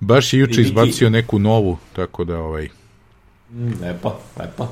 [0.00, 2.68] Baš je juče izbacio neku novu, tako da ovaj...
[3.80, 4.68] Lepo, lepo.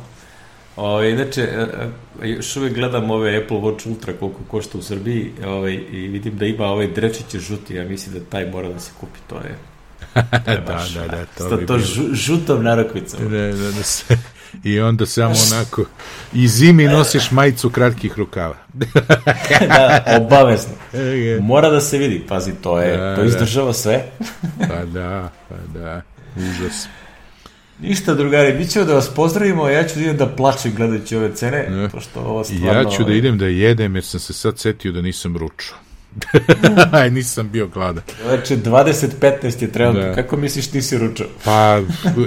[0.77, 1.67] O, inače, e,
[2.23, 6.37] e, još uvijek gledam ove Apple Watch Ultra koliko košta u Srbiji ovaj, i vidim
[6.37, 9.59] da ima ovaj drečiće žuti, ja mislim da taj mora da se kupi, to je
[10.47, 12.15] da, da, da, to, to, bi to bilo.
[12.15, 13.31] žutom narokvicom.
[13.31, 14.19] Da, da, da se,
[14.65, 15.85] I onda samo onako,
[16.33, 18.57] i zimi nosiš majicu kratkih rukava.
[19.69, 20.75] da, obavezno.
[21.41, 23.27] Mora da se vidi, pazi, to je, da, to da.
[23.27, 23.73] izdržava da.
[23.73, 24.05] sve.
[24.69, 26.03] pa da, pa da,
[26.37, 26.87] užas.
[27.81, 31.35] Ništa, drugari, mi ćemo da vas pozdravimo, ja ću da idem da plačem gledajući ove
[31.35, 31.89] cene, ne.
[31.89, 32.81] pošto ovo stvarno...
[32.81, 35.79] Ja ću da idem da jedem, jer sam se sad setio da nisam ručao.
[36.93, 38.03] Aj, nisam bio gladan.
[38.23, 40.01] Znači, 20.15 je trebalo.
[40.01, 40.15] Da.
[40.15, 41.27] Kako misliš nisi ručao?
[41.45, 41.81] Pa,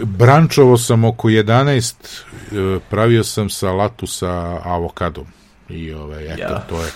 [0.03, 1.93] brančovo sam oko 11,
[2.51, 5.25] e, pravio sam salatu sa avokadom.
[5.69, 6.65] I ovaj, eto, ja.
[6.69, 6.91] to je.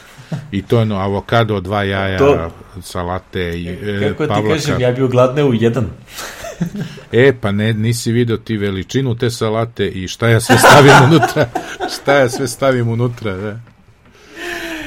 [0.52, 2.52] I to je no, avokado, dva jaja, to...
[2.82, 4.56] salate i e, Kako pavlaka.
[4.56, 5.86] ti kažem, ja bio gladne u jedan.
[7.12, 11.50] e, pa ne, nisi video ti veličinu te salate i šta ja sve stavim unutra.
[11.96, 13.60] šta ja sve stavim unutra, da.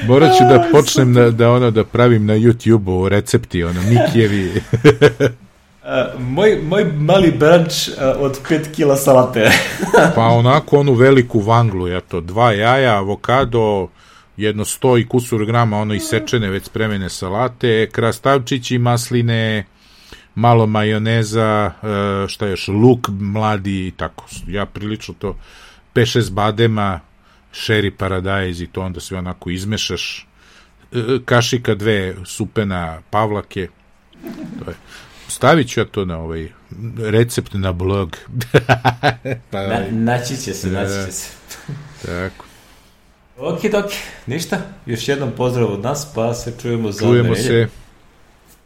[0.07, 4.51] Morat ću da počnem da, da ono da pravim na YouTube-u recepti, ono, Mikijevi.
[5.83, 9.51] Uh, moj, moj mali branč uh, od 5 kila salate.
[10.15, 13.87] pa onako onu veliku vanglu, ja to, dva jaja, avokado,
[14.37, 19.65] jedno 100 i kusur grama ono isečene već spremene salate, krastavčići, masline,
[20.35, 24.25] malo majoneza, uh, šta još, luk mladi i tako.
[24.47, 25.35] Ja prilično to
[25.95, 26.99] 5-6 badema,
[27.53, 30.27] sherry paradajz i to onda sve onako izmešaš.
[30.91, 33.67] E, kašika dve supena pavlake.
[34.63, 34.75] To je.
[35.27, 36.49] Stavit ću ja to na ovaj
[36.97, 38.17] recept na blog.
[39.51, 41.29] Pa, na, naći će se, naći će se.
[42.05, 42.45] Tako.
[43.37, 43.85] Ok, dok,
[44.27, 47.67] ništa, još jednom pozdrav od nas, pa se čujemo za Čujemo se.